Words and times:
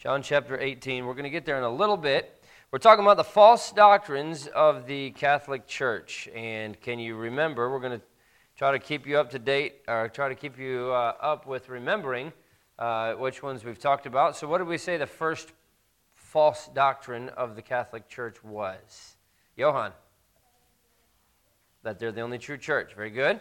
John 0.00 0.22
chapter 0.22 0.58
18. 0.58 1.04
We're 1.04 1.12
going 1.12 1.24
to 1.24 1.30
get 1.30 1.44
there 1.44 1.58
in 1.58 1.62
a 1.62 1.70
little 1.70 1.98
bit. 1.98 2.42
We're 2.70 2.78
talking 2.78 3.04
about 3.04 3.18
the 3.18 3.22
false 3.24 3.70
doctrines 3.70 4.46
of 4.46 4.86
the 4.86 5.10
Catholic 5.10 5.66
Church. 5.66 6.26
And 6.34 6.80
can 6.80 6.98
you 6.98 7.16
remember? 7.16 7.70
We're 7.70 7.80
going 7.80 8.00
to 8.00 8.06
try 8.56 8.72
to 8.72 8.78
keep 8.78 9.06
you 9.06 9.18
up 9.18 9.28
to 9.32 9.38
date, 9.38 9.82
or 9.86 10.08
try 10.08 10.30
to 10.30 10.34
keep 10.34 10.58
you 10.58 10.90
uh, 10.90 11.12
up 11.20 11.46
with 11.46 11.68
remembering 11.68 12.32
uh, 12.78 13.12
which 13.12 13.42
ones 13.42 13.62
we've 13.62 13.78
talked 13.78 14.06
about. 14.06 14.38
So, 14.38 14.48
what 14.48 14.56
did 14.56 14.68
we 14.68 14.78
say 14.78 14.96
the 14.96 15.06
first 15.06 15.52
false 16.14 16.70
doctrine 16.72 17.28
of 17.28 17.54
the 17.54 17.60
Catholic 17.60 18.08
Church 18.08 18.42
was? 18.42 19.16
Johann. 19.54 19.92
That 21.82 21.98
they're 21.98 22.10
the 22.10 22.22
only 22.22 22.38
true 22.38 22.56
church. 22.56 22.94
Very 22.94 23.10
good. 23.10 23.38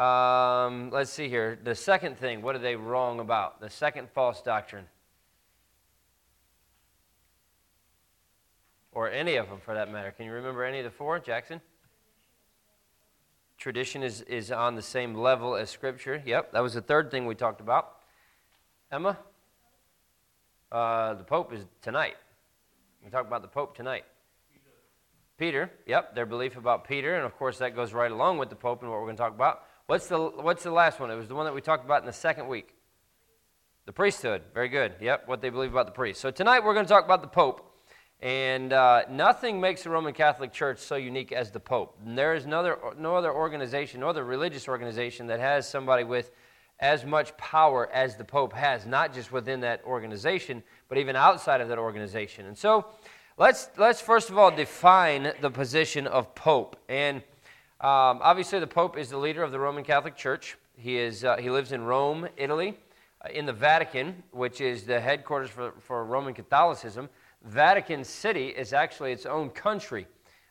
Um, 0.00 0.90
let's 0.90 1.10
see 1.10 1.28
here. 1.28 1.58
The 1.60 1.74
second 1.74 2.18
thing, 2.18 2.40
what 2.40 2.54
are 2.54 2.60
they 2.60 2.76
wrong 2.76 3.18
about? 3.18 3.60
The 3.60 3.68
second 3.68 4.08
false 4.10 4.40
doctrine. 4.42 4.84
Or 8.98 9.08
any 9.08 9.36
of 9.36 9.48
them 9.48 9.60
for 9.64 9.74
that 9.74 9.92
matter. 9.92 10.10
Can 10.10 10.26
you 10.26 10.32
remember 10.32 10.64
any 10.64 10.78
of 10.78 10.84
the 10.84 10.90
four, 10.90 11.20
Jackson? 11.20 11.60
Tradition 13.56 14.02
is, 14.02 14.22
is 14.22 14.50
on 14.50 14.74
the 14.74 14.82
same 14.82 15.14
level 15.14 15.54
as 15.54 15.70
Scripture. 15.70 16.20
Yep, 16.26 16.50
that 16.50 16.64
was 16.64 16.74
the 16.74 16.80
third 16.80 17.08
thing 17.08 17.24
we 17.24 17.36
talked 17.36 17.60
about. 17.60 17.98
Emma? 18.90 19.16
Uh, 20.72 21.14
the 21.14 21.22
Pope 21.22 21.52
is 21.52 21.64
tonight. 21.80 22.16
We 23.04 23.08
talk 23.08 23.24
about 23.24 23.42
the 23.42 23.48
Pope 23.48 23.76
tonight. 23.76 24.04
Peter, 25.36 25.70
yep, 25.86 26.16
their 26.16 26.26
belief 26.26 26.56
about 26.56 26.88
Peter, 26.88 27.14
and 27.14 27.24
of 27.24 27.36
course 27.36 27.58
that 27.58 27.76
goes 27.76 27.92
right 27.92 28.10
along 28.10 28.38
with 28.38 28.50
the 28.50 28.56
Pope 28.56 28.82
and 28.82 28.90
what 28.90 28.98
we're 28.98 29.06
going 29.06 29.16
to 29.16 29.22
talk 29.22 29.32
about. 29.32 29.62
What's 29.86 30.08
the, 30.08 30.18
what's 30.18 30.64
the 30.64 30.72
last 30.72 30.98
one? 30.98 31.08
It 31.12 31.14
was 31.14 31.28
the 31.28 31.36
one 31.36 31.46
that 31.46 31.54
we 31.54 31.60
talked 31.60 31.84
about 31.84 32.00
in 32.00 32.06
the 32.06 32.12
second 32.12 32.48
week. 32.48 32.74
The 33.86 33.92
priesthood. 33.92 34.42
Very 34.52 34.68
good. 34.68 34.94
Yep, 35.00 35.28
what 35.28 35.40
they 35.40 35.50
believe 35.50 35.70
about 35.70 35.86
the 35.86 35.92
priest. 35.92 36.20
So 36.20 36.32
tonight 36.32 36.64
we're 36.64 36.74
going 36.74 36.84
to 36.84 36.92
talk 36.92 37.04
about 37.04 37.22
the 37.22 37.28
Pope. 37.28 37.67
And 38.20 38.72
uh, 38.72 39.02
nothing 39.08 39.60
makes 39.60 39.84
the 39.84 39.90
Roman 39.90 40.12
Catholic 40.12 40.52
Church 40.52 40.80
so 40.80 40.96
unique 40.96 41.30
as 41.30 41.52
the 41.52 41.60
Pope. 41.60 41.96
And 42.04 42.18
there 42.18 42.34
is 42.34 42.46
no 42.46 42.58
other, 42.58 42.78
no 42.98 43.14
other 43.14 43.32
organization, 43.32 44.00
no 44.00 44.08
other 44.08 44.24
religious 44.24 44.66
organization 44.66 45.28
that 45.28 45.38
has 45.38 45.68
somebody 45.68 46.02
with 46.02 46.32
as 46.80 47.04
much 47.04 47.36
power 47.36 47.88
as 47.92 48.16
the 48.16 48.24
Pope 48.24 48.52
has, 48.52 48.86
not 48.86 49.14
just 49.14 49.32
within 49.32 49.60
that 49.60 49.82
organization, 49.84 50.62
but 50.88 50.98
even 50.98 51.16
outside 51.16 51.60
of 51.60 51.68
that 51.68 51.78
organization. 51.78 52.46
And 52.46 52.58
so 52.58 52.86
let's, 53.36 53.68
let's 53.76 54.00
first 54.00 54.30
of 54.30 54.38
all 54.38 54.50
define 54.50 55.32
the 55.40 55.50
position 55.50 56.06
of 56.06 56.34
Pope. 56.34 56.76
And 56.88 57.18
um, 57.80 58.18
obviously, 58.22 58.58
the 58.58 58.66
Pope 58.66 58.98
is 58.98 59.10
the 59.10 59.18
leader 59.18 59.44
of 59.44 59.52
the 59.52 59.60
Roman 59.60 59.84
Catholic 59.84 60.16
Church. 60.16 60.56
He, 60.76 60.98
is, 60.98 61.24
uh, 61.24 61.36
he 61.36 61.50
lives 61.50 61.70
in 61.70 61.82
Rome, 61.82 62.28
Italy, 62.36 62.76
uh, 63.24 63.28
in 63.32 63.46
the 63.46 63.52
Vatican, 63.52 64.24
which 64.32 64.60
is 64.60 64.82
the 64.82 65.00
headquarters 65.00 65.50
for, 65.50 65.72
for 65.78 66.04
Roman 66.04 66.34
Catholicism. 66.34 67.08
Vatican 67.44 68.04
City 68.04 68.48
is 68.48 68.72
actually 68.72 69.12
its 69.12 69.26
own 69.26 69.50
country. 69.50 70.06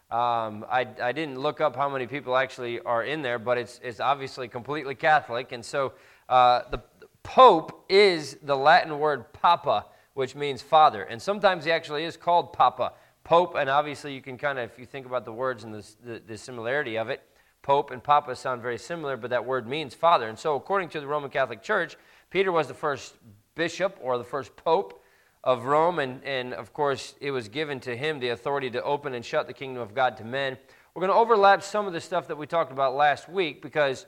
Um, 0.09 0.65
I, 0.69 0.87
I, 1.01 1.11
didn't 1.11 1.37
look 1.37 1.59
up 1.59 1.75
how 1.75 1.89
many 1.89 2.07
people 2.07 2.37
actually 2.37 2.79
are 2.79 3.03
in 3.03 3.21
there, 3.21 3.37
but 3.37 3.57
it's, 3.57 3.81
it's 3.83 3.99
obviously 3.99 4.47
completely 4.47 4.95
Catholic. 4.95 5.51
And 5.51 5.65
so 5.65 5.93
uh, 6.29 6.61
the 6.71 6.81
Pope 7.23 7.83
is 7.89 8.37
the 8.41 8.55
Latin 8.55 8.99
word 8.99 9.33
papa, 9.33 9.85
which 10.13 10.33
means 10.33 10.61
father. 10.61 11.03
And 11.03 11.21
sometimes 11.21 11.65
he 11.65 11.71
actually 11.71 12.05
is 12.05 12.15
called 12.15 12.53
papa. 12.53 12.93
Pope, 13.25 13.55
and 13.55 13.69
obviously 13.69 14.13
you 14.13 14.21
can 14.21 14.37
kind 14.37 14.57
of, 14.57 14.71
if 14.71 14.79
you 14.79 14.85
think 14.85 15.05
about 15.05 15.25
the 15.25 15.33
words 15.33 15.65
and 15.65 15.73
the, 15.73 15.85
the, 16.05 16.21
the 16.25 16.37
similarity 16.37 16.97
of 16.97 17.09
it, 17.09 17.21
Pope 17.61 17.91
and 17.91 18.01
Papa 18.01 18.33
sound 18.33 18.61
very 18.61 18.77
similar, 18.77 19.17
but 19.17 19.29
that 19.31 19.43
word 19.43 19.67
means 19.67 19.93
father. 19.93 20.29
And 20.29 20.39
so, 20.39 20.55
according 20.55 20.87
to 20.89 21.01
the 21.01 21.07
Roman 21.07 21.29
Catholic 21.29 21.61
Church, 21.61 21.97
Peter 22.29 22.49
was 22.49 22.69
the 22.69 22.73
first 22.73 23.15
bishop 23.55 23.97
or 24.01 24.17
the 24.17 24.23
first 24.23 24.55
pope 24.55 25.03
of 25.47 25.63
Rome, 25.63 25.99
and, 25.99 26.21
and 26.25 26.53
of 26.53 26.73
course, 26.73 27.15
it 27.21 27.31
was 27.31 27.47
given 27.47 27.79
to 27.79 27.95
him 27.95 28.19
the 28.19 28.29
authority 28.29 28.69
to 28.71 28.83
open 28.83 29.13
and 29.13 29.23
shut 29.23 29.47
the 29.47 29.53
kingdom 29.53 29.81
of 29.81 29.95
God 29.95 30.17
to 30.17 30.25
men. 30.25 30.57
We're 30.93 30.99
going 30.99 31.13
to 31.13 31.17
overlap 31.17 31.63
some 31.63 31.87
of 31.87 31.93
the 31.93 32.01
stuff 32.01 32.27
that 32.27 32.37
we 32.37 32.45
talked 32.45 32.73
about 32.73 32.95
last 32.95 33.29
week 33.29 33.61
because 33.61 34.05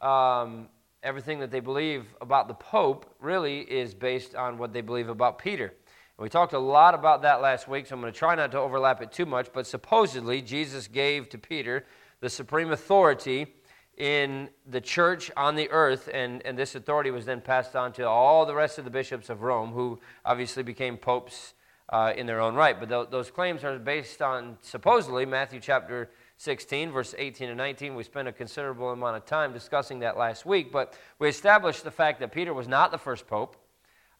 um, 0.00 0.68
everything 1.02 1.38
that 1.40 1.50
they 1.50 1.60
believe 1.60 2.06
about 2.22 2.48
the 2.48 2.54
Pope 2.54 3.14
really 3.20 3.60
is 3.60 3.92
based 3.92 4.34
on 4.34 4.56
what 4.56 4.72
they 4.72 4.80
believe 4.80 5.10
about 5.10 5.38
Peter. 5.38 5.66
And 5.66 6.22
we 6.22 6.30
talked 6.30 6.54
a 6.54 6.58
lot 6.58 6.94
about 6.94 7.20
that 7.22 7.42
last 7.42 7.68
week, 7.68 7.86
so 7.86 7.94
I'm 7.94 8.00
going 8.00 8.10
to 8.10 8.18
try 8.18 8.34
not 8.34 8.50
to 8.52 8.58
overlap 8.58 9.02
it 9.02 9.12
too 9.12 9.26
much, 9.26 9.48
but 9.52 9.66
supposedly, 9.66 10.40
Jesus 10.40 10.88
gave 10.88 11.28
to 11.28 11.36
Peter 11.36 11.84
the 12.20 12.30
supreme 12.30 12.72
authority 12.72 13.54
in 14.00 14.48
the 14.66 14.80
church 14.80 15.30
on 15.36 15.54
the 15.54 15.70
earth, 15.70 16.08
and, 16.12 16.40
and 16.46 16.58
this 16.58 16.74
authority 16.74 17.10
was 17.10 17.26
then 17.26 17.42
passed 17.42 17.76
on 17.76 17.92
to 17.92 18.08
all 18.08 18.46
the 18.46 18.54
rest 18.54 18.78
of 18.78 18.86
the 18.86 18.90
bishops 18.90 19.28
of 19.28 19.42
Rome, 19.42 19.72
who 19.72 20.00
obviously 20.24 20.62
became 20.62 20.96
popes 20.96 21.52
uh, 21.90 22.14
in 22.16 22.24
their 22.24 22.40
own 22.40 22.54
right. 22.54 22.80
But 22.80 22.88
th- 22.88 23.08
those 23.10 23.30
claims 23.30 23.62
are 23.62 23.78
based 23.78 24.22
on 24.22 24.56
supposedly 24.62 25.26
Matthew 25.26 25.60
chapter 25.60 26.08
16, 26.38 26.92
verse 26.92 27.14
18 27.18 27.50
and 27.50 27.58
19. 27.58 27.94
We 27.94 28.02
spent 28.02 28.26
a 28.26 28.32
considerable 28.32 28.88
amount 28.88 29.18
of 29.18 29.26
time 29.26 29.52
discussing 29.52 29.98
that 29.98 30.16
last 30.16 30.46
week, 30.46 30.72
but 30.72 30.94
we 31.18 31.28
established 31.28 31.84
the 31.84 31.90
fact 31.90 32.20
that 32.20 32.32
Peter 32.32 32.54
was 32.54 32.66
not 32.66 32.92
the 32.92 32.98
first 32.98 33.26
pope. 33.26 33.58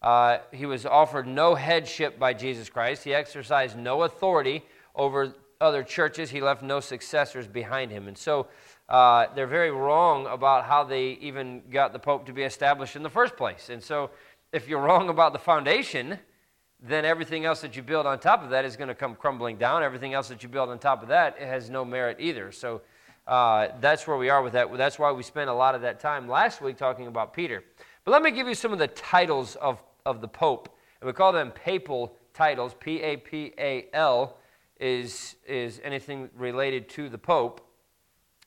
Uh, 0.03 0.39
he 0.53 0.67
was 0.67 0.85
offered 0.85 1.27
no 1.27 1.55
headship 1.55 2.19
by 2.19 2.35
Jesus 2.35 2.69
Christ. 2.69 3.05
He 3.05 3.15
exercised 3.15 3.79
no 3.79 4.03
authority 4.03 4.63
over 4.95 5.33
other 5.59 5.83
churches. 5.83 6.29
He 6.31 6.43
left 6.43 6.63
no 6.63 6.81
successors 6.81 7.47
behind 7.47 7.91
him. 7.91 8.09
And 8.09 8.17
so 8.17 8.47
uh, 8.91 9.27
they're 9.35 9.47
very 9.47 9.71
wrong 9.71 10.27
about 10.27 10.65
how 10.65 10.83
they 10.83 11.11
even 11.21 11.63
got 11.71 11.93
the 11.93 11.99
Pope 11.99 12.27
to 12.27 12.33
be 12.33 12.43
established 12.43 12.97
in 12.97 13.03
the 13.03 13.11
first 13.11 13.37
place. 13.37 13.71
And 13.71 13.83
so, 13.83 14.11
if 14.53 14.69
you're 14.69 14.81
wrong 14.81 15.09
about 15.09 15.33
the 15.33 15.39
foundation, 15.39 16.19
then 16.83 17.05
everything 17.05 17.45
else 17.45 17.61
that 17.61 17.77
you 17.77 17.83
build 17.83 18.05
on 18.07 18.19
top 18.19 18.43
of 18.43 18.51
that 18.51 18.65
is 18.65 18.77
going 18.77 18.89
to 18.89 18.95
come 18.97 19.15
crumbling 19.15 19.57
down. 19.57 19.85
Everything 19.85 20.13
else 20.13 20.29
that 20.29 20.43
you 20.43 20.49
build 20.49 20.71
on 20.71 20.79
top 20.81 21.03
of 21.03 21.09
that 21.09 21.39
has 21.39 21.71
no 21.71 21.85
merit 21.85 22.17
either. 22.19 22.51
So, 22.51 22.83
uh, 23.29 23.69
that's 23.81 24.09
where 24.09 24.17
we 24.17 24.29
are 24.29 24.43
with 24.43 24.55
that. 24.55 24.77
That's 24.77 24.99
why 24.99 25.13
we 25.13 25.23
spent 25.23 25.49
a 25.49 25.55
lot 25.55 25.77
of 25.77 25.83
that 25.83 26.01
time 26.01 26.29
last 26.29 26.61
week 26.61 26.77
talking 26.77 27.07
about 27.07 27.33
Peter. 27.33 27.63
But 28.05 28.11
let 28.11 28.23
me 28.23 28.33
give 28.33 28.49
you 28.49 28.55
some 28.55 28.73
of 28.73 28.81
the 28.81 28.89
titles 28.89 29.55
of, 29.57 29.81
of 30.05 30.21
the 30.21 30.27
Pope. 30.29 30.69
And 31.01 31.07
we 31.07 31.13
call 31.13 31.33
them 31.33 31.53
papal 31.53 32.17
titles. 32.35 32.75
P 32.81 33.01
A 33.03 33.19
P 33.19 33.53
A 33.57 33.87
L 33.93 34.37
is, 34.81 35.37
is 35.47 35.81
anything 35.85 36.29
related 36.37 36.89
to 36.89 37.09
the 37.09 37.19
Pope. 37.19 37.61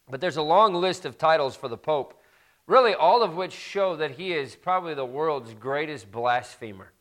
But 0.10 0.22
there's 0.22 0.38
a 0.38 0.42
long 0.42 0.74
list 0.74 1.06
of 1.06 1.18
titles 1.18 1.56
for 1.56 1.68
the 1.68 1.78
Pope, 1.78 2.22
really 2.68 2.94
all 2.94 3.24
of 3.24 3.36
which 3.36 3.54
show 3.54 3.96
that 3.96 4.12
he 4.12 4.34
is 4.34 4.56
probably 4.56 4.94
the 4.94 5.06
world's 5.06 5.54
greatest 5.54 6.12
blasphemer. 6.12 6.92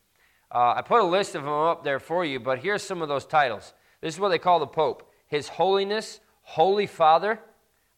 Uh, 0.51 0.75
I 0.77 0.83
put 0.83 1.01
a 1.01 1.05
list 1.05 1.35
of 1.35 1.45
them 1.45 1.53
up 1.53 1.83
there 1.83 1.99
for 1.99 2.25
you, 2.25 2.39
but 2.39 2.59
here's 2.59 2.83
some 2.83 3.03
of 3.03 3.09
those 3.09 3.25
titles. 3.25 3.73
This 4.01 4.15
is 4.15 4.21
what 4.21 4.29
they 4.29 4.39
call 4.39 4.59
the 4.59 4.67
Pope 4.67 5.11
His 5.27 5.49
Holiness, 5.49 6.21
Holy 6.43 6.87
Father, 6.87 7.41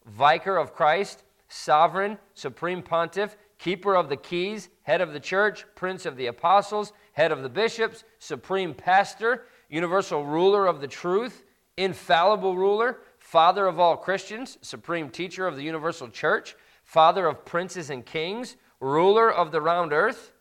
Vicar 0.05 0.57
of 0.57 0.73
Christ, 0.73 1.23
Sovereign, 1.47 2.17
Supreme 2.33 2.81
Pontiff, 2.81 3.35
Keeper 3.57 3.95
of 3.95 4.09
the 4.09 4.17
Keys, 4.17 4.69
Head 4.83 5.01
of 5.01 5.13
the 5.13 5.19
Church, 5.19 5.65
Prince 5.75 6.05
of 6.05 6.17
the 6.17 6.27
Apostles, 6.27 6.93
Head 7.13 7.31
of 7.31 7.43
the 7.43 7.49
Bishops, 7.49 8.03
Supreme 8.19 8.73
Pastor, 8.73 9.45
Universal 9.69 10.25
Ruler 10.25 10.67
of 10.67 10.81
the 10.81 10.87
Truth, 10.87 11.43
Infallible 11.77 12.55
Ruler, 12.55 12.99
Father 13.35 13.67
of 13.67 13.81
all 13.81 13.97
Christians, 13.97 14.57
supreme 14.61 15.09
teacher 15.09 15.45
of 15.45 15.57
the 15.57 15.61
universal 15.61 16.07
church, 16.07 16.55
Father 16.85 17.27
of 17.27 17.43
princes 17.43 17.89
and 17.89 18.05
kings, 18.05 18.55
ruler 18.79 19.29
of 19.29 19.51
the 19.51 19.59
round 19.59 19.91
earth, 19.91 20.31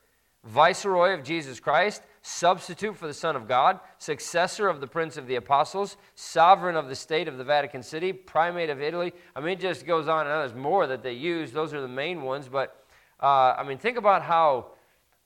viceroy 0.44 1.12
of 1.12 1.24
Jesus 1.24 1.58
Christ, 1.58 2.02
substitute 2.22 2.96
for 2.96 3.08
the 3.08 3.12
Son 3.12 3.34
of 3.34 3.48
God, 3.48 3.80
successor 3.98 4.68
of 4.68 4.80
the 4.80 4.86
Prince 4.86 5.16
of 5.16 5.26
the 5.26 5.34
Apostles, 5.34 5.96
sovereign 6.14 6.76
of 6.76 6.88
the 6.88 6.94
state 6.94 7.26
of 7.26 7.36
the 7.36 7.42
Vatican 7.42 7.82
City, 7.82 8.12
primate 8.12 8.70
of 8.70 8.80
Italy. 8.80 9.12
I 9.34 9.40
mean, 9.40 9.54
it 9.54 9.60
just 9.60 9.86
goes 9.86 10.06
on 10.06 10.28
and 10.28 10.30
on. 10.30 10.46
There's 10.46 10.54
more 10.54 10.86
that 10.86 11.02
they 11.02 11.14
use. 11.14 11.50
Those 11.50 11.74
are 11.74 11.80
the 11.80 11.88
main 11.88 12.22
ones. 12.22 12.46
But, 12.46 12.86
uh, 13.20 13.56
I 13.58 13.64
mean, 13.66 13.78
think 13.78 13.98
about 13.98 14.22
how 14.22 14.66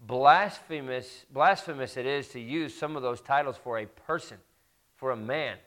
blasphemous, 0.00 1.26
blasphemous 1.30 1.98
it 1.98 2.06
is 2.06 2.28
to 2.28 2.40
use 2.40 2.74
some 2.74 2.96
of 2.96 3.02
those 3.02 3.20
titles 3.20 3.58
for 3.62 3.78
a 3.78 3.84
person, 3.84 4.38
for 4.96 5.10
a 5.10 5.16
man. 5.18 5.58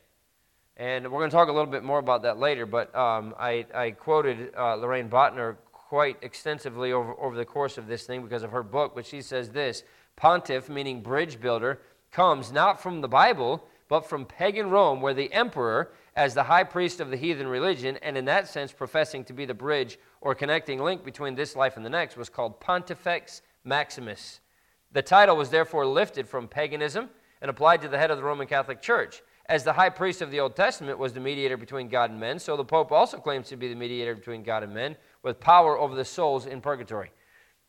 And 0.81 1.03
we're 1.11 1.19
going 1.19 1.29
to 1.29 1.35
talk 1.35 1.47
a 1.47 1.51
little 1.51 1.69
bit 1.69 1.83
more 1.83 1.99
about 1.99 2.23
that 2.23 2.39
later, 2.39 2.65
but 2.65 2.95
um, 2.95 3.35
I, 3.37 3.67
I, 3.71 3.91
quoted 3.91 4.51
uh, 4.57 4.77
Loraine 4.77 5.09
Boettner 5.09 5.57
quite 5.71 6.17
extensively 6.23 6.91
over, 6.91 7.13
over 7.19 7.35
the 7.35 7.45
course 7.45 7.77
of 7.77 7.85
this 7.85 8.07
thing 8.07 8.23
because 8.23 8.41
of 8.41 8.49
her 8.49 8.63
book, 8.63 8.93
but 8.95 9.05
she 9.05 9.21
says 9.21 9.51
this 9.51 9.83
Pontiff, 10.15 10.69
meaning 10.69 11.01
bridge 11.01 11.39
builder, 11.39 11.81
comes 12.11 12.51
not 12.51 12.81
from 12.81 12.99
the 12.99 13.07
Bible, 13.07 13.63
but 13.89 14.09
from 14.09 14.25
pagan 14.25 14.71
Rome, 14.71 15.01
where 15.01 15.13
the 15.13 15.31
emperor, 15.31 15.91
as 16.15 16.33
the 16.33 16.41
high 16.41 16.63
priest 16.63 16.99
of 16.99 17.11
the 17.11 17.17
heathen 17.17 17.45
religion, 17.45 17.99
and 18.01 18.17
in 18.17 18.25
that 18.25 18.47
sense 18.47 18.71
professing 18.71 19.23
to 19.25 19.33
be 19.33 19.45
the 19.45 19.53
bridge 19.53 19.99
or 20.19 20.33
connecting 20.33 20.81
link 20.81 21.05
between 21.05 21.35
this 21.35 21.55
life 21.55 21.77
and 21.77 21.85
the 21.85 21.91
next, 21.91 22.17
was 22.17 22.27
called 22.27 22.59
Pontifex 22.59 23.43
Maximus. 23.63 24.39
The 24.93 25.03
title 25.03 25.37
was 25.37 25.51
therefore 25.51 25.85
lifted 25.85 26.27
from 26.27 26.47
paganism 26.47 27.11
and 27.39 27.51
applied 27.51 27.83
to 27.83 27.87
the 27.87 27.99
head 27.99 28.09
of 28.09 28.17
the 28.17 28.23
Roman 28.23 28.47
Catholic 28.47 28.81
Church. 28.81 29.21
As 29.51 29.65
the 29.65 29.73
high 29.73 29.89
priest 29.89 30.21
of 30.21 30.31
the 30.31 30.39
Old 30.39 30.55
Testament 30.55 30.97
was 30.97 31.11
the 31.11 31.19
mediator 31.19 31.57
between 31.57 31.89
God 31.89 32.09
and 32.09 32.17
men, 32.17 32.39
so 32.39 32.55
the 32.55 32.63
Pope 32.63 32.89
also 32.89 33.17
claims 33.17 33.49
to 33.49 33.57
be 33.57 33.67
the 33.67 33.75
mediator 33.75 34.15
between 34.15 34.43
God 34.43 34.63
and 34.63 34.73
men 34.73 34.95
with 35.23 35.41
power 35.41 35.77
over 35.77 35.93
the 35.93 36.05
souls 36.05 36.45
in 36.45 36.61
purgatory. 36.61 37.11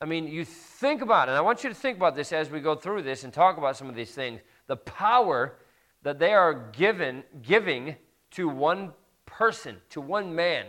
I 0.00 0.04
mean, 0.04 0.28
you 0.28 0.44
think 0.44 1.02
about 1.02 1.26
it, 1.26 1.32
and 1.32 1.38
I 1.38 1.40
want 1.40 1.64
you 1.64 1.70
to 1.70 1.74
think 1.74 1.96
about 1.96 2.14
this 2.14 2.32
as 2.32 2.50
we 2.50 2.60
go 2.60 2.76
through 2.76 3.02
this 3.02 3.24
and 3.24 3.32
talk 3.32 3.58
about 3.58 3.76
some 3.76 3.88
of 3.88 3.96
these 3.96 4.12
things. 4.12 4.42
The 4.68 4.76
power 4.76 5.56
that 6.04 6.20
they 6.20 6.32
are 6.34 6.70
given, 6.70 7.24
giving 7.42 7.96
to 8.30 8.48
one 8.48 8.92
person, 9.26 9.78
to 9.90 10.00
one 10.00 10.36
man, 10.36 10.66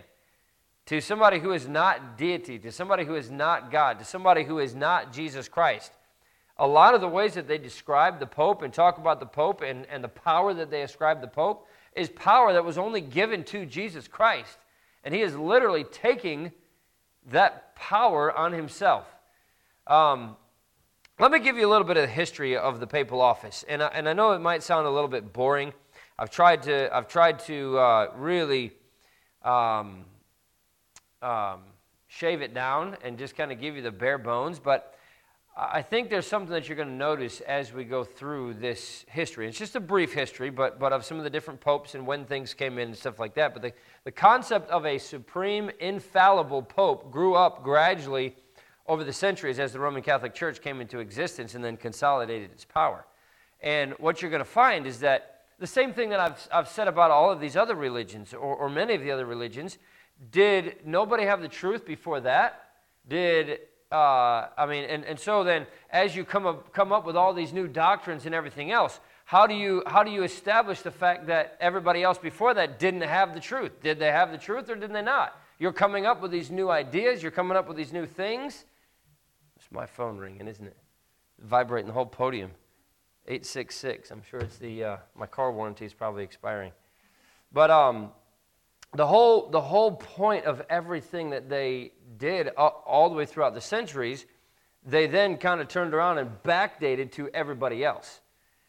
to 0.88 1.00
somebody 1.00 1.38
who 1.38 1.52
is 1.52 1.68
not 1.68 2.18
deity, 2.18 2.58
to 2.58 2.72
somebody 2.72 3.06
who 3.06 3.14
is 3.14 3.30
not 3.30 3.70
God, 3.70 4.00
to 4.00 4.06
somebody 4.06 4.44
who 4.46 4.58
is 4.58 4.74
not 4.74 5.14
Jesus 5.14 5.48
Christ. 5.48 5.92
A 6.58 6.68
lot 6.68 6.94
of 6.94 7.02
the 7.02 7.08
ways 7.08 7.34
that 7.34 7.48
they 7.48 7.58
describe 7.58 8.20
the 8.20 8.28
Pope 8.28 8.62
and 8.62 8.74
talk 8.74 8.98
about 8.98 9.20
the 9.20 9.26
Pope 9.26 9.62
and, 9.62 9.86
and 9.88 10.04
the 10.04 10.10
power 10.10 10.54
that 10.54 10.70
they 10.70 10.84
ascribe 10.84 11.22
the 11.22 11.28
Pope 11.28 11.68
is 11.96 12.10
power 12.10 12.54
that 12.54 12.64
was 12.64 12.78
only 12.78 13.02
given 13.02 13.44
to 13.46 13.66
Jesus 13.66 14.08
Christ. 14.08 14.58
And 15.04 15.14
he 15.14 15.22
is 15.22 15.36
literally 15.36 15.84
taking 15.84 16.52
that 17.32 17.76
power 17.76 18.32
on 18.32 18.54
himself. 18.54 19.08
Um, 19.88 20.36
let 21.20 21.32
me 21.32 21.40
give 21.40 21.58
you 21.58 21.68
a 21.68 21.72
little 21.72 21.86
bit 21.86 21.98
of 21.98 22.04
the 22.04 22.14
history 22.14 22.58
of 22.58 22.80
the 22.80 22.88
papal 22.88 23.22
office. 23.22 23.64
And 23.68 23.84
I, 23.84 23.88
and 23.88 24.08
I 24.08 24.14
know 24.14 24.32
it 24.32 24.40
might 24.40 24.64
sound 24.64 24.88
a 24.88 24.90
little 24.90 25.08
bit 25.10 25.34
boring. 25.34 25.74
I've 26.18 26.30
tried 26.30 26.64
to, 26.64 26.96
I've 26.96 27.08
tried 27.08 27.40
to 27.40 27.78
uh, 27.78 28.12
really 28.16 28.72
um, 29.44 30.06
um, 31.22 31.62
shave 32.08 32.42
it 32.42 32.54
down 32.54 32.98
and 33.04 33.18
just 33.18 33.36
kind 33.36 33.52
of 33.52 33.60
give 33.60 33.76
you 33.76 33.82
the 33.82 33.92
bare 33.92 34.18
bones. 34.18 34.60
But 34.60 34.93
I 35.56 35.84
think 35.84 36.10
there's 36.10 36.26
something 36.26 36.52
that 36.52 36.68
you're 36.68 36.76
going 36.76 36.88
to 36.88 36.96
notice 36.96 37.40
as 37.42 37.74
we 37.74 37.84
go 37.84 38.04
through 38.04 38.56
this 38.56 39.06
history. 39.08 39.48
It's 39.48 39.58
just 39.58 39.76
a 39.76 39.80
brief 39.80 40.12
history, 40.12 40.50
but, 40.50 40.80
but 40.80 40.92
of 40.92 41.06
some 41.06 41.18
of 41.20 41.24
the 41.24 41.30
different 41.30 41.62
popes 41.62 41.94
and 41.94 42.08
when 42.08 42.26
things 42.26 42.56
came 42.56 42.80
in 42.80 42.88
and 42.88 42.98
stuff 42.98 43.20
like 43.20 43.36
that. 43.36 43.54
But 43.54 43.62
the, 43.62 43.74
the 44.04 44.12
concept 44.12 44.72
of 44.72 44.84
a 44.88 44.98
supreme, 44.98 45.70
infallible 45.80 46.64
pope 46.64 47.12
grew 47.12 47.36
up 47.36 47.64
gradually 47.64 48.36
over 48.88 49.04
the 49.04 49.14
centuries 49.14 49.60
as 49.60 49.74
the 49.74 49.80
Roman 49.80 50.02
Catholic 50.02 50.34
Church 50.34 50.60
came 50.60 50.82
into 50.82 50.98
existence 50.98 51.54
and 51.54 51.64
then 51.64 51.78
consolidated 51.78 52.52
its 52.52 52.66
power. 52.66 53.06
And 53.62 53.94
what 54.00 54.24
you're 54.24 54.32
going 54.32 54.40
to 54.40 54.46
find 54.46 54.88
is 54.88 55.00
that 55.02 55.44
the 55.60 55.68
same 55.68 55.94
thing 55.94 56.10
that 56.10 56.20
I've, 56.20 56.48
I've 56.52 56.68
said 56.68 56.88
about 56.88 57.12
all 57.12 57.32
of 57.32 57.40
these 57.40 57.56
other 57.56 57.76
religions, 57.76 58.34
or, 58.34 58.56
or 58.56 58.70
many 58.70 58.96
of 58.96 59.02
the 59.02 59.12
other 59.12 59.28
religions, 59.28 59.78
did 60.32 60.78
nobody 60.84 61.26
have 61.26 61.42
the 61.42 61.48
truth 61.48 61.86
before 61.86 62.22
that? 62.22 62.72
Did, 63.08 63.60
uh, 63.94 64.50
I 64.58 64.66
mean, 64.66 64.86
and, 64.86 65.06
and 65.06 65.20
so 65.20 65.44
then 65.44 65.68
as 65.92 66.16
you 66.16 66.26
come 66.26 66.48
up, 66.48 66.74
come 66.74 66.92
up 66.92 67.06
with 67.06 67.16
all 67.16 67.32
these 67.34 67.54
new 67.54 67.68
doctrines 67.68 68.26
and 68.26 68.34
everything 68.34 68.72
else, 68.72 69.00
how 69.26 69.46
do, 69.46 69.54
you, 69.54 69.84
how 69.86 70.04
do 70.04 70.10
you 70.10 70.24
establish 70.24 70.82
the 70.82 70.92
fact 70.92 71.28
that 71.28 71.58
everybody 71.60 72.02
else 72.02 72.18
before 72.18 72.56
that 72.56 72.80
didn't 72.80 73.02
have 73.02 73.36
the 73.36 73.40
truth? 73.40 73.82
Did 73.84 74.00
they 74.00 74.12
have 74.12 74.32
the 74.32 74.38
truth 74.40 74.68
or 74.70 74.76
did 74.76 74.92
they 74.92 75.04
not? 75.04 75.40
You're 75.60 75.74
coming 75.74 76.08
up 76.08 76.22
with 76.22 76.32
these 76.32 76.50
new 76.50 76.72
ideas, 76.72 77.22
you're 77.22 77.32
coming 77.32 77.56
up 77.56 77.68
with 77.68 77.78
these 77.78 77.94
new 77.94 78.08
things, 78.08 78.66
It's 79.56 79.72
my 79.72 79.86
phone 79.86 80.18
ringing, 80.18 80.48
isn't 80.48 80.66
it? 80.66 80.76
Vibrating 81.40 81.88
the 81.88 81.94
whole 81.94 82.08
podium. 82.08 82.52
866. 83.28 84.12
I'm 84.12 84.24
sure 84.24 84.40
it's 84.40 84.58
the, 84.58 84.84
uh, 84.84 84.98
my 85.16 85.28
car 85.28 85.52
warranty 85.52 85.86
is 85.86 85.94
probably 85.94 86.24
expiring. 86.24 86.74
But 87.54 87.70
um, 87.70 88.12
the, 88.96 89.08
whole, 89.08 89.50
the 89.50 89.62
whole 89.62 89.92
point 89.92 90.46
of 90.46 90.62
everything 90.70 91.32
that 91.32 91.50
they 91.50 91.92
did 92.18 92.50
all, 92.58 92.84
all 92.86 93.10
the 93.10 93.16
way 93.16 93.26
throughout 93.26 93.54
the 93.54 93.62
centuries, 93.62 94.26
they 94.86 95.08
then 95.08 95.38
kind 95.38 95.62
of 95.62 95.68
turned 95.68 95.94
around 95.94 96.18
and 96.18 96.30
backdated 96.44 97.12
to 97.14 97.30
everybody 97.34 97.84
else. 97.84 98.22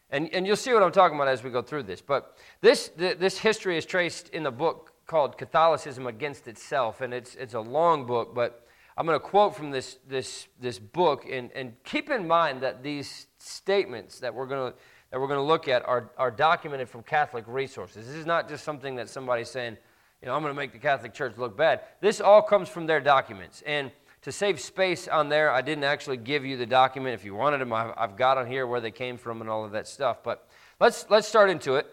And, 0.09 0.33
and 0.33 0.45
you'll 0.45 0.55
see 0.55 0.73
what 0.73 0.83
I'm 0.83 0.91
talking 0.91 1.17
about 1.17 1.27
as 1.27 1.43
we 1.43 1.49
go 1.49 1.61
through 1.61 1.83
this. 1.83 2.01
But 2.01 2.37
this, 2.61 2.91
this 2.95 3.37
history 3.37 3.77
is 3.77 3.85
traced 3.85 4.29
in 4.29 4.43
the 4.43 4.51
book 4.51 4.93
called 5.07 5.37
Catholicism 5.37 6.07
Against 6.07 6.47
Itself. 6.47 7.01
And 7.01 7.13
it's, 7.13 7.35
it's 7.35 7.53
a 7.53 7.59
long 7.59 8.05
book, 8.05 8.33
but 8.33 8.65
I'm 8.97 9.05
going 9.05 9.19
to 9.19 9.25
quote 9.25 9.55
from 9.55 9.71
this, 9.71 9.97
this, 10.07 10.47
this 10.59 10.79
book, 10.79 11.25
and, 11.29 11.51
and 11.51 11.73
keep 11.83 12.09
in 12.09 12.27
mind 12.27 12.61
that 12.61 12.81
these 12.81 13.27
statements 13.39 14.19
that 14.19 14.33
we're 14.33 14.45
going 14.45 14.71
to, 14.71 14.77
that 15.11 15.19
we're 15.19 15.27
going 15.27 15.39
to 15.39 15.43
look 15.43 15.67
at 15.67 15.85
are, 15.85 16.11
are 16.17 16.31
documented 16.31 16.89
from 16.89 17.03
Catholic 17.03 17.43
resources. 17.47 18.07
This 18.07 18.15
is 18.15 18.25
not 18.25 18.47
just 18.47 18.63
something 18.63 18.95
that 18.95 19.09
somebody's 19.09 19.49
saying, 19.49 19.77
you 20.25 20.31
know, 20.31 20.35
I'm 20.35 20.41
going 20.41 20.55
to 20.55 20.57
make 20.57 20.71
the 20.71 20.79
Catholic 20.79 21.13
Church 21.13 21.37
look 21.37 21.55
bad. 21.55 21.81
This 22.01 22.19
all 22.19 22.41
comes 22.41 22.67
from 22.67 22.87
their 22.87 22.99
documents. 22.99 23.61
And 23.63 23.91
to 24.23 24.31
save 24.31 24.59
space 24.59 25.07
on 25.07 25.29
there, 25.29 25.51
I 25.51 25.61
didn't 25.61 25.83
actually 25.83 26.17
give 26.17 26.43
you 26.43 26.57
the 26.57 26.65
document. 26.65 27.13
If 27.13 27.23
you 27.23 27.35
wanted 27.35 27.61
them, 27.61 27.71
I've 27.71 28.17
got 28.17 28.39
on 28.39 28.47
here 28.47 28.65
where 28.65 28.81
they 28.81 28.89
came 28.89 29.19
from 29.19 29.41
and 29.41 29.47
all 29.51 29.63
of 29.63 29.71
that 29.73 29.87
stuff. 29.87 30.23
But 30.23 30.49
let's, 30.79 31.05
let's 31.11 31.27
start 31.27 31.51
into 31.51 31.75
it. 31.75 31.85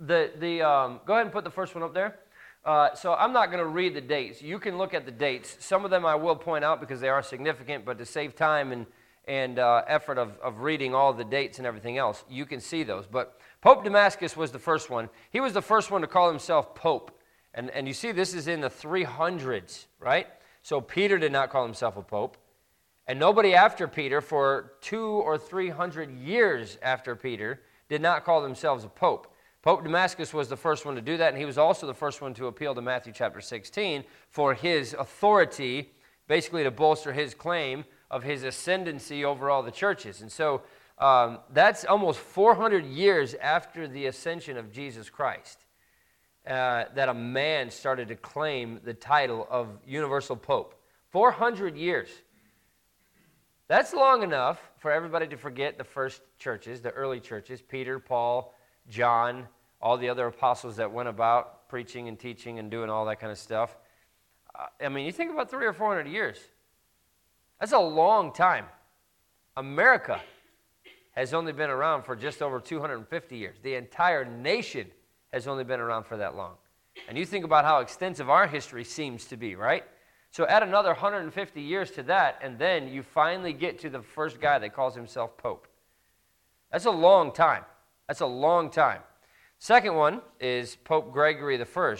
The, 0.00 0.30
the, 0.38 0.62
um, 0.62 1.00
go 1.04 1.12
ahead 1.12 1.26
and 1.26 1.32
put 1.32 1.44
the 1.44 1.50
first 1.50 1.74
one 1.74 1.84
up 1.84 1.92
there. 1.92 2.18
Uh, 2.64 2.94
so 2.94 3.12
I'm 3.12 3.34
not 3.34 3.50
going 3.50 3.62
to 3.62 3.68
read 3.68 3.92
the 3.92 4.00
dates. 4.00 4.40
You 4.40 4.58
can 4.58 4.78
look 4.78 4.94
at 4.94 5.04
the 5.04 5.12
dates. 5.12 5.58
Some 5.60 5.84
of 5.84 5.90
them 5.90 6.06
I 6.06 6.14
will 6.14 6.34
point 6.34 6.64
out 6.64 6.80
because 6.80 6.98
they 6.98 7.10
are 7.10 7.22
significant, 7.22 7.84
but 7.84 7.98
to 7.98 8.06
save 8.06 8.36
time 8.36 8.72
and, 8.72 8.86
and 9.26 9.58
uh, 9.58 9.82
effort 9.86 10.16
of, 10.16 10.38
of 10.38 10.60
reading 10.60 10.94
all 10.94 11.12
the 11.12 11.24
dates 11.24 11.58
and 11.58 11.66
everything 11.66 11.98
else, 11.98 12.24
you 12.30 12.46
can 12.46 12.58
see 12.58 12.84
those. 12.84 13.06
But 13.06 13.38
Pope 13.60 13.84
Damascus 13.84 14.34
was 14.34 14.50
the 14.50 14.58
first 14.58 14.88
one. 14.88 15.10
He 15.30 15.40
was 15.40 15.52
the 15.52 15.60
first 15.60 15.90
one 15.90 16.00
to 16.00 16.06
call 16.06 16.30
himself 16.30 16.74
Pope. 16.74 17.10
And, 17.58 17.70
and 17.70 17.88
you 17.88 17.92
see, 17.92 18.12
this 18.12 18.34
is 18.34 18.46
in 18.46 18.60
the 18.60 18.70
300s, 18.70 19.86
right? 19.98 20.28
So 20.62 20.80
Peter 20.80 21.18
did 21.18 21.32
not 21.32 21.50
call 21.50 21.64
himself 21.64 21.96
a 21.96 22.02
Pope. 22.02 22.36
And 23.08 23.18
nobody 23.18 23.52
after 23.52 23.88
Peter, 23.88 24.20
for 24.20 24.74
two 24.80 25.04
or 25.04 25.36
three 25.36 25.68
hundred 25.68 26.16
years 26.20 26.78
after 26.82 27.16
Peter, 27.16 27.60
did 27.88 28.00
not 28.00 28.24
call 28.24 28.42
themselves 28.42 28.84
a 28.84 28.88
Pope. 28.88 29.34
Pope 29.62 29.82
Damascus 29.82 30.32
was 30.32 30.48
the 30.48 30.56
first 30.56 30.86
one 30.86 30.94
to 30.94 31.00
do 31.00 31.16
that, 31.16 31.30
and 31.30 31.36
he 31.38 31.46
was 31.46 31.58
also 31.58 31.84
the 31.88 31.94
first 31.94 32.22
one 32.22 32.32
to 32.34 32.46
appeal 32.46 32.76
to 32.76 32.80
Matthew 32.80 33.12
chapter 33.12 33.40
16 33.40 34.04
for 34.28 34.54
his 34.54 34.94
authority, 34.94 35.90
basically 36.28 36.62
to 36.62 36.70
bolster 36.70 37.12
his 37.12 37.34
claim 37.34 37.84
of 38.08 38.22
his 38.22 38.44
ascendancy 38.44 39.24
over 39.24 39.50
all 39.50 39.64
the 39.64 39.72
churches. 39.72 40.20
And 40.20 40.30
so 40.30 40.62
um, 40.98 41.40
that's 41.52 41.84
almost 41.84 42.20
400 42.20 42.86
years 42.86 43.34
after 43.34 43.88
the 43.88 44.06
ascension 44.06 44.56
of 44.56 44.70
Jesus 44.70 45.10
Christ 45.10 45.64
uh, 46.48 46.84
that 46.94 47.08
a 47.08 47.14
man 47.14 47.70
started 47.70 48.08
to 48.08 48.16
claim 48.16 48.80
the 48.82 48.94
title 48.94 49.46
of 49.50 49.68
universal 49.86 50.34
pope. 50.34 50.74
400 51.10 51.76
years. 51.76 52.08
That's 53.68 53.92
long 53.92 54.22
enough 54.22 54.58
for 54.78 54.90
everybody 54.90 55.26
to 55.28 55.36
forget 55.36 55.76
the 55.76 55.84
first 55.84 56.22
churches, 56.38 56.80
the 56.80 56.90
early 56.90 57.20
churches 57.20 57.60
Peter, 57.60 57.98
Paul, 57.98 58.54
John, 58.88 59.46
all 59.82 59.98
the 59.98 60.08
other 60.08 60.26
apostles 60.26 60.76
that 60.76 60.90
went 60.90 61.08
about 61.08 61.68
preaching 61.68 62.08
and 62.08 62.18
teaching 62.18 62.58
and 62.58 62.70
doing 62.70 62.88
all 62.88 63.04
that 63.06 63.20
kind 63.20 63.30
of 63.30 63.38
stuff. 63.38 63.76
Uh, 64.58 64.66
I 64.82 64.88
mean, 64.88 65.04
you 65.04 65.12
think 65.12 65.30
about 65.30 65.50
three 65.50 65.66
or 65.66 65.74
four 65.74 65.88
hundred 65.88 66.10
years. 66.10 66.38
That's 67.60 67.72
a 67.72 67.78
long 67.78 68.32
time. 68.32 68.64
America 69.56 70.20
has 71.12 71.34
only 71.34 71.52
been 71.52 71.68
around 71.68 72.04
for 72.04 72.14
just 72.16 72.40
over 72.40 72.60
250 72.60 73.36
years. 73.36 73.56
The 73.62 73.74
entire 73.74 74.24
nation 74.24 74.86
has 75.32 75.46
only 75.46 75.64
been 75.64 75.80
around 75.80 76.04
for 76.04 76.16
that 76.16 76.36
long. 76.36 76.54
And 77.08 77.16
you 77.16 77.24
think 77.24 77.44
about 77.44 77.64
how 77.64 77.80
extensive 77.80 78.28
our 78.28 78.46
history 78.46 78.84
seems 78.84 79.26
to 79.26 79.36
be, 79.36 79.54
right? 79.54 79.84
So 80.30 80.46
add 80.46 80.62
another 80.62 80.90
150 80.90 81.60
years 81.60 81.90
to 81.92 82.02
that, 82.04 82.38
and 82.42 82.58
then 82.58 82.88
you 82.88 83.02
finally 83.02 83.52
get 83.52 83.78
to 83.80 83.90
the 83.90 84.02
first 84.02 84.40
guy 84.40 84.58
that 84.58 84.74
calls 84.74 84.94
himself 84.94 85.36
Pope. 85.36 85.66
That's 86.70 86.84
a 86.84 86.90
long 86.90 87.32
time. 87.32 87.64
That's 88.08 88.20
a 88.20 88.26
long 88.26 88.70
time. 88.70 89.00
Second 89.58 89.94
one 89.94 90.20
is 90.40 90.76
Pope 90.76 91.12
Gregory 91.12 91.60
I. 91.60 91.96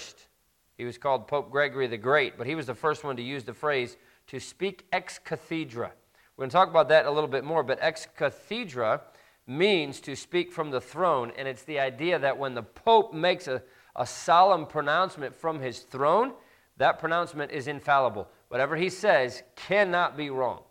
He 0.77 0.85
was 0.85 0.99
called 0.99 1.27
Pope 1.27 1.51
Gregory 1.51 1.87
the 1.87 1.97
Great, 1.97 2.39
but 2.39 2.47
he 2.47 2.55
was 2.55 2.67
the 2.67 2.75
first 2.75 3.03
one 3.03 3.17
to 3.17 3.23
use 3.23 3.45
the 3.45 3.55
phrase 3.55 3.97
to 4.29 4.39
speak 4.39 4.87
ex 4.93 5.19
cathedra. 5.19 5.91
We're 6.37 6.43
going 6.43 6.51
to 6.51 6.55
talk 6.55 6.69
about 6.69 6.89
that 6.91 7.07
a 7.07 7.11
little 7.11 7.29
bit 7.29 7.45
more, 7.45 7.63
but 7.63 7.79
ex 7.81 8.07
cathedra 8.17 9.01
means 9.49 9.99
to 10.01 10.15
speak 10.15 10.53
from 10.53 10.71
the 10.71 10.81
throne, 10.81 11.33
and 11.37 11.49
it's 11.49 11.63
the 11.63 11.81
idea 11.81 12.19
that 12.19 12.37
when 12.37 12.55
the 12.55 12.63
Pope 12.63 13.15
makes 13.15 13.49
a, 13.49 13.63
a 13.97 14.07
solemn 14.07 14.67
pronouncement 14.67 15.35
from 15.35 15.61
his 15.61 15.81
throne, 15.81 16.33
that 16.77 16.99
pronouncement 16.99 17.51
is 17.51 17.67
infallible. 17.67 18.29
Whatever 18.49 18.77
he 18.77 18.91
says 18.91 19.43
cannot 19.57 20.17
be 20.17 20.31
wrong. 20.31 20.63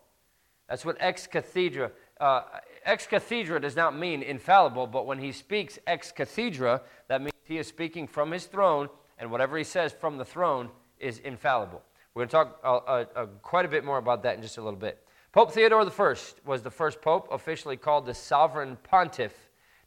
That's 0.68 0.84
what 0.84 0.96
ex 1.00 1.26
cathedra, 1.26 1.90
uh, 2.20 2.42
ex 2.84 3.06
cathedra 3.06 3.60
does 3.60 3.76
not 3.76 3.96
mean 3.96 4.22
infallible, 4.22 4.86
but 4.86 5.06
when 5.06 5.18
he 5.18 5.32
speaks 5.32 5.78
ex 5.86 6.12
cathedra, 6.12 6.82
that 7.08 7.20
means 7.20 7.32
he 7.44 7.58
is 7.58 7.66
speaking 7.66 8.06
from 8.06 8.30
his 8.30 8.46
throne, 8.46 8.88
and 9.18 9.30
whatever 9.30 9.58
he 9.58 9.64
says 9.64 9.92
from 9.92 10.18
the 10.18 10.24
throne 10.24 10.70
is 10.98 11.18
infallible. 11.18 11.82
We're 12.14 12.26
going 12.26 12.28
to 12.28 12.32
talk 12.32 12.60
uh, 12.64 12.76
uh, 12.76 13.04
uh, 13.16 13.26
quite 13.42 13.64
a 13.64 13.68
bit 13.68 13.84
more 13.84 13.98
about 13.98 14.22
that 14.22 14.36
in 14.36 14.42
just 14.42 14.58
a 14.58 14.62
little 14.62 14.78
bit. 14.78 15.04
Pope 15.38 15.52
Theodore 15.52 15.82
I 15.82 16.16
was 16.44 16.62
the 16.62 16.70
first 16.72 17.00
pope, 17.00 17.28
officially 17.30 17.76
called 17.76 18.06
the 18.06 18.12
sovereign 18.12 18.76
pontiff. 18.82 19.32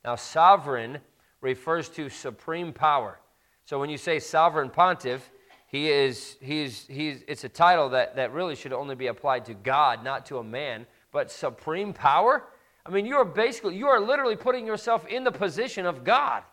Now, 0.05 0.15
sovereign 0.15 0.99
refers 1.41 1.89
to 1.89 2.07
supreme 2.07 2.71
power. 2.71 3.19
So 3.65 3.77
when 3.77 3.89
you 3.89 3.97
say 3.97 4.19
sovereign 4.19 4.69
pontiff, 4.69 5.29
he 5.67 5.91
is, 5.91 6.37
he 6.39 6.61
is, 6.61 6.85
he's, 6.87 7.25
it's 7.27 7.43
a 7.43 7.49
title 7.49 7.89
that, 7.89 8.15
that 8.15 8.31
really 8.31 8.55
should 8.55 8.71
only 8.71 8.95
be 8.95 9.07
applied 9.07 9.43
to 9.43 9.53
God, 9.53 10.05
not 10.05 10.25
to 10.27 10.37
a 10.37 10.43
man. 10.43 10.87
But 11.11 11.29
supreme 11.29 11.91
power? 11.91 12.43
I 12.85 12.89
mean, 12.89 13.05
you 13.05 13.17
are 13.17 13.25
basically, 13.25 13.75
you 13.75 13.87
are 13.87 13.99
literally 13.99 14.37
putting 14.37 14.65
yourself 14.65 15.05
in 15.07 15.25
the 15.25 15.33
position 15.33 15.85
of 15.85 16.05
God. 16.05 16.43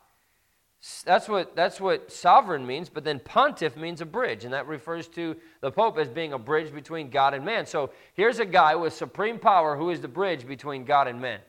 That's 1.04 1.28
what, 1.28 1.56
that's 1.56 1.80
what 1.80 2.12
sovereign 2.12 2.64
means, 2.64 2.88
but 2.88 3.02
then 3.02 3.18
pontiff 3.18 3.76
means 3.76 4.00
a 4.00 4.06
bridge, 4.06 4.44
and 4.44 4.54
that 4.54 4.68
refers 4.68 5.08
to 5.08 5.36
the 5.60 5.72
Pope 5.72 5.98
as 5.98 6.08
being 6.08 6.32
a 6.32 6.38
bridge 6.38 6.72
between 6.72 7.10
God 7.10 7.34
and 7.34 7.44
man. 7.44 7.66
So 7.66 7.90
here's 8.14 8.38
a 8.38 8.44
guy 8.44 8.76
with 8.76 8.92
supreme 8.92 9.40
power 9.40 9.76
who 9.76 9.90
is 9.90 10.00
the 10.00 10.08
bridge 10.08 10.46
between 10.46 10.84
God 10.84 11.08
and 11.08 11.20
man. 11.20 11.40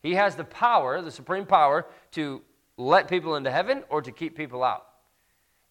He 0.00 0.14
has 0.14 0.36
the 0.36 0.44
power, 0.44 1.02
the 1.02 1.10
supreme 1.10 1.44
power, 1.44 1.86
to 2.12 2.40
let 2.76 3.08
people 3.08 3.34
into 3.34 3.50
heaven 3.50 3.82
or 3.88 4.00
to 4.00 4.12
keep 4.12 4.36
people 4.36 4.62
out. 4.62 4.86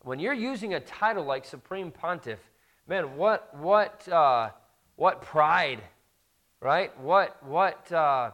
When 0.01 0.19
you're 0.19 0.33
using 0.33 0.73
a 0.73 0.79
title 0.81 1.23
like 1.23 1.45
Supreme 1.45 1.91
Pontiff, 1.91 2.39
man, 2.87 3.15
what, 3.15 3.55
what, 3.57 4.07
uh, 4.09 4.49
what 4.95 5.21
pride, 5.21 5.81
right? 6.61 6.97
What, 6.99 7.41
what 7.43 7.89
uh, 7.91 8.31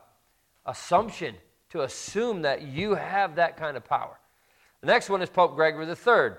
assumption 0.65 1.35
to 1.69 1.81
assume 1.81 2.41
that 2.43 2.63
you 2.63 2.95
have 2.95 3.35
that 3.35 3.57
kind 3.57 3.77
of 3.77 3.83
power. 3.83 4.19
The 4.83 4.87
next 4.87 5.09
one 5.09 5.21
is 5.21 5.29
Pope 5.29 5.55
Gregory 5.55 5.87
III. 5.87 6.35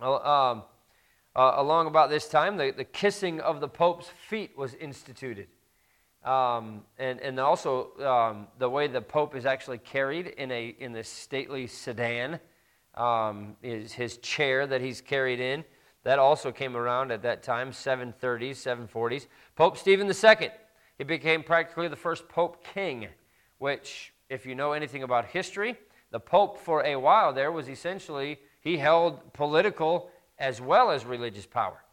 Um, 0.00 0.62
uh, 1.36 1.52
along 1.56 1.86
about 1.86 2.08
this 2.08 2.30
time, 2.30 2.56
the, 2.56 2.72
the 2.74 2.84
kissing 2.84 3.40
of 3.40 3.60
the 3.60 3.68
Pope's 3.68 4.08
feet 4.08 4.56
was 4.56 4.72
instituted. 4.72 5.48
Um, 6.24 6.80
and, 6.98 7.20
and 7.20 7.38
also 7.38 7.90
um, 8.02 8.46
the 8.58 8.70
way 8.70 8.86
the 8.86 9.02
Pope 9.02 9.36
is 9.36 9.44
actually 9.44 9.76
carried 9.76 10.28
in, 10.28 10.50
a, 10.50 10.74
in 10.78 10.92
this 10.92 11.10
stately 11.10 11.66
sedan, 11.66 12.40
um, 12.94 13.54
is 13.62 13.92
his 13.92 14.16
chair 14.16 14.66
that 14.66 14.80
he's 14.80 15.02
carried 15.02 15.38
in. 15.38 15.62
That 16.04 16.18
also 16.18 16.50
came 16.50 16.74
around 16.74 17.12
at 17.12 17.20
that 17.24 17.42
time, 17.42 17.70
730s, 17.70 18.14
740s. 18.94 19.26
Pope 19.56 19.76
Stephen 19.76 20.06
II, 20.06 20.48
he 20.96 21.04
became 21.04 21.42
practically 21.42 21.88
the 21.88 21.96
first 21.96 22.30
Pope 22.30 22.64
King, 22.72 23.08
which, 23.58 24.14
if 24.30 24.46
you 24.46 24.54
know 24.54 24.72
anything 24.72 25.02
about 25.02 25.26
history, 25.26 25.76
the 26.16 26.20
Pope, 26.20 26.56
for 26.56 26.82
a 26.82 26.96
while 26.96 27.34
there, 27.34 27.52
was 27.52 27.68
essentially, 27.68 28.38
he 28.62 28.78
held 28.78 29.34
political 29.34 30.08
as 30.38 30.62
well 30.62 30.90
as 30.90 31.04
religious 31.04 31.44
power. 31.44 31.84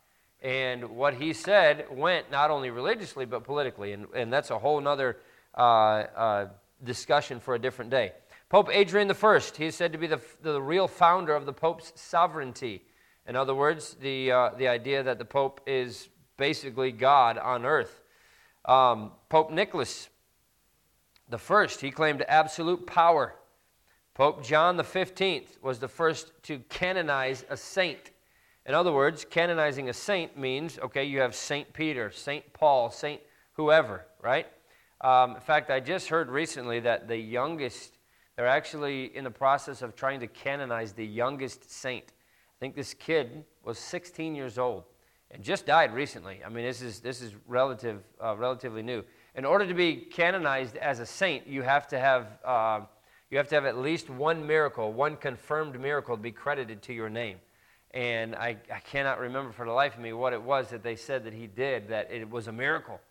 And 0.41 0.91
what 0.91 1.15
he 1.15 1.33
said 1.33 1.87
went 1.91 2.31
not 2.31 2.49
only 2.49 2.69
religiously, 2.69 3.25
but 3.25 3.43
politically. 3.43 3.91
And, 3.91 4.05
and 4.15 4.31
that's 4.31 4.49
a 4.49 4.57
whole 4.57 4.87
other 4.87 5.17
uh, 5.57 5.61
uh, 5.61 6.47
discussion 6.85 7.41
for 7.41 7.55
a 7.55 7.59
different 7.59 7.91
day. 7.91 8.13
Pope 8.47 8.69
Adrian 8.71 9.11
I, 9.11 9.41
he 9.57 9.65
is 9.65 9.75
said 9.75 9.91
to 9.91 9.97
be 9.97 10.07
the, 10.07 10.21
the 10.41 10.61
real 10.61 10.87
founder 10.87 11.35
of 11.35 11.45
the 11.45 11.51
Pope's 11.51 11.91
sovereignty. 11.95 12.81
In 13.27 13.35
other 13.35 13.53
words, 13.53 13.97
the, 13.99 14.31
uh, 14.31 14.49
the 14.57 14.69
idea 14.69 15.03
that 15.03 15.17
the 15.17 15.25
Pope 15.25 15.59
is 15.67 16.07
basically 16.37 16.93
God 16.93 17.37
on 17.37 17.65
earth. 17.65 18.01
Um, 18.63 19.11
Pope 19.27 19.51
Nicholas 19.51 20.07
the 21.29 21.37
first, 21.37 21.81
he 21.81 21.91
claimed 21.91 22.23
absolute 22.27 22.85
power. 22.85 23.33
Pope 24.13 24.43
John 24.43 24.77
the 24.77 24.83
15th 24.83 25.61
was 25.63 25.79
the 25.79 25.87
first 25.87 26.31
to 26.43 26.59
canonize 26.69 27.45
a 27.49 27.57
saint. 27.57 28.11
In 28.67 28.75
other 28.75 28.93
words, 28.93 29.25
canonizing 29.27 29.89
a 29.89 29.93
saint 29.93 30.37
means, 30.37 30.77
okay, 30.77 31.03
you 31.03 31.19
have 31.19 31.33
Saint 31.33 31.73
Peter, 31.73 32.11
Saint 32.11 32.53
Paul, 32.53 32.91
Saint 32.91 33.19
whoever, 33.53 34.05
right? 34.21 34.45
Um, 35.01 35.35
in 35.35 35.41
fact, 35.41 35.71
I 35.71 35.79
just 35.79 36.09
heard 36.09 36.29
recently 36.29 36.79
that 36.81 37.07
the 37.07 37.17
youngest, 37.17 37.97
they're 38.35 38.47
actually 38.47 39.15
in 39.17 39.23
the 39.23 39.31
process 39.31 39.81
of 39.81 39.95
trying 39.95 40.19
to 40.19 40.27
canonize 40.27 40.93
the 40.93 41.05
youngest 41.05 41.71
saint. 41.71 42.05
I 42.07 42.57
think 42.59 42.75
this 42.75 42.93
kid 42.93 43.43
was 43.63 43.79
16 43.79 44.35
years 44.35 44.59
old 44.59 44.83
and 45.31 45.43
just 45.43 45.65
died 45.65 45.91
recently. 45.91 46.39
I 46.45 46.49
mean, 46.49 46.65
this 46.65 46.83
is, 46.83 46.99
this 46.99 47.19
is 47.19 47.33
relative, 47.47 48.03
uh, 48.23 48.37
relatively 48.37 48.83
new. 48.83 49.03
In 49.35 49.43
order 49.43 49.65
to 49.65 49.73
be 49.73 49.95
canonized 49.95 50.77
as 50.77 50.99
a 50.99 51.05
saint, 51.05 51.47
you 51.47 51.63
have 51.63 51.87
to 51.87 51.99
have 51.99 52.27
uh, 52.45 52.81
you 53.33 53.39
have 53.39 53.47
to 53.47 53.55
have 53.55 53.65
at 53.65 53.79
least 53.79 54.11
one 54.11 54.45
miracle, 54.45 54.93
one 54.93 55.15
confirmed 55.15 55.79
miracle 55.81 56.15
to 56.15 56.21
be 56.21 56.31
credited 56.31 56.83
to 56.83 56.93
your 56.93 57.09
name. 57.09 57.37
And 57.89 58.35
I, 58.35 58.57
I 58.71 58.79
cannot 58.81 59.19
remember 59.19 59.51
for 59.51 59.65
the 59.65 59.71
life 59.71 59.95
of 59.95 60.01
me 60.01 60.13
what 60.13 60.33
it 60.33 60.41
was 60.43 60.69
that 60.69 60.83
they 60.83 60.95
said 60.95 61.23
that 61.23 61.33
he 61.33 61.47
did, 61.47 61.87
that 61.87 62.11
it 62.11 62.29
was 62.29 62.47
a 62.47 62.51
miracle. 62.51 63.01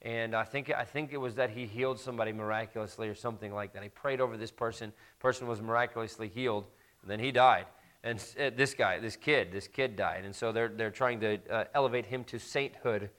And 0.00 0.34
I 0.34 0.44
think, 0.44 0.72
I 0.72 0.84
think 0.84 1.12
it 1.12 1.18
was 1.18 1.34
that 1.34 1.50
he 1.50 1.66
healed 1.66 2.00
somebody 2.00 2.32
miraculously 2.32 3.10
or 3.10 3.14
something 3.14 3.52
like 3.52 3.74
that. 3.74 3.82
He 3.82 3.90
prayed 3.90 4.22
over 4.22 4.38
this 4.38 4.50
person, 4.50 4.90
person 5.18 5.46
was 5.46 5.60
miraculously 5.60 6.28
healed, 6.28 6.64
and 7.02 7.10
then 7.10 7.20
he 7.20 7.30
died. 7.30 7.66
And 8.02 8.24
uh, 8.40 8.48
this 8.56 8.72
guy, 8.72 8.98
this 9.00 9.16
kid, 9.16 9.52
this 9.52 9.68
kid 9.68 9.96
died. 9.96 10.24
And 10.24 10.34
so 10.34 10.50
they're, 10.50 10.68
they're 10.68 10.90
trying 10.90 11.20
to 11.20 11.38
uh, 11.50 11.64
elevate 11.74 12.06
him 12.06 12.24
to 12.24 12.38
sainthood. 12.38 13.10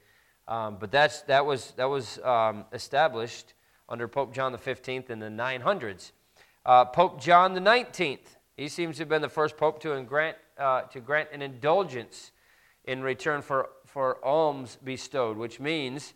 Um, 0.48 0.78
but 0.80 0.90
that's, 0.90 1.22
that 1.22 1.46
was, 1.46 1.74
that 1.76 1.88
was 1.88 2.18
um, 2.24 2.64
established 2.72 3.54
under 3.88 4.08
Pope 4.08 4.34
John 4.34 4.50
the 4.50 4.58
15th 4.58 5.10
in 5.10 5.20
the 5.20 5.28
900s. 5.28 6.10
Uh, 6.64 6.84
pope 6.84 7.20
John 7.20 7.54
the 7.54 7.60
19th, 7.60 8.36
he 8.56 8.68
seems 8.68 8.96
to 8.96 9.02
have 9.02 9.08
been 9.08 9.22
the 9.22 9.28
first 9.28 9.56
pope 9.56 9.80
to 9.80 10.00
grant, 10.02 10.36
uh, 10.58 10.82
to 10.82 11.00
grant 11.00 11.30
an 11.32 11.40
indulgence 11.40 12.32
in 12.84 13.02
return 13.02 13.40
for, 13.40 13.70
for 13.86 14.24
alms 14.24 14.76
bestowed, 14.84 15.38
which 15.38 15.58
means 15.58 16.12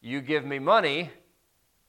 you 0.00 0.20
give 0.20 0.44
me 0.44 0.58
money, 0.60 1.10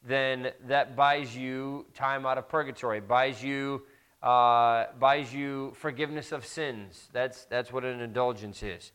then 0.03 0.51
that 0.65 0.96
buys 0.96 1.36
you 1.36 1.86
time 1.93 2.25
out 2.25 2.39
of 2.39 2.50
purgatory, 2.50 3.00
buys 3.00 3.43
you, 3.43 3.84
uh, 4.24 4.86
buys 5.00 5.31
you 5.31 5.72
forgiveness 5.75 6.31
of 6.31 6.43
sins. 6.43 7.08
That's, 7.13 7.46
that's 7.46 7.72
what 7.72 7.86
an 7.86 8.00
indulgence 8.01 8.63
is. 8.63 8.91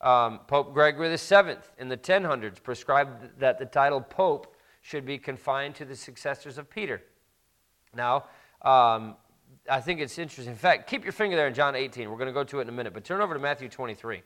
Um, 0.00 0.40
pope 0.48 0.74
Gregory 0.74 1.14
VII 1.14 1.56
in 1.78 1.88
the 1.88 1.96
1000s 1.96 2.60
prescribed 2.62 3.38
that 3.38 3.58
the 3.58 3.66
title 3.66 4.00
pope 4.00 4.56
should 4.80 5.06
be 5.06 5.18
confined 5.18 5.76
to 5.76 5.84
the 5.84 5.94
successors 5.94 6.58
of 6.58 6.68
Peter. 6.68 7.02
Now, 7.94 8.24
um, 8.62 9.16
I 9.68 9.80
think 9.80 10.00
it's 10.00 10.18
interesting. 10.18 10.52
In 10.52 10.58
fact, 10.58 10.88
keep 10.88 11.04
your 11.04 11.12
finger 11.12 11.36
there 11.36 11.46
in 11.46 11.54
John 11.54 11.76
18. 11.76 12.10
We're 12.10 12.16
going 12.16 12.26
to 12.26 12.32
go 12.32 12.44
to 12.44 12.58
it 12.58 12.62
in 12.62 12.68
a 12.68 12.72
minute, 12.72 12.92
but 12.92 13.04
turn 13.04 13.20
over 13.20 13.34
to 13.34 13.40
Matthew 13.40 13.68
23. 13.68 14.22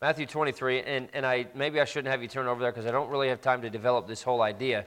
Matthew 0.00 0.24
23, 0.24 0.80
and, 0.80 1.08
and 1.12 1.26
I, 1.26 1.46
maybe 1.54 1.78
I 1.78 1.84
shouldn't 1.84 2.10
have 2.10 2.22
you 2.22 2.28
turn 2.28 2.46
over 2.46 2.60
there 2.62 2.72
because 2.72 2.86
I 2.86 2.90
don't 2.90 3.10
really 3.10 3.28
have 3.28 3.42
time 3.42 3.60
to 3.62 3.70
develop 3.70 4.08
this 4.08 4.22
whole 4.22 4.40
idea. 4.40 4.86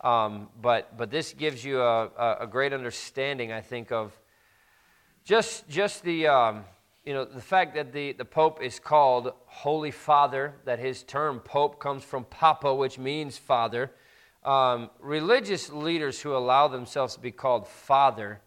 Um, 0.00 0.48
but, 0.60 0.96
but 0.96 1.10
this 1.10 1.32
gives 1.32 1.64
you 1.64 1.80
a, 1.80 2.36
a, 2.40 2.46
great 2.46 2.72
understanding, 2.72 3.52
I 3.52 3.60
think, 3.60 3.92
of 3.92 4.18
just, 5.24 5.68
just 5.68 6.02
the, 6.02 6.26
um, 6.26 6.64
you 7.04 7.14
know, 7.14 7.24
the 7.24 7.40
fact 7.40 7.74
that 7.74 7.92
the, 7.92 8.12
the 8.12 8.24
Pope 8.24 8.62
is 8.62 8.80
called 8.80 9.32
Holy 9.46 9.90
Father, 9.90 10.54
that 10.64 10.78
his 10.78 11.04
term 11.04 11.40
Pope 11.40 11.80
comes 11.80 12.02
from 12.02 12.24
Papa, 12.24 12.74
which 12.74 12.98
means 12.98 13.38
father 13.38 13.92
um, 14.44 14.90
religious 15.00 15.70
leaders 15.70 16.20
who 16.20 16.36
allow 16.36 16.68
themselves 16.68 17.14
to 17.14 17.20
be 17.20 17.30
called 17.30 17.66
father 17.66 18.40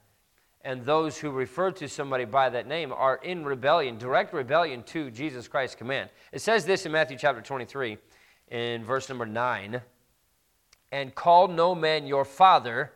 and 0.63 0.85
those 0.85 1.17
who 1.17 1.31
refer 1.31 1.71
to 1.71 1.87
somebody 1.87 2.25
by 2.25 2.49
that 2.49 2.67
name 2.67 2.93
are 2.93 3.15
in 3.15 3.43
rebellion, 3.43 3.97
direct 3.97 4.33
rebellion 4.33 4.83
to 4.83 5.09
Jesus 5.09 5.47
Christ's 5.47 5.75
command. 5.75 6.09
It 6.31 6.41
says 6.41 6.65
this 6.65 6.85
in 6.85 6.91
Matthew 6.91 7.17
chapter 7.17 7.41
23, 7.41 7.97
in 8.49 8.83
verse 8.83 9.09
number 9.09 9.25
9 9.25 9.81
And 10.91 11.15
call 11.15 11.47
no 11.47 11.73
man 11.73 12.05
your 12.05 12.25
father 12.25 12.91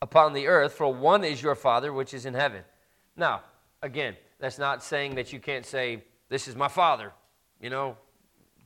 upon 0.00 0.32
the 0.32 0.46
earth, 0.46 0.72
for 0.72 0.92
one 0.92 1.24
is 1.24 1.42
your 1.42 1.54
father 1.54 1.92
which 1.92 2.14
is 2.14 2.24
in 2.24 2.34
heaven. 2.34 2.62
Now, 3.16 3.42
again, 3.82 4.16
that's 4.38 4.58
not 4.58 4.82
saying 4.82 5.16
that 5.16 5.32
you 5.32 5.40
can't 5.40 5.66
say, 5.66 6.02
This 6.30 6.48
is 6.48 6.56
my 6.56 6.68
father, 6.68 7.12
you 7.60 7.68
know, 7.68 7.96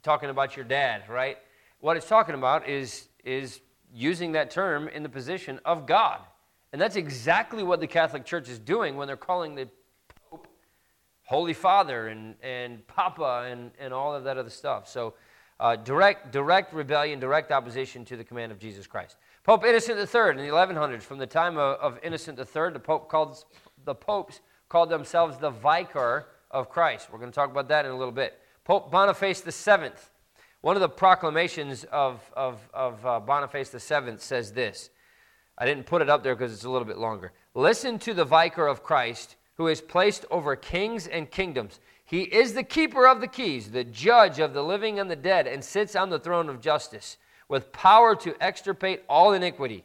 talking 0.05 0.31
about 0.31 0.55
your 0.55 0.64
dad, 0.64 1.03
right? 1.09 1.38
What 1.81 1.97
it's 1.97 2.09
talking 2.09 2.37
about 2.37 2.69
is, 2.69 3.09
is 3.25 3.61
using 3.95 4.33
that 4.33 4.51
term 4.51 4.89
in 4.89 5.03
the 5.03 5.09
position 5.09 5.61
of 5.65 5.87
God. 5.87 6.21
And 6.73 6.81
that's 6.81 6.97
exactly 6.97 7.63
what 7.63 7.81
the 7.81 7.87
Catholic 7.87 8.25
Church 8.25 8.49
is 8.49 8.59
doing 8.59 8.97
when 8.97 9.07
they're 9.07 9.17
calling 9.17 9.55
the 9.55 9.69
Pope 10.29 10.49
Holy 11.23 11.55
Father 11.55 12.09
and, 12.09 12.35
and 12.43 12.85
Papa 12.89 13.47
and, 13.49 13.71
and 13.79 13.95
all 13.95 14.15
of 14.15 14.25
that 14.25 14.37
other 14.37 14.51
stuff. 14.51 14.89
So, 14.89 15.15
uh, 15.61 15.77
direct, 15.77 16.33
direct 16.33 16.75
rebellion, 16.75 17.21
direct 17.21 17.53
opposition 17.53 18.05
to 18.07 18.17
the 18.17 18.25
command 18.25 18.51
of 18.51 18.59
Jesus 18.59 18.89
Christ. 18.89 19.17
Pope 19.45 19.65
Innocent 19.65 19.99
III 19.99 20.31
in 20.31 20.37
the 20.39 20.53
1100s, 20.53 21.03
from 21.03 21.19
the 21.19 21.27
time 21.29 21.57
of, 21.57 21.79
of 21.79 22.01
Innocent 22.03 22.39
III, 22.39 22.73
the, 22.73 22.81
Pope 22.81 23.09
called, 23.09 23.45
the 23.85 23.95
popes 23.95 24.41
called 24.69 24.91
themselves 24.91 25.39
the 25.39 25.51
Vicar 25.51 26.27
of 26.51 26.69
Christ. 26.69 27.09
We're 27.13 27.19
going 27.19 27.31
to 27.31 27.35
talk 27.35 27.51
about 27.51 27.69
that 27.69 27.85
in 27.85 27.93
a 27.93 27.97
little 27.97 28.13
bit. 28.13 28.41
Pope 28.65 28.91
Boniface 28.91 29.43
VII 29.43 29.91
one 30.64 30.76
of 30.76 30.80
the 30.80 30.88
proclamations 30.88 31.85
of, 31.92 32.23
of, 32.35 32.59
of 32.73 33.04
uh, 33.04 33.21
Boniface 33.21 33.68
VII 33.68 34.14
says 34.16 34.50
this. 34.54 34.88
I 35.59 35.66
didn't 35.66 35.85
put 35.85 36.00
it 36.00 36.09
up 36.09 36.23
there 36.23 36.35
because 36.35 36.54
it's 36.54 36.64
a 36.64 36.71
little 36.71 36.87
bit 36.87 36.97
longer. 36.97 37.33
Listen 37.54 37.99
to 37.99 38.14
the 38.14 38.25
vicar 38.25 38.66
of 38.66 38.83
Christ 38.83 39.37
who 39.59 39.68
is 39.68 39.83
placed 39.83 40.25
over 40.30 40.56
kings 40.56 41.06
and 41.06 41.30
kingdoms. 41.30 41.80
He 42.06 42.23
is 42.23 42.54
the 42.54 42.62
keeper 42.62 43.06
of 43.06 43.21
the 43.21 43.26
keys, 43.26 43.73
the 43.73 43.85
judge 43.85 44.38
of 44.38 44.54
the 44.54 44.64
living 44.64 44.99
and 44.99 45.11
the 45.11 45.16
dead, 45.16 45.47
and 45.47 45.62
sits 45.62 45.94
on 45.94 46.09
the 46.09 46.18
throne 46.18 46.49
of 46.49 46.62
justice 46.62 47.18
with 47.47 47.71
power 47.71 48.16
to 48.16 48.35
extirpate 48.42 49.02
all 49.06 49.35
iniquity. 49.35 49.85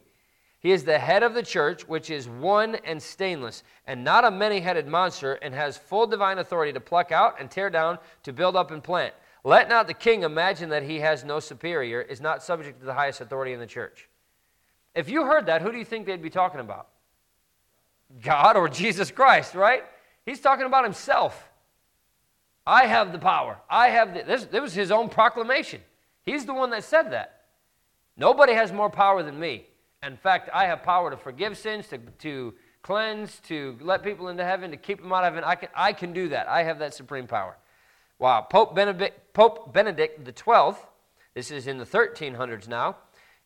He 0.60 0.72
is 0.72 0.84
the 0.84 0.98
head 0.98 1.22
of 1.22 1.34
the 1.34 1.42
church, 1.42 1.86
which 1.88 2.08
is 2.08 2.26
one 2.26 2.76
and 2.86 3.02
stainless, 3.02 3.64
and 3.86 4.02
not 4.02 4.24
a 4.24 4.30
many 4.30 4.60
headed 4.60 4.88
monster, 4.88 5.34
and 5.34 5.54
has 5.54 5.76
full 5.76 6.06
divine 6.06 6.38
authority 6.38 6.72
to 6.72 6.80
pluck 6.80 7.12
out 7.12 7.38
and 7.38 7.50
tear 7.50 7.68
down, 7.68 7.98
to 8.22 8.32
build 8.32 8.56
up 8.56 8.70
and 8.70 8.82
plant. 8.82 9.12
Let 9.44 9.68
not 9.68 9.86
the 9.86 9.94
king 9.94 10.22
imagine 10.22 10.68
that 10.70 10.82
he 10.82 11.00
has 11.00 11.24
no 11.24 11.40
superior, 11.40 12.02
is 12.02 12.20
not 12.20 12.42
subject 12.42 12.80
to 12.80 12.86
the 12.86 12.94
highest 12.94 13.20
authority 13.20 13.52
in 13.52 13.60
the 13.60 13.66
church. 13.66 14.08
If 14.94 15.08
you 15.08 15.24
heard 15.24 15.46
that, 15.46 15.62
who 15.62 15.72
do 15.72 15.78
you 15.78 15.84
think 15.84 16.06
they'd 16.06 16.22
be 16.22 16.30
talking 16.30 16.60
about? 16.60 16.88
God 18.22 18.56
or 18.56 18.68
Jesus 18.68 19.10
Christ, 19.10 19.54
right? 19.54 19.84
He's 20.26 20.40
talking 20.40 20.66
about 20.66 20.84
himself. 20.84 21.48
I 22.66 22.86
have 22.86 23.12
the 23.12 23.18
power. 23.18 23.58
I 23.68 23.88
have 23.88 24.14
the, 24.14 24.22
this. 24.22 24.44
This 24.44 24.60
was 24.60 24.74
his 24.74 24.90
own 24.90 25.08
proclamation. 25.08 25.80
He's 26.22 26.44
the 26.44 26.54
one 26.54 26.70
that 26.70 26.84
said 26.84 27.12
that. 27.12 27.44
Nobody 28.16 28.52
has 28.52 28.72
more 28.72 28.90
power 28.90 29.22
than 29.22 29.38
me. 29.38 29.66
In 30.02 30.16
fact, 30.16 30.50
I 30.52 30.66
have 30.66 30.82
power 30.82 31.10
to 31.10 31.16
forgive 31.16 31.56
sins, 31.56 31.86
to, 31.88 31.98
to 31.98 32.54
cleanse, 32.82 33.40
to 33.48 33.78
let 33.80 34.02
people 34.02 34.28
into 34.28 34.44
heaven, 34.44 34.70
to 34.70 34.76
keep 34.76 35.00
them 35.00 35.12
out 35.12 35.24
of 35.24 35.34
heaven. 35.34 35.44
I 35.44 35.54
can, 35.54 35.68
I 35.74 35.92
can 35.92 36.12
do 36.12 36.28
that. 36.28 36.48
I 36.48 36.62
have 36.62 36.78
that 36.80 36.94
supreme 36.94 37.26
power. 37.26 37.56
Wow. 38.20 38.42
Pope 38.42 38.74
Benedict, 38.74 39.32
Pope 39.32 39.72
Benedict 39.72 40.22
12th, 40.22 40.76
this 41.32 41.50
is 41.50 41.66
in 41.66 41.78
the 41.78 41.86
1300s 41.86 42.68
now. 42.68 42.98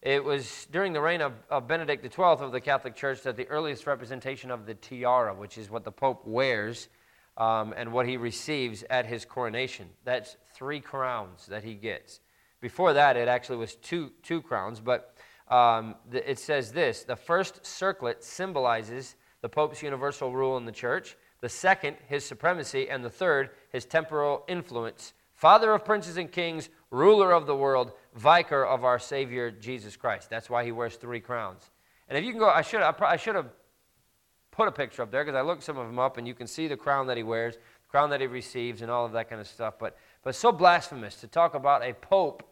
It 0.03 0.25
was 0.25 0.67
during 0.73 0.93
the 0.93 1.01
reign 1.01 1.21
of, 1.21 1.33
of 1.49 1.69
Benedict 1.69 2.03
XII 2.13 2.23
of 2.25 2.51
the 2.51 2.61
Catholic 2.61 2.97
Church 2.97 3.23
that 3.23 3.37
the 3.37 3.47
earliest 3.47 3.87
representation 3.87 4.51
of 4.51 4.67
the 4.67 4.75
tiara, 4.75 5.33
which 5.33 5.59
is 5.59 5.71
what 5.71 5.85
the 5.85 5.93
Pope 5.93 6.27
wears 6.27 6.89
um, 7.37 7.73
and 7.77 7.93
what 7.93 8.09
he 8.09 8.17
receives 8.17 8.83
at 8.91 9.07
his 9.07 9.25
coronation. 9.25 9.89
That's 10.05 10.37
three 10.57 10.81
crowns 10.81 11.47
that 11.47 11.63
he 11.63 11.75
gets. 11.75 12.19
Before 12.61 12.95
that, 12.95 13.17
it 13.17 13.29
actually 13.29 13.59
was 13.59 13.77
two, 13.77 14.11
two 14.25 14.43
crowns, 14.43 14.81
but 14.81 15.15
um, 15.47 15.95
the, 16.11 16.29
it 16.29 16.41
says 16.41 16.73
this 16.73 17.05
the 17.05 17.15
first 17.15 17.65
circlet 17.65 18.25
symbolizes 18.25 19.15
the 19.41 19.49
Pope's 19.49 19.85
universal 19.85 20.33
rule 20.33 20.57
in 20.57 20.65
the 20.65 20.73
church, 20.73 21.17
the 21.43 21.49
second, 21.49 21.97
his 22.09 22.25
supremacy, 22.25 22.91
and 22.91 23.05
the 23.05 23.11
third, 23.11 23.51
his 23.75 23.85
temporal 23.85 24.45
influence. 24.47 25.15
Father 25.35 25.73
of 25.73 25.85
princes 25.85 26.17
and 26.17 26.31
kings, 26.31 26.69
ruler 26.93 27.33
of 27.33 27.47
the 27.47 27.57
world, 27.57 27.91
vicar 28.15 28.65
of 28.65 28.85
our 28.85 29.01
Savior 29.01 29.51
Jesus 29.51 29.97
Christ. 29.97 30.31
That's 30.31 30.49
why 30.49 30.65
he 30.65 30.71
wears 30.71 30.95
three 30.95 31.19
crowns. 31.19 31.71
And 32.09 32.17
if 32.17 32.25
you 32.25 32.31
can 32.31 32.39
go, 32.39 32.49
I 32.49 32.63
should, 32.63 32.83
I 32.83 33.17
should 33.17 33.35
have 33.35 33.51
put 34.53 34.69
a 34.69 34.73
picture 34.73 35.03
up 35.03 35.11
there 35.11 35.25
because 35.25 35.37
I 35.37 35.43
looked 35.43 35.65
some 35.65 35.77
of 35.77 35.89
them 35.89 35.99
up 35.99 36.19
and 36.19 36.29
you 36.29 36.35
can 36.35 36.47
see 36.47 36.69
the 36.69 36.77
crown 36.77 37.09
that 37.09 37.17
he 37.17 37.25
wears, 37.25 37.57
the 37.57 37.89
crown 37.89 38.11
that 38.11 38.21
he 38.21 38.29
receives, 38.29 38.81
and 38.81 38.93
all 38.93 39.05
of 39.05 39.11
that 39.11 39.29
kind 39.29 39.41
of 39.41 39.49
stuff. 39.49 39.75
But, 39.77 39.97
but 40.23 40.37
so 40.37 40.53
blasphemous 40.53 41.17
to 41.17 41.27
talk 41.27 41.57
about 41.57 41.83
a 41.83 41.95
pope 41.95 42.49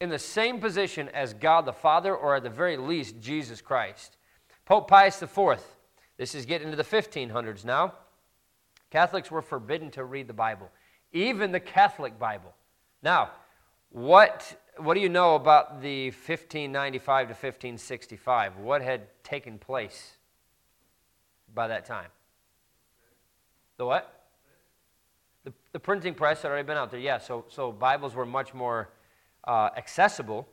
in 0.00 0.08
the 0.08 0.18
same 0.18 0.58
position 0.58 1.08
as 1.10 1.32
God 1.32 1.64
the 1.64 1.72
Father 1.72 2.16
or 2.16 2.34
at 2.34 2.42
the 2.42 2.50
very 2.50 2.76
least 2.76 3.20
Jesus 3.20 3.60
Christ. 3.60 4.16
Pope 4.64 4.88
Pius 4.88 5.22
IV, 5.22 5.60
this 6.16 6.34
is 6.34 6.44
getting 6.44 6.72
into 6.72 6.76
the 6.76 6.82
1500s 6.82 7.64
now. 7.64 7.94
Catholics 8.90 9.30
were 9.30 9.42
forbidden 9.42 9.90
to 9.92 10.04
read 10.04 10.26
the 10.26 10.34
Bible, 10.34 10.70
even 11.12 11.52
the 11.52 11.60
Catholic 11.60 12.18
Bible. 12.18 12.52
Now, 13.02 13.30
what, 13.90 14.60
what 14.76 14.94
do 14.94 15.00
you 15.00 15.08
know 15.08 15.34
about 15.36 15.80
the 15.80 16.06
1595 16.10 17.28
to 17.28 17.32
1565? 17.32 18.56
What 18.58 18.82
had 18.82 19.02
taken 19.22 19.58
place 19.58 20.16
by 21.54 21.68
that 21.68 21.84
time? 21.84 22.08
The 23.76 23.86
what? 23.86 24.26
The, 25.44 25.52
the 25.72 25.80
printing 25.80 26.14
press 26.14 26.42
had 26.42 26.50
already 26.50 26.66
been 26.66 26.76
out 26.76 26.90
there, 26.90 27.00
yeah. 27.00 27.18
So, 27.18 27.46
so 27.48 27.72
Bibles 27.72 28.14
were 28.14 28.26
much 28.26 28.52
more 28.52 28.90
uh, 29.44 29.70
accessible. 29.76 30.46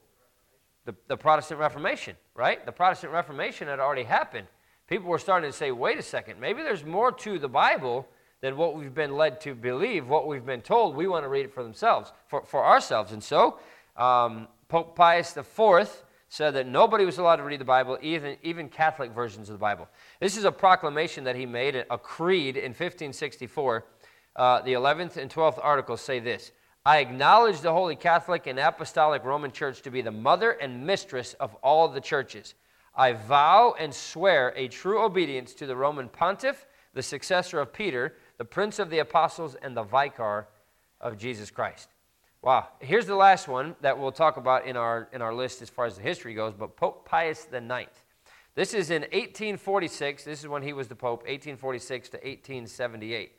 The, 0.85 0.95
the 1.07 1.17
Protestant 1.17 1.59
Reformation, 1.59 2.15
right? 2.33 2.65
The 2.65 2.71
Protestant 2.71 3.11
Reformation 3.11 3.67
had 3.67 3.79
already 3.79 4.03
happened. 4.03 4.47
People 4.87 5.09
were 5.09 5.19
starting 5.19 5.51
to 5.51 5.55
say, 5.55 5.71
wait 5.71 5.99
a 5.99 6.01
second, 6.01 6.39
maybe 6.39 6.63
there's 6.63 6.85
more 6.85 7.11
to 7.11 7.37
the 7.37 7.49
Bible 7.49 8.07
than 8.41 8.57
what 8.57 8.75
we've 8.75 8.93
been 8.93 9.15
led 9.15 9.41
to 9.41 9.55
believe, 9.55 10.07
what 10.07 10.27
we've 10.27 10.45
been 10.45 10.61
told. 10.61 10.95
We 10.95 11.07
want 11.07 11.25
to 11.25 11.29
read 11.29 11.45
it 11.45 11.53
for 11.53 11.63
themselves, 11.63 12.11
for, 12.27 12.43
for 12.43 12.63
ourselves. 12.63 13.11
And 13.11 13.23
so, 13.23 13.59
um, 13.95 14.47
Pope 14.67 14.95
Pius 14.95 15.35
IV 15.35 16.03
said 16.29 16.53
that 16.55 16.67
nobody 16.67 17.05
was 17.05 17.17
allowed 17.17 17.37
to 17.37 17.43
read 17.43 17.59
the 17.59 17.65
Bible, 17.65 17.97
even, 18.01 18.37
even 18.43 18.69
Catholic 18.69 19.11
versions 19.11 19.49
of 19.49 19.53
the 19.53 19.59
Bible. 19.59 19.87
This 20.19 20.37
is 20.37 20.43
a 20.43 20.51
proclamation 20.51 21.23
that 21.23 21.35
he 21.35 21.45
made, 21.45 21.75
a 21.75 21.97
creed 21.97 22.57
in 22.57 22.71
1564. 22.71 23.85
Uh, 24.35 24.61
the 24.61 24.73
11th 24.73 25.17
and 25.17 25.31
12th 25.31 25.59
articles 25.61 26.01
say 26.01 26.19
this 26.19 26.51
I 26.85 26.99
acknowledge 26.99 27.61
the 27.61 27.73
Holy 27.73 27.95
Catholic 27.95 28.47
and 28.47 28.59
Apostolic 28.59 29.23
Roman 29.23 29.51
Church 29.51 29.81
to 29.81 29.91
be 29.91 30.01
the 30.01 30.11
mother 30.11 30.51
and 30.51 30.85
mistress 30.85 31.33
of 31.33 31.55
all 31.55 31.87
the 31.87 32.01
churches. 32.01 32.53
I 32.95 33.13
vow 33.13 33.75
and 33.79 33.93
swear 33.93 34.53
a 34.55 34.67
true 34.67 35.03
obedience 35.03 35.53
to 35.55 35.65
the 35.65 35.75
Roman 35.75 36.09
pontiff, 36.09 36.65
the 36.93 37.03
successor 37.03 37.59
of 37.59 37.73
Peter, 37.73 38.15
the 38.37 38.45
Prince 38.45 38.79
of 38.79 38.89
the 38.89 38.99
Apostles, 38.99 39.55
and 39.61 39.75
the 39.75 39.83
Vicar 39.83 40.47
of 41.01 41.17
Jesus 41.17 41.49
Christ. 41.49 41.89
Wow. 42.41 42.67
Here's 42.79 43.07
the 43.07 43.15
last 43.15 43.47
one 43.47 43.75
that 43.81 43.97
we'll 43.97 44.11
talk 44.11 44.37
about 44.37 44.65
in 44.65 44.77
our, 44.77 45.09
in 45.11 45.21
our 45.21 45.33
list 45.33 45.61
as 45.61 45.69
far 45.69 45.85
as 45.85 45.95
the 45.95 46.03
history 46.03 46.33
goes, 46.33 46.53
but 46.53 46.75
Pope 46.75 47.07
Pius 47.07 47.47
IX. 47.51 47.89
This 48.53 48.73
is 48.73 48.89
in 48.89 49.01
1846. 49.03 50.23
This 50.23 50.39
is 50.39 50.47
when 50.47 50.63
he 50.63 50.73
was 50.73 50.87
the 50.87 50.95
Pope, 50.95 51.21
1846 51.21 52.09
to 52.09 52.17
1878. 52.17 53.31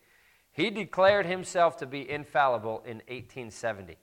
He 0.52 0.70
declared 0.70 1.26
himself 1.26 1.76
to 1.78 1.86
be 1.86 2.08
infallible 2.10 2.82
in 2.84 2.96
1870. 3.06 3.96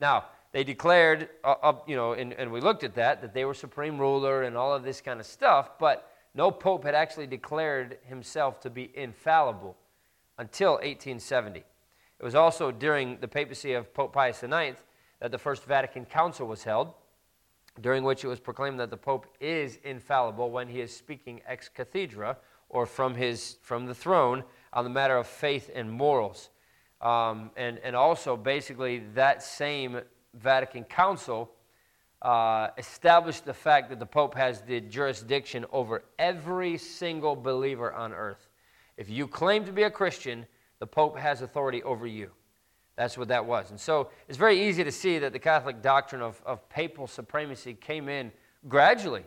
Now, 0.00 0.26
they 0.52 0.64
declared, 0.64 1.28
uh, 1.44 1.54
uh, 1.62 1.72
you 1.86 1.96
know, 1.96 2.12
and, 2.12 2.32
and 2.32 2.50
we 2.52 2.60
looked 2.60 2.84
at 2.84 2.94
that, 2.94 3.20
that 3.20 3.34
they 3.34 3.44
were 3.44 3.54
supreme 3.54 3.98
ruler 3.98 4.44
and 4.44 4.56
all 4.56 4.72
of 4.72 4.84
this 4.84 5.00
kind 5.00 5.18
of 5.20 5.26
stuff, 5.26 5.78
but 5.78 6.10
no 6.34 6.50
pope 6.50 6.84
had 6.84 6.94
actually 6.94 7.26
declared 7.26 7.98
himself 8.04 8.60
to 8.60 8.70
be 8.70 8.90
infallible 8.94 9.76
until 10.38 10.72
1870. 10.72 11.60
It 11.60 12.24
was 12.24 12.34
also 12.34 12.70
during 12.70 13.18
the 13.20 13.28
papacy 13.28 13.74
of 13.74 13.92
Pope 13.92 14.12
Pius 14.12 14.42
IX 14.42 14.76
that 15.20 15.30
the 15.30 15.38
First 15.38 15.64
Vatican 15.64 16.04
Council 16.04 16.46
was 16.46 16.64
held, 16.64 16.94
during 17.80 18.02
which 18.02 18.24
it 18.24 18.28
was 18.28 18.40
proclaimed 18.40 18.80
that 18.80 18.90
the 18.90 18.96
Pope 18.96 19.26
is 19.40 19.78
infallible 19.84 20.50
when 20.50 20.68
he 20.68 20.80
is 20.80 20.94
speaking 20.94 21.40
ex 21.46 21.68
cathedra, 21.68 22.36
or 22.68 22.86
from, 22.86 23.14
his, 23.14 23.56
from 23.62 23.86
the 23.86 23.94
throne, 23.94 24.44
on 24.72 24.84
the 24.84 24.90
matter 24.90 25.16
of 25.16 25.26
faith 25.26 25.70
and 25.74 25.90
morals. 25.90 26.50
Um, 27.00 27.50
and, 27.56 27.78
and 27.78 27.96
also, 27.96 28.36
basically, 28.36 29.04
that 29.14 29.42
same 29.42 30.00
Vatican 30.34 30.84
Council 30.84 31.50
uh, 32.20 32.68
established 32.76 33.44
the 33.44 33.54
fact 33.54 33.90
that 33.90 34.00
the 34.00 34.06
Pope 34.06 34.34
has 34.34 34.60
the 34.62 34.80
jurisdiction 34.80 35.64
over 35.72 36.02
every 36.18 36.76
single 36.76 37.36
believer 37.36 37.92
on 37.92 38.12
earth. 38.12 38.47
If 38.98 39.08
you 39.08 39.28
claim 39.28 39.64
to 39.64 39.72
be 39.72 39.84
a 39.84 39.90
Christian, 39.90 40.44
the 40.80 40.86
Pope 40.86 41.16
has 41.16 41.40
authority 41.40 41.84
over 41.84 42.04
you. 42.04 42.32
That's 42.96 43.16
what 43.16 43.28
that 43.28 43.46
was. 43.46 43.70
And 43.70 43.78
so 43.78 44.10
it's 44.26 44.36
very 44.36 44.68
easy 44.68 44.82
to 44.82 44.90
see 44.90 45.20
that 45.20 45.32
the 45.32 45.38
Catholic 45.38 45.80
doctrine 45.80 46.20
of, 46.20 46.42
of 46.44 46.68
papal 46.68 47.06
supremacy 47.06 47.74
came 47.74 48.08
in 48.08 48.32
gradually 48.68 49.24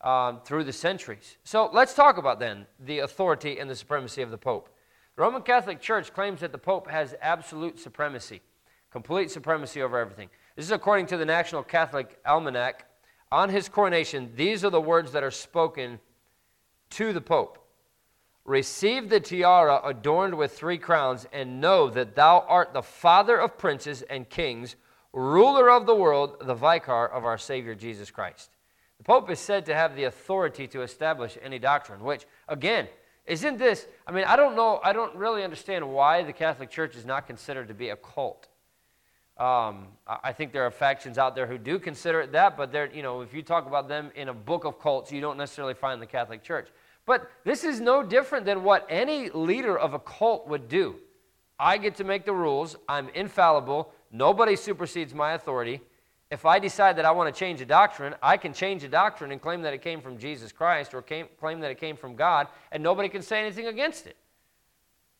um, 0.00 0.40
through 0.44 0.64
the 0.64 0.72
centuries. 0.72 1.36
So 1.44 1.70
let's 1.72 1.94
talk 1.94 2.18
about 2.18 2.40
then 2.40 2.66
the 2.80 2.98
authority 2.98 3.60
and 3.60 3.70
the 3.70 3.76
supremacy 3.76 4.20
of 4.20 4.32
the 4.32 4.36
Pope. 4.36 4.68
The 5.14 5.22
Roman 5.22 5.42
Catholic 5.42 5.80
Church 5.80 6.12
claims 6.12 6.40
that 6.40 6.50
the 6.50 6.58
Pope 6.58 6.90
has 6.90 7.14
absolute 7.22 7.78
supremacy, 7.78 8.40
complete 8.90 9.30
supremacy 9.30 9.80
over 9.80 9.96
everything. 9.96 10.28
This 10.56 10.64
is 10.64 10.72
according 10.72 11.06
to 11.06 11.16
the 11.16 11.24
National 11.24 11.62
Catholic 11.62 12.18
Almanac. 12.26 12.86
On 13.30 13.48
his 13.48 13.68
coronation, 13.68 14.32
these 14.34 14.64
are 14.64 14.70
the 14.70 14.80
words 14.80 15.12
that 15.12 15.22
are 15.22 15.30
spoken 15.30 16.00
to 16.90 17.12
the 17.12 17.20
Pope 17.20 17.63
Receive 18.44 19.08
the 19.08 19.20
tiara 19.20 19.80
adorned 19.84 20.34
with 20.34 20.52
three 20.52 20.76
crowns, 20.76 21.26
and 21.32 21.60
know 21.60 21.88
that 21.88 22.14
thou 22.14 22.44
art 22.46 22.74
the 22.74 22.82
Father 22.82 23.38
of 23.38 23.56
princes 23.56 24.02
and 24.02 24.28
kings, 24.28 24.76
ruler 25.12 25.70
of 25.70 25.86
the 25.86 25.94
world, 25.94 26.36
the 26.40 26.54
vicar 26.54 27.06
of 27.06 27.24
our 27.24 27.38
Savior 27.38 27.74
Jesus 27.74 28.10
Christ. 28.10 28.50
The 28.98 29.04
Pope 29.04 29.30
is 29.30 29.38
said 29.38 29.64
to 29.66 29.74
have 29.74 29.96
the 29.96 30.04
authority 30.04 30.66
to 30.68 30.82
establish 30.82 31.38
any 31.42 31.58
doctrine, 31.58 32.04
which, 32.04 32.26
again, 32.48 32.88
isn't 33.26 33.56
this, 33.56 33.86
I 34.06 34.12
mean, 34.12 34.24
I 34.24 34.36
don't 34.36 34.54
know, 34.54 34.80
I 34.84 34.92
don't 34.92 35.14
really 35.16 35.42
understand 35.42 35.88
why 35.88 36.22
the 36.22 36.32
Catholic 36.32 36.68
Church 36.68 36.94
is 36.96 37.06
not 37.06 37.26
considered 37.26 37.68
to 37.68 37.74
be 37.74 37.88
a 37.88 37.96
cult. 37.96 38.48
Um, 39.38 39.88
I 40.06 40.32
think 40.32 40.52
there 40.52 40.64
are 40.64 40.70
factions 40.70 41.16
out 41.16 41.34
there 41.34 41.46
who 41.46 41.58
do 41.58 41.78
consider 41.78 42.20
it 42.20 42.32
that, 42.32 42.56
but 42.56 42.70
they're, 42.70 42.92
you 42.94 43.02
know, 43.02 43.22
if 43.22 43.32
you 43.32 43.42
talk 43.42 43.66
about 43.66 43.88
them 43.88 44.12
in 44.14 44.28
a 44.28 44.34
book 44.34 44.64
of 44.64 44.78
cults, 44.78 45.10
you 45.10 45.20
don't 45.20 45.38
necessarily 45.38 45.74
find 45.74 46.00
the 46.00 46.06
Catholic 46.06 46.42
Church. 46.42 46.68
But 47.06 47.30
this 47.44 47.64
is 47.64 47.80
no 47.80 48.02
different 48.02 48.46
than 48.46 48.64
what 48.64 48.86
any 48.88 49.30
leader 49.30 49.78
of 49.78 49.94
a 49.94 49.98
cult 49.98 50.48
would 50.48 50.68
do. 50.68 50.96
I 51.58 51.76
get 51.76 51.96
to 51.96 52.04
make 52.04 52.24
the 52.24 52.32
rules, 52.32 52.76
I'm 52.88 53.08
infallible, 53.10 53.92
nobody 54.10 54.56
supersedes 54.56 55.14
my 55.14 55.32
authority. 55.32 55.80
If 56.30 56.46
I 56.46 56.58
decide 56.58 56.96
that 56.96 57.04
I 57.04 57.12
want 57.12 57.32
to 57.32 57.38
change 57.38 57.60
a 57.60 57.66
doctrine, 57.66 58.14
I 58.22 58.36
can 58.36 58.52
change 58.52 58.82
a 58.82 58.88
doctrine 58.88 59.30
and 59.30 59.40
claim 59.40 59.62
that 59.62 59.74
it 59.74 59.82
came 59.82 60.00
from 60.00 60.18
Jesus 60.18 60.50
Christ 60.50 60.94
or 60.94 61.02
came, 61.02 61.26
claim 61.38 61.60
that 61.60 61.70
it 61.70 61.78
came 61.78 61.96
from 61.96 62.16
God, 62.16 62.48
and 62.72 62.82
nobody 62.82 63.08
can 63.08 63.22
say 63.22 63.40
anything 63.40 63.66
against 63.66 64.06
it. 64.06 64.16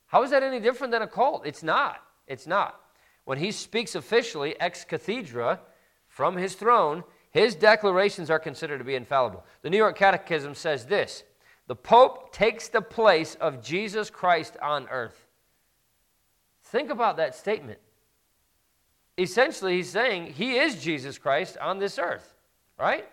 How 0.06 0.22
is 0.22 0.30
that 0.30 0.42
any 0.42 0.60
different 0.60 0.90
than 0.90 1.02
a 1.02 1.06
cult? 1.06 1.46
It's 1.46 1.62
not. 1.62 2.02
It's 2.26 2.46
not. 2.46 2.80
When 3.24 3.38
he 3.38 3.52
speaks 3.52 3.94
officially 3.94 4.58
ex 4.60 4.84
cathedra 4.84 5.60
from 6.08 6.36
his 6.36 6.54
throne, 6.54 7.04
his 7.30 7.54
declarations 7.54 8.30
are 8.30 8.38
considered 8.38 8.78
to 8.78 8.84
be 8.84 8.94
infallible. 8.94 9.44
The 9.62 9.70
New 9.70 9.76
York 9.76 9.96
Catechism 9.96 10.54
says 10.54 10.86
this 10.86 11.24
the 11.66 11.76
Pope 11.76 12.32
takes 12.32 12.68
the 12.68 12.82
place 12.82 13.36
of 13.36 13.62
Jesus 13.62 14.10
Christ 14.10 14.56
on 14.60 14.88
earth. 14.90 15.26
Think 16.64 16.90
about 16.90 17.16
that 17.16 17.34
statement. 17.34 17.78
Essentially, 19.16 19.76
he's 19.76 19.90
saying 19.90 20.32
he 20.32 20.56
is 20.56 20.82
Jesus 20.82 21.18
Christ 21.18 21.56
on 21.58 21.78
this 21.78 21.98
earth, 21.98 22.34
right? 22.78 23.08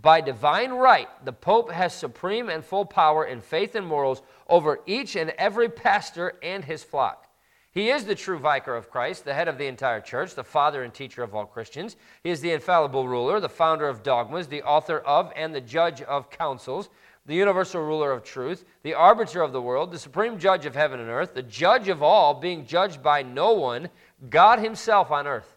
By 0.00 0.20
divine 0.20 0.72
right, 0.72 1.08
the 1.24 1.32
Pope 1.32 1.70
has 1.70 1.94
supreme 1.94 2.48
and 2.48 2.64
full 2.64 2.84
power 2.84 3.24
in 3.24 3.40
faith 3.40 3.74
and 3.74 3.86
morals 3.86 4.22
over 4.48 4.80
each 4.86 5.16
and 5.16 5.30
every 5.30 5.68
pastor 5.68 6.34
and 6.42 6.64
his 6.64 6.82
flock. 6.82 7.26
He 7.70 7.90
is 7.90 8.06
the 8.06 8.14
true 8.14 8.38
vicar 8.38 8.74
of 8.74 8.90
Christ, 8.90 9.26
the 9.26 9.34
head 9.34 9.48
of 9.48 9.58
the 9.58 9.66
entire 9.66 10.00
church, 10.00 10.34
the 10.34 10.42
father 10.42 10.82
and 10.82 10.94
teacher 10.94 11.22
of 11.22 11.34
all 11.34 11.44
Christians. 11.44 11.96
He 12.22 12.30
is 12.30 12.40
the 12.40 12.52
infallible 12.52 13.06
ruler, 13.06 13.38
the 13.38 13.50
founder 13.50 13.86
of 13.86 14.02
dogmas, 14.02 14.48
the 14.48 14.62
author 14.62 15.00
of 15.00 15.30
and 15.36 15.54
the 15.54 15.60
judge 15.60 16.00
of 16.00 16.30
councils, 16.30 16.88
the 17.26 17.34
universal 17.34 17.82
ruler 17.82 18.12
of 18.12 18.22
truth, 18.22 18.64
the 18.82 18.94
arbiter 18.94 19.42
of 19.42 19.52
the 19.52 19.60
world, 19.60 19.90
the 19.90 19.98
supreme 19.98 20.38
judge 20.38 20.64
of 20.64 20.74
heaven 20.74 21.00
and 21.00 21.10
earth, 21.10 21.34
the 21.34 21.42
judge 21.42 21.88
of 21.88 22.02
all, 22.02 22.34
being 22.34 22.64
judged 22.64 23.02
by 23.02 23.22
no 23.22 23.52
one, 23.52 23.88
God 24.30 24.60
Himself 24.60 25.10
on 25.10 25.26
earth. 25.26 25.56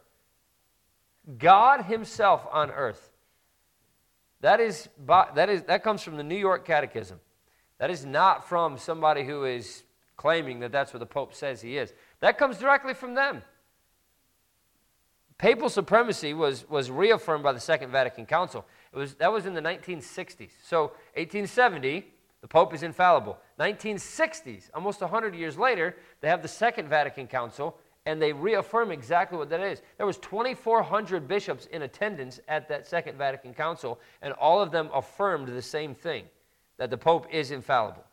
God 1.37 1.85
Himself 1.85 2.47
on 2.51 2.71
earth. 2.71 3.11
That, 4.41 4.59
is, 4.59 4.89
that, 5.07 5.49
is, 5.49 5.63
that 5.63 5.83
comes 5.83 6.01
from 6.01 6.17
the 6.17 6.23
New 6.23 6.37
York 6.37 6.65
Catechism. 6.65 7.19
That 7.77 7.91
is 7.91 8.05
not 8.05 8.47
from 8.47 8.77
somebody 8.77 9.23
who 9.23 9.45
is 9.45 9.83
claiming 10.17 10.59
that 10.61 10.71
that's 10.71 10.93
what 10.93 10.99
the 10.99 11.05
Pope 11.05 11.33
says 11.33 11.61
he 11.61 11.77
is. 11.77 11.93
That 12.19 12.37
comes 12.37 12.57
directly 12.57 12.93
from 12.93 13.15
them. 13.15 13.41
Papal 15.37 15.69
supremacy 15.69 16.33
was, 16.33 16.69
was 16.69 16.91
reaffirmed 16.91 17.43
by 17.43 17.53
the 17.53 17.59
Second 17.59 17.91
Vatican 17.91 18.25
Council. 18.25 18.65
It 18.93 18.97
was, 18.97 19.15
that 19.15 19.31
was 19.31 19.45
in 19.45 19.53
the 19.53 19.61
1960s. 19.61 20.51
So, 20.63 20.81
1870, 21.15 22.05
the 22.41 22.47
Pope 22.47 22.73
is 22.73 22.83
infallible. 22.83 23.37
1960s, 23.59 24.69
almost 24.73 25.01
100 25.01 25.35
years 25.35 25.57
later, 25.57 25.95
they 26.21 26.27
have 26.27 26.41
the 26.41 26.47
Second 26.47 26.87
Vatican 26.87 27.27
Council, 27.27 27.77
and 28.05 28.21
they 28.21 28.33
reaffirm 28.33 28.91
exactly 28.91 29.37
what 29.37 29.49
that 29.49 29.59
is. 29.59 29.81
There 29.97 30.05
was 30.05 30.17
2,400 30.17 31.27
bishops 31.27 31.67
in 31.67 31.83
attendance 31.83 32.39
at 32.47 32.67
that 32.69 32.87
Second 32.87 33.17
Vatican 33.17 33.53
Council, 33.53 33.99
and 34.21 34.33
all 34.33 34.61
of 34.61 34.71
them 34.71 34.89
affirmed 34.93 35.49
the 35.49 35.61
same 35.61 35.93
thing, 35.93 36.23
that 36.77 36.89
the 36.89 36.97
Pope 36.97 37.27
is 37.31 37.51
infallible. 37.51 38.05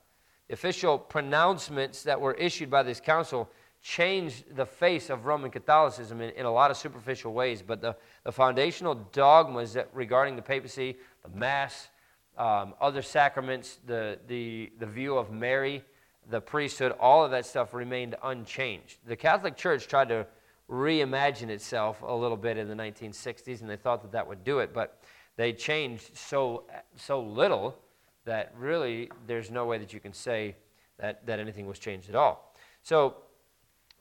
The 0.48 0.54
official 0.54 0.98
pronouncements 0.98 2.02
that 2.02 2.20
were 2.20 2.34
issued 2.34 2.70
by 2.70 2.82
this 2.82 3.00
council 3.00 3.48
changed 3.87 4.57
the 4.57 4.66
face 4.66 5.11
of 5.11 5.27
Roman 5.27 5.49
Catholicism 5.49 6.20
in, 6.20 6.31
in 6.31 6.44
a 6.44 6.51
lot 6.51 6.72
of 6.72 6.77
superficial 6.77 7.33
ways, 7.33 7.62
but 7.62 7.81
the, 7.81 7.94
the 8.25 8.33
foundational 8.33 8.96
dogmas 9.12 9.75
that 9.75 9.88
regarding 9.92 10.35
the 10.35 10.42
papacy, 10.42 10.96
the 11.22 11.29
Mass, 11.38 11.88
um, 12.37 12.75
other 12.81 13.01
sacraments, 13.01 13.79
the, 13.87 14.18
the, 14.27 14.72
the 14.81 14.87
view 14.87 15.16
of 15.16 15.31
Mary, 15.31 15.85
the 16.29 16.40
priesthood, 16.40 16.96
all 16.99 17.25
of 17.25 17.31
that 17.31 17.46
stuff 17.46 17.75
remained 17.75 18.16
unchanged. 18.25 18.99
The 19.07 19.14
Catholic 19.14 19.57
Church 19.57 19.87
tried 19.87 20.09
to 20.09 20.27
reimagine 20.68 21.49
itself 21.49 22.03
a 22.03 22.12
little 22.12 22.37
bit 22.37 22.59
in 22.59 22.66
the 22.66 22.75
1960s, 22.75 23.61
and 23.61 23.70
they 23.70 23.77
thought 23.77 24.03
that 24.03 24.11
that 24.11 24.27
would 24.27 24.42
do 24.42 24.59
it, 24.59 24.75
but 24.75 25.01
they 25.37 25.53
changed 25.53 26.16
so, 26.16 26.64
so 26.96 27.22
little 27.22 27.79
that 28.25 28.53
really 28.59 29.12
there's 29.29 29.49
no 29.49 29.64
way 29.64 29.79
that 29.79 29.92
you 29.92 30.01
can 30.01 30.12
say 30.12 30.57
that, 30.99 31.25
that 31.25 31.38
anything 31.38 31.68
was 31.68 31.79
changed 31.79 32.09
at 32.09 32.16
all. 32.16 32.53
So 32.83 33.18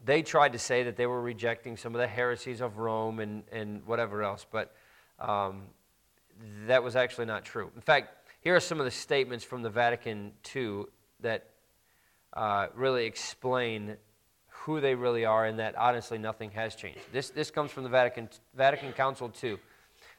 they 0.06 0.22
tried 0.22 0.54
to 0.54 0.60
say 0.60 0.84
that 0.84 0.96
they 0.96 1.08
were 1.08 1.22
rejecting 1.22 1.76
some 1.76 1.96
of 1.96 2.00
the 2.00 2.08
heresies 2.08 2.62
of 2.62 2.78
Rome 2.78 3.20
and, 3.20 3.44
and 3.52 3.86
whatever 3.86 4.24
else, 4.24 4.46
but 4.50 4.74
um, 5.20 5.64
that 6.68 6.84
was 6.84 6.96
actually 6.96 7.26
not 7.26 7.44
true. 7.44 7.72
In 7.76 7.82
fact, 7.82 8.30
here 8.42 8.56
are 8.56 8.60
some 8.60 8.80
of 8.80 8.86
the 8.86 8.92
statements 8.92 9.44
from 9.44 9.64
the 9.64 9.70
Vatican 9.70 10.32
II 10.56 10.84
that 11.22 11.50
uh, 12.34 12.68
really 12.76 13.06
explain 13.06 13.98
who 14.48 14.80
they 14.80 14.96
really 14.96 15.26
are 15.26 15.46
and 15.46 15.60
that 15.60 15.76
honestly 15.76 16.18
nothing 16.18 16.52
has 16.52 16.76
changed. 16.76 17.00
This, 17.12 17.30
this 17.30 17.50
comes 17.50 17.72
from 17.72 17.84
the 17.84 17.90
Vatican, 17.90 18.30
Vatican 18.56 18.92
Council 18.94 19.32
II. 19.44 19.58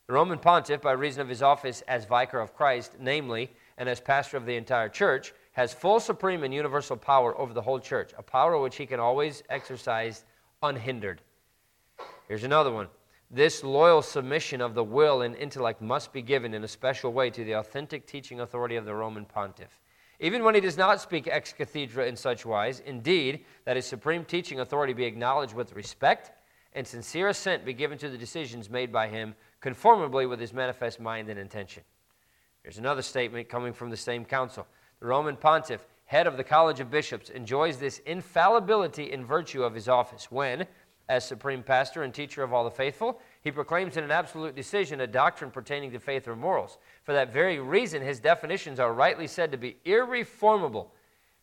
The 0.07 0.13
Roman 0.13 0.39
pontiff, 0.39 0.81
by 0.83 0.93
reason 0.93 1.21
of 1.21 1.29
his 1.29 1.43
office 1.43 1.83
as 1.89 2.05
vicar 2.05 2.41
of 2.41 2.55
Christ, 2.55 2.93
namely, 3.01 3.51
and 3.77 3.89
as 3.89 4.01
pastor 4.01 4.37
of 4.37 4.47
the 4.47 4.57
entire 4.57 4.89
church, 4.89 5.33
has 5.57 5.73
full, 5.73 5.99
supreme, 5.99 6.45
and 6.45 6.53
universal 6.53 6.99
power 6.99 7.37
over 7.41 7.55
the 7.55 7.63
whole 7.63 7.81
church, 7.81 8.13
a 8.19 8.23
power 8.23 8.61
which 8.61 8.77
he 8.77 8.85
can 8.85 9.01
always 9.01 9.43
exercise 9.49 10.27
unhindered. 10.63 11.23
Here's 12.29 12.45
another 12.45 12.71
one. 12.71 12.89
This 13.31 13.65
loyal 13.65 14.03
submission 14.03 14.61
of 14.61 14.75
the 14.75 14.85
will 14.85 15.23
and 15.23 15.35
intellect 15.35 15.81
must 15.81 16.13
be 16.13 16.21
given 16.21 16.53
in 16.53 16.63
a 16.63 16.69
special 16.69 17.11
way 17.11 17.31
to 17.31 17.43
the 17.43 17.53
authentic 17.53 18.07
teaching 18.07 18.41
authority 18.41 18.77
of 18.77 18.85
the 18.85 18.95
Roman 18.95 19.25
pontiff. 19.25 19.81
Even 20.21 20.45
when 20.45 20.55
he 20.55 20.61
does 20.61 20.77
not 20.77 21.01
speak 21.01 21.27
ex 21.27 21.55
cathedra 21.55 22.07
in 22.07 22.17
such 22.17 22.45
wise, 22.45 22.81
indeed, 22.81 23.47
that 23.65 23.77
his 23.77 23.87
supreme 23.87 24.27
teaching 24.27 24.61
authority 24.61 24.93
be 24.93 25.07
acknowledged 25.07 25.55
with 25.55 25.75
respect 25.75 26.33
and 26.75 26.87
sincere 26.87 27.29
assent 27.29 27.65
be 27.65 27.73
given 27.73 27.97
to 27.97 28.11
the 28.11 28.19
decisions 28.19 28.69
made 28.69 28.93
by 28.93 29.09
him 29.09 29.35
conformably 29.63 30.27
with 30.27 30.39
his 30.39 30.53
manifest 30.53 31.01
mind 31.01 31.31
and 31.31 31.41
intention. 31.41 31.83
Here's 32.63 32.77
another 32.77 33.01
statement 33.01 33.49
coming 33.49 33.73
from 33.73 33.89
the 33.89 33.97
same 33.97 34.23
council. 34.23 34.67
The 35.01 35.07
Roman 35.07 35.37
pontiff, 35.37 35.87
head 36.07 36.27
of 36.27 36.39
the 36.39 36.45
College 36.45 36.81
of 36.81 36.91
Bishops, 36.91 37.29
enjoys 37.29 37.77
this 37.77 37.99
infallibility 38.07 39.13
in 39.13 39.27
virtue 39.27 39.63
of 39.63 39.75
his 39.75 39.89
office 39.89 40.31
when, 40.31 40.67
as 41.09 41.25
supreme 41.25 41.63
pastor 41.63 42.03
and 42.03 42.15
teacher 42.15 42.43
of 42.43 42.55
all 42.55 42.65
the 42.65 42.71
faithful, 42.71 43.21
he 43.43 43.51
proclaims 43.51 43.97
in 43.97 44.05
an 44.05 44.11
absolute 44.11 44.57
decision 44.57 45.03
a 45.03 45.07
doctrine 45.07 45.51
pertaining 45.51 45.93
to 45.93 46.01
faith 46.01 46.27
or 46.27 46.35
morals. 46.35 46.79
For 47.05 47.13
that 47.13 47.33
very 47.33 47.61
reason, 47.61 48.01
his 48.01 48.21
definitions 48.21 48.81
are 48.81 48.95
rightly 48.95 49.27
said 49.27 49.53
to 49.53 49.59
be 49.59 49.77
irreformable 49.85 50.93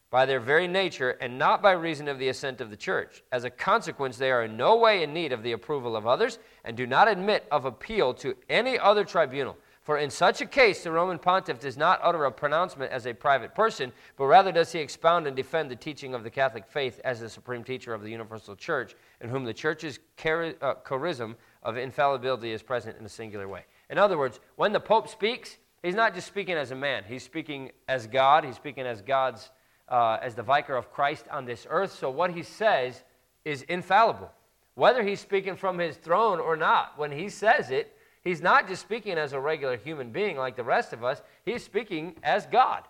by 0.10 0.26
their 0.26 0.40
very 0.40 0.68
nature 0.68 1.12
and 1.22 1.38
not 1.38 1.62
by 1.62 1.72
reason 1.72 2.08
of 2.08 2.20
the 2.20 2.30
assent 2.30 2.60
of 2.60 2.70
the 2.70 2.78
church. 2.78 3.24
As 3.32 3.46
a 3.46 3.50
consequence, 3.50 4.18
they 4.18 4.32
are 4.32 4.44
in 4.44 4.58
no 4.58 4.76
way 4.76 5.04
in 5.04 5.14
need 5.14 5.32
of 5.32 5.44
the 5.44 5.54
approval 5.54 5.96
of 5.96 6.08
others 6.08 6.40
and 6.66 6.76
do 6.76 6.86
not 6.86 7.08
admit 7.08 7.48
of 7.52 7.66
appeal 7.66 8.14
to 8.16 8.36
any 8.50 8.78
other 8.78 9.06
tribunal. 9.06 9.58
For 9.84 9.98
in 9.98 10.10
such 10.10 10.40
a 10.40 10.46
case, 10.46 10.82
the 10.82 10.92
Roman 10.92 11.20
pontiff 11.20 11.60
does 11.60 11.76
not 11.76 12.00
utter 12.02 12.24
a 12.24 12.32
pronouncement 12.32 12.92
as 12.94 13.06
a 13.06 13.14
private 13.14 13.54
person, 13.54 13.92
but 14.16 14.26
rather 14.28 14.54
does 14.54 14.72
he 14.72 14.80
expound 14.80 15.28
and 15.28 15.36
defend 15.36 15.70
the 15.70 15.76
teaching 15.76 16.14
of 16.14 16.24
the 16.24 16.30
Catholic 16.30 16.66
faith 16.66 17.02
as 17.04 17.20
the 17.20 17.30
supreme 17.30 17.66
teacher 17.66 17.94
of 17.94 18.02
the 18.02 18.10
universal 18.10 18.56
church, 18.56 18.96
in 19.20 19.30
whom 19.30 19.44
the 19.44 19.54
church's 19.54 20.00
uh, 20.24 20.76
charism 20.86 21.36
of 21.64 21.76
infallibility 21.76 22.54
is 22.54 22.64
present 22.64 22.98
in 22.98 23.06
a 23.06 23.10
singular 23.10 23.50
way. 23.50 23.66
In 23.90 23.98
other 23.98 24.18
words, 24.18 24.40
when 24.56 24.72
the 24.72 24.80
Pope 24.80 25.10
speaks, 25.10 25.58
he's 25.82 25.96
not 25.96 26.16
just 26.16 26.28
speaking 26.28 26.56
as 26.56 26.72
a 26.72 26.76
man, 26.76 27.04
he's 27.06 27.24
speaking 27.24 27.70
as 27.90 28.08
God, 28.08 28.46
he's 28.46 28.56
speaking 28.56 28.86
as 28.86 29.02
God's, 29.02 29.52
uh, 29.90 30.18
as 30.22 30.34
the 30.34 30.44
vicar 30.44 30.78
of 30.78 30.94
Christ 30.94 31.26
on 31.30 31.44
this 31.44 31.68
earth. 31.70 31.94
So 31.94 32.10
what 32.10 32.32
he 32.32 32.42
says 32.42 33.04
is 33.44 33.64
infallible. 33.64 34.32
Whether 34.76 35.04
he's 35.04 35.20
speaking 35.20 35.58
from 35.58 35.78
his 35.78 35.98
throne 35.98 36.40
or 36.40 36.56
not, 36.56 36.98
when 36.98 37.12
he 37.12 37.28
says 37.28 37.70
it, 37.70 37.98
He's 38.24 38.42
not 38.42 38.68
just 38.68 38.82
speaking 38.82 39.18
as 39.18 39.34
a 39.34 39.40
regular 39.40 39.76
human 39.76 40.12
being 40.12 40.38
like 40.38 40.56
the 40.56 40.64
rest 40.64 40.94
of 40.94 41.04
us, 41.04 41.22
he's 41.46 41.64
speaking 41.64 42.16
as 42.24 42.46
God. 42.46 42.84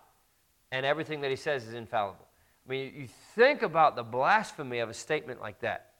And 0.70 0.86
everything 0.86 1.20
that 1.22 1.30
he 1.30 1.36
says 1.36 1.66
is 1.66 1.74
infallible. 1.74 2.26
I 2.66 2.70
mean, 2.70 2.92
you 2.96 3.08
think 3.34 3.62
about 3.62 3.96
the 3.96 4.02
blasphemy 4.02 4.78
of 4.78 4.88
a 4.88 4.94
statement 4.94 5.40
like 5.40 5.60
that. 5.60 5.90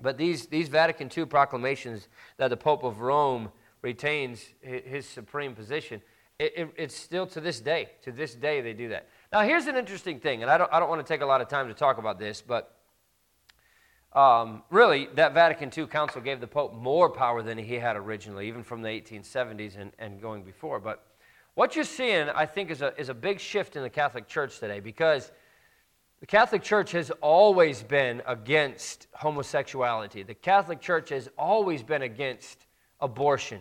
But 0.00 0.18
these, 0.18 0.46
these 0.46 0.68
Vatican 0.68 1.10
II 1.16 1.26
proclamations 1.26 2.08
that 2.36 2.48
the 2.48 2.56
Pope 2.56 2.84
of 2.84 3.00
Rome 3.00 3.50
retains 3.82 4.44
his 4.60 5.08
supreme 5.08 5.54
position, 5.54 6.02
it, 6.38 6.52
it, 6.56 6.74
it's 6.76 6.94
still 6.94 7.26
to 7.28 7.40
this 7.40 7.60
day. 7.60 7.90
To 8.02 8.12
this 8.12 8.34
day, 8.34 8.60
they 8.60 8.74
do 8.74 8.88
that. 8.90 9.08
Now, 9.32 9.40
here's 9.40 9.66
an 9.66 9.76
interesting 9.76 10.20
thing, 10.20 10.42
and 10.42 10.50
I 10.50 10.58
don't, 10.58 10.72
I 10.72 10.78
don't 10.78 10.88
want 10.88 11.04
to 11.04 11.10
take 11.10 11.22
a 11.22 11.26
lot 11.26 11.40
of 11.40 11.48
time 11.48 11.68
to 11.68 11.74
talk 11.74 11.98
about 11.98 12.18
this, 12.18 12.42
but 12.46 12.75
um, 14.16 14.62
really, 14.70 15.08
that 15.14 15.34
Vatican 15.34 15.70
II 15.76 15.86
Council 15.86 16.22
gave 16.22 16.40
the 16.40 16.46
Pope 16.46 16.74
more 16.74 17.10
power 17.10 17.42
than 17.42 17.58
he 17.58 17.74
had 17.74 17.96
originally, 17.96 18.48
even 18.48 18.62
from 18.62 18.80
the 18.80 18.88
1870s 18.88 19.78
and, 19.78 19.92
and 19.98 20.22
going 20.22 20.42
before. 20.42 20.80
But 20.80 21.04
what 21.54 21.76
you're 21.76 21.84
seeing, 21.84 22.30
I 22.30 22.46
think, 22.46 22.70
is 22.70 22.80
a, 22.80 22.98
is 22.98 23.10
a 23.10 23.14
big 23.14 23.38
shift 23.38 23.76
in 23.76 23.82
the 23.82 23.90
Catholic 23.90 24.26
Church 24.26 24.58
today 24.58 24.80
because 24.80 25.32
the 26.20 26.26
Catholic 26.26 26.62
Church 26.62 26.92
has 26.92 27.10
always 27.20 27.82
been 27.82 28.22
against 28.26 29.06
homosexuality. 29.12 30.22
The 30.22 30.34
Catholic 30.34 30.80
Church 30.80 31.10
has 31.10 31.28
always 31.36 31.82
been 31.82 32.02
against 32.02 32.66
abortion. 33.00 33.60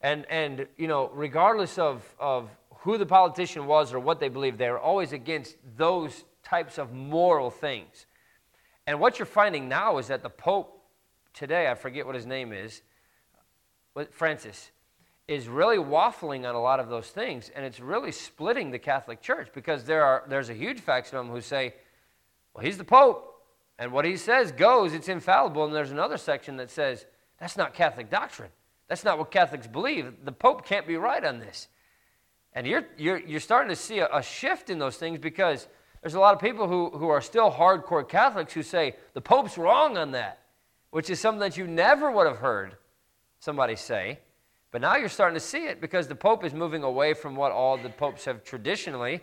And, 0.00 0.26
and 0.28 0.66
you 0.76 0.88
know, 0.88 1.08
regardless 1.14 1.78
of, 1.78 2.04
of 2.18 2.50
who 2.78 2.98
the 2.98 3.06
politician 3.06 3.66
was 3.66 3.94
or 3.94 4.00
what 4.00 4.18
they 4.18 4.28
believed, 4.28 4.58
they 4.58 4.70
were 4.70 4.80
always 4.80 5.12
against 5.12 5.56
those 5.76 6.24
types 6.42 6.78
of 6.78 6.92
moral 6.92 7.48
things. 7.48 8.06
And 8.86 9.00
what 9.00 9.18
you're 9.18 9.26
finding 9.26 9.68
now 9.68 9.98
is 9.98 10.08
that 10.08 10.22
the 10.22 10.30
Pope 10.30 10.82
today, 11.32 11.70
I 11.70 11.74
forget 11.74 12.06
what 12.06 12.14
his 12.14 12.26
name 12.26 12.52
is, 12.52 12.82
Francis, 14.10 14.70
is 15.26 15.48
really 15.48 15.78
waffling 15.78 16.46
on 16.48 16.54
a 16.54 16.60
lot 16.60 16.80
of 16.80 16.88
those 16.88 17.08
things, 17.08 17.50
and 17.54 17.64
it's 17.64 17.80
really 17.80 18.12
splitting 18.12 18.70
the 18.70 18.78
Catholic 18.78 19.22
Church 19.22 19.48
because 19.54 19.84
there 19.84 20.04
are, 20.04 20.24
there's 20.28 20.50
a 20.50 20.54
huge 20.54 20.80
faction 20.80 21.16
of 21.16 21.24
them 21.24 21.34
who 21.34 21.40
say, 21.40 21.74
well, 22.52 22.64
he's 22.64 22.76
the 22.76 22.84
Pope, 22.84 23.42
and 23.78 23.90
what 23.90 24.04
he 24.04 24.16
says 24.16 24.52
goes, 24.52 24.92
it's 24.92 25.08
infallible, 25.08 25.64
and 25.64 25.74
there's 25.74 25.90
another 25.90 26.18
section 26.18 26.56
that 26.58 26.70
says, 26.70 27.06
that's 27.40 27.56
not 27.56 27.74
Catholic 27.74 28.10
doctrine. 28.10 28.50
That's 28.88 29.02
not 29.02 29.18
what 29.18 29.30
Catholics 29.30 29.66
believe. 29.66 30.12
The 30.24 30.32
Pope 30.32 30.64
can't 30.64 30.86
be 30.86 30.96
right 30.96 31.24
on 31.24 31.38
this. 31.38 31.68
And 32.52 32.66
you're, 32.66 32.84
you're, 32.96 33.18
you're 33.18 33.40
starting 33.40 33.70
to 33.70 33.76
see 33.76 33.98
a, 33.98 34.08
a 34.12 34.22
shift 34.22 34.70
in 34.70 34.78
those 34.78 34.96
things 34.96 35.18
because 35.18 35.66
there's 36.04 36.12
a 36.12 36.20
lot 36.20 36.34
of 36.34 36.40
people 36.40 36.68
who, 36.68 36.90
who 36.90 37.08
are 37.08 37.22
still 37.22 37.50
hardcore 37.50 38.06
Catholics 38.06 38.52
who 38.52 38.62
say 38.62 38.94
the 39.14 39.22
Pope's 39.22 39.56
wrong 39.56 39.96
on 39.96 40.10
that, 40.10 40.40
which 40.90 41.08
is 41.08 41.18
something 41.18 41.40
that 41.40 41.56
you 41.56 41.66
never 41.66 42.10
would 42.10 42.26
have 42.26 42.36
heard 42.36 42.76
somebody 43.38 43.74
say 43.74 44.18
But 44.70 44.82
now 44.82 44.96
you're 44.96 45.08
starting 45.08 45.34
to 45.34 45.40
see 45.40 45.64
it 45.64 45.80
because 45.80 46.06
the 46.06 46.14
Pope 46.14 46.44
is 46.44 46.52
moving 46.52 46.82
away 46.82 47.14
from 47.14 47.36
what 47.36 47.52
all 47.52 47.78
the 47.78 47.88
popes 47.88 48.26
have 48.26 48.44
traditionally 48.44 49.22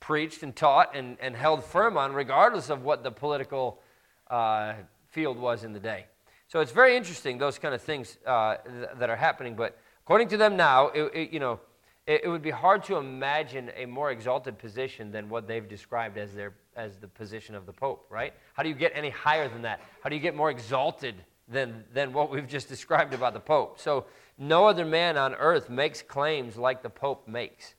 preached 0.00 0.42
and 0.42 0.56
taught 0.56 0.96
and, 0.96 1.16
and 1.20 1.36
held 1.36 1.62
firm 1.62 1.96
on, 1.96 2.12
regardless 2.12 2.68
of 2.68 2.82
what 2.82 3.04
the 3.04 3.12
political 3.12 3.80
uh, 4.28 4.72
field 5.06 5.38
was 5.38 5.62
in 5.62 5.72
the 5.72 5.78
day. 5.78 6.06
So 6.48 6.58
it's 6.58 6.72
very 6.72 6.96
interesting, 6.96 7.38
those 7.38 7.60
kind 7.60 7.76
of 7.76 7.80
things 7.80 8.18
uh, 8.26 8.56
th- 8.56 8.88
that 8.98 9.08
are 9.08 9.16
happening. 9.16 9.54
But 9.54 9.78
according 10.02 10.26
to 10.28 10.36
them 10.36 10.56
now, 10.56 10.88
it, 10.88 11.12
it, 11.14 11.30
you 11.30 11.38
know, 11.38 11.60
it, 12.06 12.22
it 12.24 12.28
would 12.28 12.42
be 12.42 12.50
hard 12.50 12.84
to 12.84 12.96
imagine 12.96 13.70
a 13.76 13.86
more 13.86 14.10
exalted 14.10 14.58
position 14.58 15.10
than 15.10 15.28
what 15.28 15.46
they've 15.46 15.68
described 15.68 16.16
as, 16.18 16.34
their, 16.34 16.54
as 16.76 16.96
the 16.98 17.08
position 17.08 17.54
of 17.54 17.66
the 17.66 17.72
Pope, 17.72 18.06
right? 18.10 18.32
How 18.54 18.62
do 18.62 18.68
you 18.68 18.74
get 18.74 18.92
any 18.94 19.10
higher 19.10 19.48
than 19.48 19.62
that? 19.62 19.80
How 20.02 20.08
do 20.08 20.16
you 20.16 20.22
get 20.22 20.34
more 20.34 20.50
exalted 20.50 21.16
than, 21.48 21.84
than 21.92 22.12
what 22.12 22.30
we've 22.30 22.46
just 22.46 22.68
described 22.68 23.12
about 23.14 23.34
the 23.34 23.40
Pope? 23.40 23.80
So 23.80 24.06
no 24.38 24.66
other 24.66 24.84
man 24.84 25.16
on 25.16 25.34
earth 25.34 25.68
makes 25.68 26.02
claims 26.02 26.56
like 26.56 26.82
the 26.82 26.90
Pope 26.90 27.26
makes. 27.26 27.74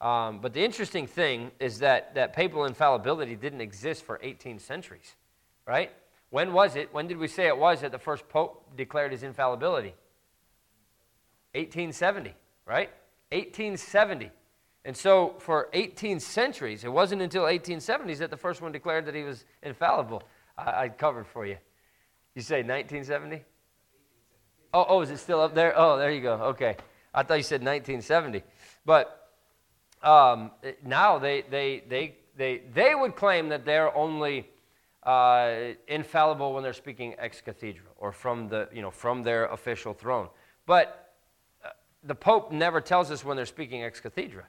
Um, 0.00 0.40
but 0.40 0.54
the 0.54 0.64
interesting 0.64 1.06
thing 1.06 1.50
is 1.60 1.78
that, 1.80 2.14
that 2.14 2.32
papal 2.32 2.64
infallibility 2.64 3.36
didn't 3.36 3.60
exist 3.60 4.02
for 4.02 4.18
18 4.22 4.58
centuries, 4.58 5.14
right? 5.66 5.92
When 6.30 6.52
was 6.52 6.74
it? 6.74 6.92
When 6.92 7.06
did 7.06 7.18
we 7.18 7.28
say 7.28 7.48
it 7.48 7.58
was 7.58 7.82
that 7.82 7.92
the 7.92 7.98
first 7.98 8.28
Pope 8.28 8.76
declared 8.76 9.12
his 9.12 9.22
infallibility? 9.22 9.94
1870, 11.52 12.34
right? 12.64 12.90
1870. 13.32 14.30
And 14.84 14.96
so 14.96 15.34
for 15.38 15.68
18 15.72 16.20
centuries, 16.20 16.84
it 16.84 16.92
wasn't 16.92 17.22
until 17.22 17.44
1870s 17.44 18.18
that 18.18 18.30
the 18.30 18.36
first 18.36 18.62
one 18.62 18.72
declared 18.72 19.06
that 19.06 19.14
he 19.14 19.22
was 19.22 19.44
infallible. 19.62 20.22
I, 20.56 20.84
I 20.84 20.88
covered 20.88 21.26
for 21.26 21.46
you. 21.46 21.58
You 22.34 22.42
say 22.42 22.62
1970? 22.62 23.44
Oh, 24.72 24.86
oh, 24.88 25.00
is 25.02 25.10
it 25.10 25.18
still 25.18 25.40
up 25.40 25.54
there? 25.54 25.74
Oh, 25.76 25.98
there 25.98 26.10
you 26.10 26.20
go. 26.20 26.34
Okay. 26.34 26.76
I 27.12 27.22
thought 27.22 27.34
you 27.34 27.42
said 27.42 27.60
1970. 27.60 28.42
But 28.86 29.30
um, 30.02 30.52
now 30.84 31.18
they, 31.18 31.42
they, 31.42 31.82
they, 31.88 32.16
they, 32.36 32.62
they 32.72 32.94
would 32.94 33.16
claim 33.16 33.48
that 33.50 33.64
they're 33.64 33.94
only 33.94 34.48
uh, 35.02 35.54
infallible 35.88 36.54
when 36.54 36.62
they're 36.62 36.72
speaking 36.72 37.14
ex 37.18 37.40
cathedra 37.40 37.86
or 37.96 38.12
from, 38.12 38.48
the, 38.48 38.68
you 38.72 38.80
know, 38.80 38.90
from 38.90 39.22
their 39.22 39.46
official 39.46 39.92
throne. 39.92 40.28
But 40.66 41.09
the 42.02 42.14
Pope 42.14 42.52
never 42.52 42.80
tells 42.80 43.10
us 43.10 43.24
when 43.24 43.36
they're 43.36 43.46
speaking 43.46 43.82
ex 43.82 44.00
cathedra. 44.00 44.44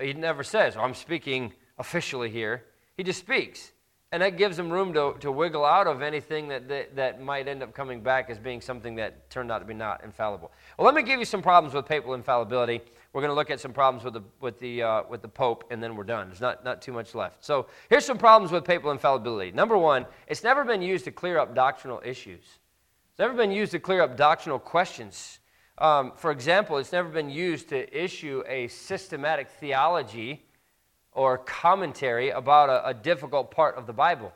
He 0.00 0.12
never 0.12 0.42
says, 0.42 0.76
oh, 0.76 0.80
I'm 0.80 0.94
speaking 0.94 1.52
officially 1.78 2.30
here. 2.30 2.64
He 2.96 3.02
just 3.02 3.20
speaks. 3.20 3.72
And 4.12 4.22
that 4.22 4.36
gives 4.36 4.56
them 4.56 4.70
room 4.70 4.94
to, 4.94 5.14
to 5.20 5.32
wiggle 5.32 5.64
out 5.64 5.86
of 5.88 6.00
anything 6.00 6.48
that, 6.48 6.68
that, 6.68 6.94
that, 6.96 7.20
might 7.20 7.48
end 7.48 7.62
up 7.62 7.74
coming 7.74 8.00
back 8.00 8.30
as 8.30 8.38
being 8.38 8.60
something 8.60 8.94
that 8.96 9.28
turned 9.30 9.50
out 9.50 9.58
to 9.58 9.64
be 9.64 9.74
not 9.74 10.04
infallible. 10.04 10.52
Well, 10.78 10.84
let 10.84 10.94
me 10.94 11.02
give 11.02 11.18
you 11.18 11.24
some 11.24 11.42
problems 11.42 11.74
with 11.74 11.86
papal 11.86 12.14
infallibility. 12.14 12.80
We're 13.12 13.20
going 13.20 13.30
to 13.30 13.34
look 13.34 13.50
at 13.50 13.58
some 13.58 13.72
problems 13.72 14.04
with 14.04 14.14
the, 14.14 14.22
with 14.40 14.60
the, 14.60 14.82
uh, 14.82 15.02
with 15.10 15.22
the 15.22 15.28
Pope, 15.28 15.64
and 15.70 15.82
then 15.82 15.96
we're 15.96 16.04
done. 16.04 16.28
There's 16.28 16.40
not, 16.40 16.64
not 16.64 16.80
too 16.80 16.92
much 16.92 17.14
left. 17.14 17.44
So 17.44 17.66
here's 17.90 18.04
some 18.04 18.16
problems 18.16 18.52
with 18.52 18.64
papal 18.64 18.92
infallibility. 18.92 19.50
Number 19.50 19.76
one, 19.76 20.06
it's 20.28 20.44
never 20.44 20.64
been 20.64 20.82
used 20.82 21.04
to 21.06 21.10
clear 21.10 21.38
up 21.38 21.54
doctrinal 21.54 22.00
issues, 22.04 22.44
it's 23.10 23.18
never 23.18 23.34
been 23.34 23.50
used 23.50 23.72
to 23.72 23.80
clear 23.80 24.02
up 24.02 24.16
doctrinal 24.16 24.58
questions. 24.58 25.40
Um, 25.78 26.12
for 26.16 26.30
example, 26.30 26.78
it's 26.78 26.92
never 26.92 27.08
been 27.08 27.28
used 27.28 27.68
to 27.68 28.04
issue 28.04 28.42
a 28.46 28.68
systematic 28.68 29.50
theology 29.50 30.42
or 31.12 31.38
commentary 31.38 32.30
about 32.30 32.70
a, 32.70 32.88
a 32.88 32.94
difficult 32.94 33.50
part 33.50 33.76
of 33.76 33.86
the 33.86 33.92
Bible. 33.92 34.32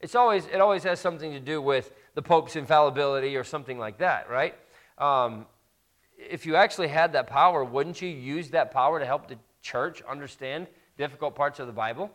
It's 0.00 0.14
always, 0.14 0.46
it 0.46 0.60
always 0.60 0.82
has 0.84 1.00
something 1.00 1.32
to 1.32 1.40
do 1.40 1.60
with 1.60 1.92
the 2.14 2.22
Pope's 2.22 2.56
infallibility 2.56 3.36
or 3.36 3.44
something 3.44 3.78
like 3.78 3.98
that, 3.98 4.28
right? 4.30 4.54
Um, 4.98 5.46
if 6.18 6.46
you 6.46 6.56
actually 6.56 6.88
had 6.88 7.12
that 7.14 7.26
power, 7.26 7.64
wouldn't 7.64 8.00
you 8.00 8.08
use 8.08 8.50
that 8.50 8.70
power 8.70 8.98
to 8.98 9.06
help 9.06 9.28
the 9.28 9.36
church 9.62 10.02
understand 10.02 10.66
difficult 10.96 11.34
parts 11.34 11.58
of 11.60 11.66
the 11.66 11.72
Bible? 11.72 12.10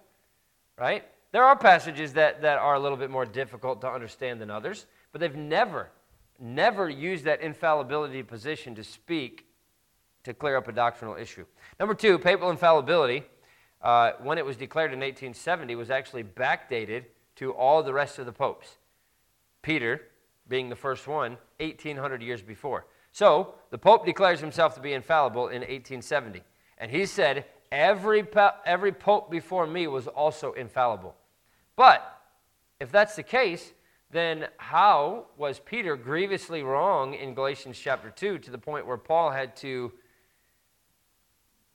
Right? 0.77 1.03
There 1.31 1.43
are 1.43 1.55
passages 1.55 2.13
that, 2.13 2.41
that 2.41 2.57
are 2.57 2.75
a 2.75 2.79
little 2.79 2.97
bit 2.97 3.09
more 3.09 3.25
difficult 3.25 3.81
to 3.81 3.89
understand 3.89 4.41
than 4.41 4.49
others, 4.49 4.85
but 5.11 5.21
they've 5.21 5.35
never, 5.35 5.89
never 6.41 6.89
use 6.89 7.23
that 7.23 7.41
infallibility 7.41 8.23
position 8.23 8.75
to 8.75 8.83
speak 8.83 9.45
to 10.23 10.33
clear 10.33 10.57
up 10.57 10.67
a 10.67 10.71
doctrinal 10.71 11.15
issue. 11.15 11.45
Number 11.79 11.93
two, 11.93 12.19
papal 12.19 12.49
infallibility 12.49 13.23
uh, 13.81 14.11
when 14.21 14.37
it 14.37 14.45
was 14.45 14.57
declared 14.57 14.93
in 14.93 14.99
1870, 14.99 15.75
was 15.75 15.89
actually 15.89 16.23
backdated 16.23 17.05
to 17.35 17.51
all 17.53 17.81
the 17.81 17.93
rest 17.93 18.19
of 18.19 18.25
the 18.25 18.31
popes. 18.31 18.77
Peter, 19.61 20.01
being 20.47 20.69
the 20.69 20.75
first 20.75 21.07
one, 21.07 21.37
1800 21.59 22.21
years 22.21 22.41
before. 22.41 22.85
So 23.11 23.55
the 23.71 23.77
Pope 23.77 24.05
declares 24.05 24.39
himself 24.39 24.75
to 24.75 24.81
be 24.81 24.93
infallible 24.93 25.47
in 25.47 25.61
1870. 25.61 26.41
And 26.77 26.91
he 26.91 27.05
said, 27.05 27.45
every, 27.71 28.25
every 28.65 28.91
Pope 28.91 29.31
before 29.31 29.67
me 29.67 29.87
was 29.87 30.07
also 30.07 30.53
infallible. 30.53 31.15
But 31.75 32.21
if 32.79 32.91
that's 32.91 33.15
the 33.15 33.23
case, 33.23 33.73
then 34.11 34.47
how 34.57 35.25
was 35.37 35.59
Peter 35.59 35.95
grievously 35.95 36.63
wrong 36.63 37.13
in 37.13 37.33
Galatians 37.33 37.79
chapter 37.79 38.09
2 38.09 38.39
to 38.39 38.51
the 38.51 38.57
point 38.57 38.85
where 38.85 38.97
Paul 38.97 39.31
had 39.31 39.55
to 39.57 39.91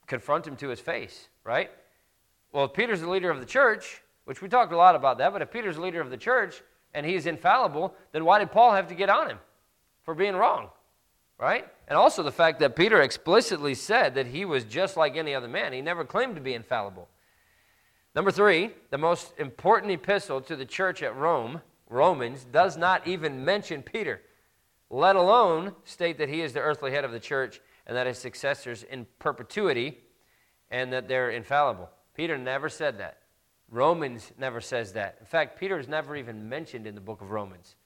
confront 0.06 0.46
him 0.46 0.56
to 0.56 0.68
his 0.68 0.80
face, 0.80 1.28
right? 1.44 1.70
Well, 2.52 2.66
if 2.66 2.74
Peter's 2.74 3.00
the 3.00 3.08
leader 3.08 3.30
of 3.30 3.40
the 3.40 3.46
church, 3.46 4.02
which 4.24 4.42
we 4.42 4.48
talked 4.48 4.72
a 4.72 4.76
lot 4.76 4.94
about 4.94 5.18
that, 5.18 5.32
but 5.32 5.42
if 5.42 5.50
Peter's 5.50 5.76
the 5.76 5.82
leader 5.82 6.00
of 6.00 6.10
the 6.10 6.16
church 6.16 6.62
and 6.94 7.06
he's 7.06 7.26
infallible, 7.26 7.94
then 8.12 8.24
why 8.24 8.38
did 8.38 8.52
Paul 8.52 8.72
have 8.72 8.88
to 8.88 8.94
get 8.94 9.08
on 9.08 9.30
him 9.30 9.38
for 10.04 10.14
being 10.14 10.36
wrong? 10.36 10.68
Right? 11.38 11.66
And 11.88 11.98
also 11.98 12.22
the 12.22 12.32
fact 12.32 12.60
that 12.60 12.76
Peter 12.76 13.00
explicitly 13.02 13.74
said 13.74 14.14
that 14.14 14.26
he 14.26 14.44
was 14.44 14.64
just 14.64 14.96
like 14.96 15.16
any 15.16 15.34
other 15.34 15.48
man. 15.48 15.72
He 15.72 15.82
never 15.82 16.04
claimed 16.04 16.34
to 16.36 16.40
be 16.40 16.54
infallible. 16.54 17.08
Number 18.14 18.30
three, 18.30 18.70
the 18.90 18.96
most 18.96 19.34
important 19.38 19.92
epistle 19.92 20.40
to 20.40 20.56
the 20.56 20.64
church 20.64 21.02
at 21.02 21.14
Rome, 21.14 21.60
Romans, 21.88 22.44
does 22.44 22.76
not 22.76 23.06
even 23.06 23.44
mention 23.44 23.82
Peter, 23.82 24.20
let 24.90 25.16
alone 25.16 25.74
state 25.84 26.18
that 26.18 26.28
he 26.28 26.40
is 26.40 26.52
the 26.52 26.60
earthly 26.60 26.90
head 26.90 27.04
of 27.04 27.12
the 27.12 27.20
church 27.20 27.60
and 27.86 27.96
that 27.96 28.06
his 28.06 28.18
successors 28.18 28.82
in 28.82 29.06
perpetuity 29.18 29.98
and 30.70 30.92
that 30.92 31.08
they're 31.08 31.30
infallible. 31.30 31.88
Peter 32.14 32.36
never 32.36 32.68
said 32.68 32.98
that. 32.98 33.18
Romans 33.70 34.32
never 34.38 34.60
says 34.60 34.92
that. 34.92 35.16
In 35.20 35.26
fact, 35.26 35.58
Peter 35.58 35.78
is 35.78 35.88
never 35.88 36.16
even 36.16 36.48
mentioned 36.48 36.86
in 36.86 36.94
the 36.94 37.00
book 37.00 37.20
of 37.20 37.30
Romans. 37.30 37.76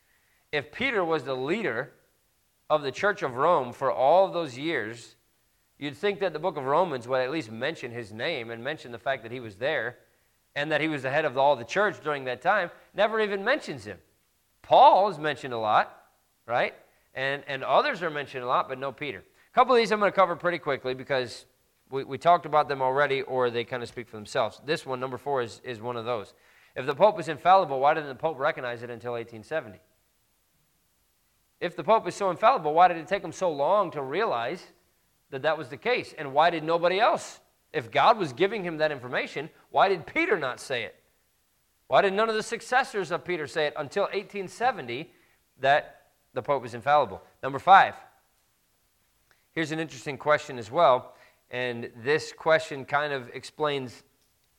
If 0.52 0.72
Peter 0.72 1.04
was 1.04 1.24
the 1.24 1.36
leader 1.36 1.92
of 2.68 2.82
the 2.82 2.92
church 2.92 3.22
of 3.22 3.36
Rome 3.36 3.72
for 3.72 3.90
all 3.90 4.28
those 4.28 4.58
years, 4.58 5.16
you'd 5.78 5.96
think 5.96 6.20
that 6.20 6.32
the 6.32 6.38
book 6.38 6.56
of 6.56 6.64
Romans 6.64 7.08
would 7.08 7.20
at 7.20 7.30
least 7.30 7.50
mention 7.50 7.90
his 7.90 8.12
name 8.12 8.50
and 8.50 8.62
mention 8.62 8.92
the 8.92 8.98
fact 8.98 9.22
that 9.22 9.32
he 9.32 9.40
was 9.40 9.56
there 9.56 9.96
and 10.56 10.70
that 10.72 10.80
he 10.80 10.88
was 10.88 11.02
the 11.02 11.10
head 11.10 11.24
of 11.24 11.38
all 11.38 11.56
the 11.56 11.64
church 11.64 12.02
during 12.02 12.24
that 12.24 12.42
time. 12.42 12.70
Never 12.94 13.20
even 13.20 13.44
mentions 13.44 13.84
him. 13.84 13.98
Paul 14.62 15.08
is 15.08 15.18
mentioned 15.18 15.54
a 15.54 15.58
lot, 15.58 16.04
right? 16.46 16.74
And, 17.14 17.42
and 17.46 17.64
others 17.64 18.02
are 18.02 18.10
mentioned 18.10 18.44
a 18.44 18.46
lot, 18.46 18.68
but 18.68 18.78
no 18.78 18.92
Peter. 18.92 19.18
A 19.18 19.54
couple 19.54 19.74
of 19.74 19.78
these 19.78 19.90
I'm 19.90 20.00
going 20.00 20.10
to 20.12 20.16
cover 20.16 20.36
pretty 20.36 20.58
quickly 20.58 20.94
because 20.94 21.46
we, 21.90 22.04
we 22.04 22.18
talked 22.18 22.46
about 22.46 22.68
them 22.68 22.82
already, 22.82 23.22
or 23.22 23.50
they 23.50 23.64
kind 23.64 23.82
of 23.82 23.88
speak 23.88 24.08
for 24.08 24.16
themselves. 24.16 24.60
This 24.64 24.86
one, 24.86 25.00
number 25.00 25.18
four, 25.18 25.42
is, 25.42 25.60
is 25.64 25.80
one 25.80 25.96
of 25.96 26.04
those. 26.04 26.34
If 26.76 26.86
the 26.86 26.94
Pope 26.94 27.18
is 27.18 27.28
infallible, 27.28 27.80
why 27.80 27.94
didn't 27.94 28.08
the 28.08 28.14
Pope 28.14 28.38
recognize 28.38 28.82
it 28.82 28.90
until 28.90 29.12
1870? 29.12 29.80
If 31.60 31.76
the 31.76 31.84
Pope 31.84 32.06
is 32.06 32.14
so 32.14 32.30
infallible, 32.30 32.72
why 32.72 32.88
did 32.88 32.96
it 32.96 33.06
take 33.06 33.22
him 33.22 33.32
so 33.32 33.50
long 33.50 33.90
to 33.90 34.02
realize 34.02 34.64
that 35.30 35.42
that 35.42 35.58
was 35.58 35.68
the 35.68 35.76
case? 35.76 36.14
And 36.16 36.32
why 36.32 36.50
did 36.50 36.64
nobody 36.64 37.00
else? 37.00 37.40
If 37.72 37.90
God 37.90 38.18
was 38.18 38.32
giving 38.32 38.64
him 38.64 38.78
that 38.78 38.90
information, 38.90 39.48
why 39.70 39.88
did 39.88 40.06
Peter 40.06 40.38
not 40.38 40.60
say 40.60 40.82
it? 40.84 40.96
Why 41.86 42.02
did 42.02 42.12
none 42.12 42.28
of 42.28 42.34
the 42.34 42.42
successors 42.42 43.10
of 43.10 43.24
Peter 43.24 43.46
say 43.46 43.66
it 43.66 43.74
until 43.76 44.04
1870 44.04 45.10
that 45.60 46.02
the 46.34 46.42
Pope 46.42 46.62
was 46.62 46.74
infallible? 46.74 47.22
Number 47.42 47.58
five. 47.58 47.94
Here's 49.52 49.72
an 49.72 49.80
interesting 49.80 50.16
question 50.16 50.58
as 50.58 50.70
well. 50.70 51.14
And 51.50 51.90
this 52.04 52.32
question 52.32 52.84
kind 52.84 53.12
of 53.12 53.28
explains 53.34 54.04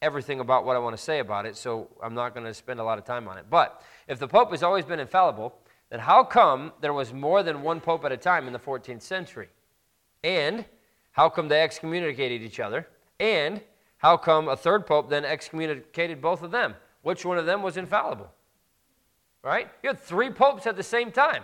everything 0.01 0.39
about 0.39 0.65
what 0.65 0.75
I 0.75 0.79
want 0.79 0.97
to 0.97 1.01
say 1.01 1.19
about 1.19 1.45
it, 1.45 1.55
so 1.55 1.87
I'm 2.03 2.13
not 2.13 2.33
going 2.33 2.45
to 2.45 2.53
spend 2.53 2.79
a 2.79 2.83
lot 2.83 2.97
of 2.97 3.05
time 3.05 3.27
on 3.27 3.37
it. 3.37 3.45
But 3.49 3.81
if 4.07 4.19
the 4.19 4.27
Pope 4.27 4.51
has 4.51 4.63
always 4.63 4.83
been 4.83 4.99
infallible, 4.99 5.55
then 5.89 5.99
how 5.99 6.23
come 6.23 6.73
there 6.81 6.93
was 6.93 7.13
more 7.13 7.43
than 7.43 7.61
one 7.61 7.79
Pope 7.79 8.03
at 8.03 8.11
a 8.11 8.17
time 8.17 8.47
in 8.47 8.53
the 8.53 8.59
14th 8.59 9.01
century? 9.01 9.49
And 10.23 10.65
how 11.11 11.29
come 11.29 11.47
they 11.47 11.61
excommunicated 11.61 12.41
each 12.41 12.59
other? 12.59 12.87
And 13.21 13.61
how 13.97 14.17
come 14.17 14.49
a 14.49 14.57
third 14.57 14.87
Pope 14.87 15.09
then 15.09 15.23
excommunicated 15.23 16.21
both 16.21 16.41
of 16.41 16.49
them? 16.49 16.73
Which 17.03 17.23
one 17.23 17.37
of 17.37 17.45
them 17.45 17.61
was 17.61 17.77
infallible? 17.77 18.31
Right? 19.43 19.69
You 19.83 19.89
had 19.89 19.99
three 19.99 20.31
popes 20.31 20.65
at 20.65 20.75
the 20.75 20.83
same 20.83 21.11
time. 21.11 21.43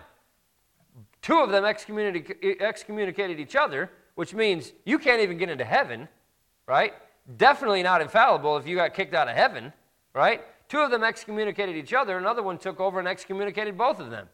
Two 1.21 1.37
of 1.37 1.51
them 1.51 1.65
excommunicated 1.65 3.39
each 3.39 3.55
other, 3.55 3.91
which 4.15 4.33
means 4.33 4.73
you 4.85 4.97
can't 4.97 5.21
even 5.21 5.37
get 5.37 5.49
into 5.49 5.63
heaven, 5.63 6.07
right? 6.65 6.93
Definitely 7.37 7.83
not 7.83 8.01
infallible 8.01 8.57
if 8.57 8.67
you 8.67 8.75
got 8.75 8.95
kicked 8.95 9.13
out 9.13 9.27
of 9.27 9.35
heaven, 9.35 9.71
right? 10.13 10.41
Two 10.69 10.79
of 10.79 10.89
them 10.89 11.03
excommunicated 11.03 11.75
each 11.75 11.93
other, 11.93 12.17
another 12.17 12.41
one 12.41 12.57
took 12.57 12.79
over 12.79 12.97
and 12.97 13.07
excommunicated 13.07 13.77
both 13.77 13.99
of 13.99 14.09
them. 14.09 14.27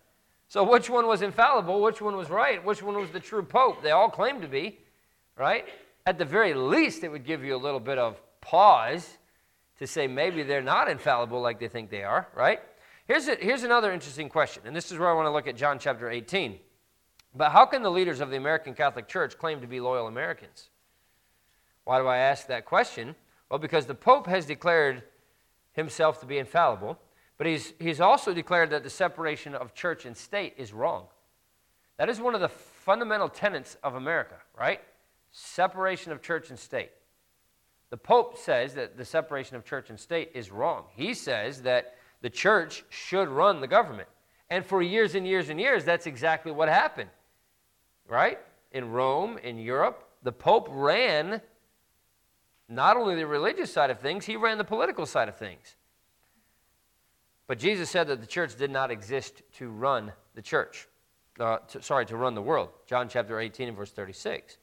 So, 0.47 0.63
which 0.63 0.89
one 0.89 1.07
was 1.07 1.21
infallible? 1.21 1.81
Which 1.81 2.01
one 2.01 2.15
was 2.15 2.29
right? 2.29 2.63
Which 2.63 2.81
one 2.83 2.95
was 2.95 3.09
the 3.09 3.19
true 3.19 3.43
pope? 3.43 3.81
They 3.81 3.91
all 3.91 4.09
claim 4.09 4.39
to 4.41 4.47
be, 4.47 4.79
right? 5.37 5.65
At 6.05 6.17
the 6.17 6.25
very 6.25 6.53
least, 6.53 7.03
it 7.03 7.11
would 7.11 7.25
give 7.25 7.43
you 7.43 7.55
a 7.55 7.57
little 7.57 7.79
bit 7.79 7.97
of 7.97 8.21
pause 8.41 9.17
to 9.79 9.87
say 9.87 10.07
maybe 10.07 10.43
they're 10.43 10.61
not 10.61 10.89
infallible 10.89 11.41
like 11.41 11.59
they 11.59 11.67
think 11.67 11.89
they 11.89 12.03
are, 12.03 12.27
right? 12.35 12.59
Here's, 13.07 13.27
a, 13.27 13.35
here's 13.35 13.63
another 13.63 13.91
interesting 13.91 14.29
question, 14.29 14.63
and 14.65 14.75
this 14.75 14.91
is 14.91 14.97
where 14.97 15.09
I 15.09 15.13
want 15.13 15.27
to 15.27 15.31
look 15.31 15.47
at 15.47 15.55
John 15.55 15.79
chapter 15.79 16.09
18. 16.09 16.59
But 17.35 17.51
how 17.51 17.65
can 17.65 17.83
the 17.83 17.91
leaders 17.91 18.21
of 18.21 18.29
the 18.29 18.37
American 18.37 18.73
Catholic 18.73 19.07
Church 19.07 19.37
claim 19.37 19.61
to 19.61 19.67
be 19.67 19.79
loyal 19.79 20.07
Americans? 20.07 20.69
Why 21.83 21.99
do 21.99 22.07
I 22.07 22.17
ask 22.17 22.47
that 22.47 22.65
question? 22.65 23.15
Well, 23.49 23.59
because 23.59 23.85
the 23.85 23.95
Pope 23.95 24.27
has 24.27 24.45
declared 24.45 25.03
himself 25.73 26.19
to 26.19 26.25
be 26.25 26.37
infallible, 26.37 26.99
but 27.37 27.47
he's, 27.47 27.73
he's 27.79 27.99
also 27.99 28.33
declared 28.33 28.69
that 28.69 28.83
the 28.83 28.89
separation 28.89 29.55
of 29.55 29.73
church 29.73 30.05
and 30.05 30.15
state 30.15 30.53
is 30.57 30.71
wrong. 30.71 31.07
That 31.97 32.09
is 32.09 32.19
one 32.19 32.35
of 32.35 32.41
the 32.41 32.49
fundamental 32.49 33.29
tenets 33.29 33.77
of 33.83 33.95
America, 33.95 34.35
right? 34.57 34.81
Separation 35.33 36.11
of 36.11 36.21
church 36.21 36.49
and 36.49 36.57
state. 36.57 36.91
The 37.89 37.97
Pope 37.97 38.37
says 38.37 38.75
that 38.75 38.97
the 38.97 39.05
separation 39.05 39.55
of 39.55 39.65
church 39.65 39.89
and 39.89 39.99
state 39.99 40.31
is 40.33 40.51
wrong. 40.51 40.85
He 40.95 41.13
says 41.13 41.63
that 41.63 41.95
the 42.21 42.29
church 42.29 42.85
should 42.89 43.27
run 43.27 43.59
the 43.59 43.67
government. 43.67 44.07
And 44.49 44.65
for 44.65 44.81
years 44.81 45.15
and 45.15 45.27
years 45.27 45.49
and 45.49 45.59
years, 45.59 45.83
that's 45.83 46.05
exactly 46.05 46.51
what 46.51 46.69
happened, 46.69 47.09
right? 48.07 48.39
In 48.71 48.91
Rome, 48.91 49.37
in 49.39 49.57
Europe, 49.57 50.07
the 50.21 50.31
Pope 50.31 50.67
ran 50.71 51.41
not 52.69 52.95
only 52.97 53.15
the 53.15 53.27
religious 53.27 53.71
side 53.73 53.89
of 53.89 53.99
things, 53.99 54.25
he 54.25 54.35
ran 54.35 54.57
the 54.57 54.63
political 54.63 55.05
side 55.05 55.27
of 55.27 55.37
things. 55.37 55.75
But 57.47 57.59
Jesus 57.59 57.89
said 57.89 58.07
that 58.07 58.21
the 58.21 58.27
church 58.27 58.55
did 58.55 58.71
not 58.71 58.91
exist 58.91 59.41
to 59.57 59.69
run 59.69 60.13
the 60.35 60.41
church. 60.41 60.87
Uh, 61.39 61.57
to, 61.67 61.81
sorry, 61.81 62.05
to 62.05 62.15
run 62.15 62.35
the 62.35 62.41
world. 62.41 62.69
John 62.85 63.09
chapter 63.09 63.39
18 63.39 63.67
and 63.67 63.77
verse 63.77 63.91
36. 63.91 64.57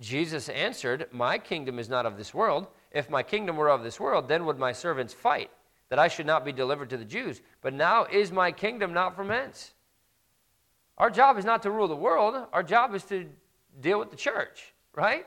Jesus 0.00 0.48
answered, 0.48 1.06
My 1.12 1.38
kingdom 1.38 1.78
is 1.78 1.88
not 1.88 2.06
of 2.06 2.16
this 2.16 2.32
world. 2.32 2.66
If 2.90 3.10
my 3.10 3.22
kingdom 3.22 3.56
were 3.56 3.70
of 3.70 3.82
this 3.82 4.00
world, 4.00 4.28
then 4.28 4.46
would 4.46 4.58
my 4.58 4.72
servants 4.72 5.14
fight, 5.14 5.50
that 5.90 5.98
I 5.98 6.08
should 6.08 6.26
not 6.26 6.44
be 6.44 6.52
delivered 6.52 6.90
to 6.90 6.96
the 6.96 7.04
Jews. 7.04 7.40
But 7.60 7.74
now 7.74 8.04
is 8.04 8.32
my 8.32 8.50
kingdom 8.50 8.92
not 8.92 9.14
from 9.14 9.28
hence. 9.28 9.72
Our 10.98 11.10
job 11.10 11.38
is 11.38 11.44
not 11.44 11.62
to 11.62 11.70
rule 11.70 11.88
the 11.88 11.96
world, 11.96 12.46
our 12.52 12.62
job 12.62 12.94
is 12.94 13.04
to 13.04 13.26
deal 13.80 13.98
with 13.98 14.10
the 14.10 14.16
church, 14.16 14.72
right? 14.94 15.26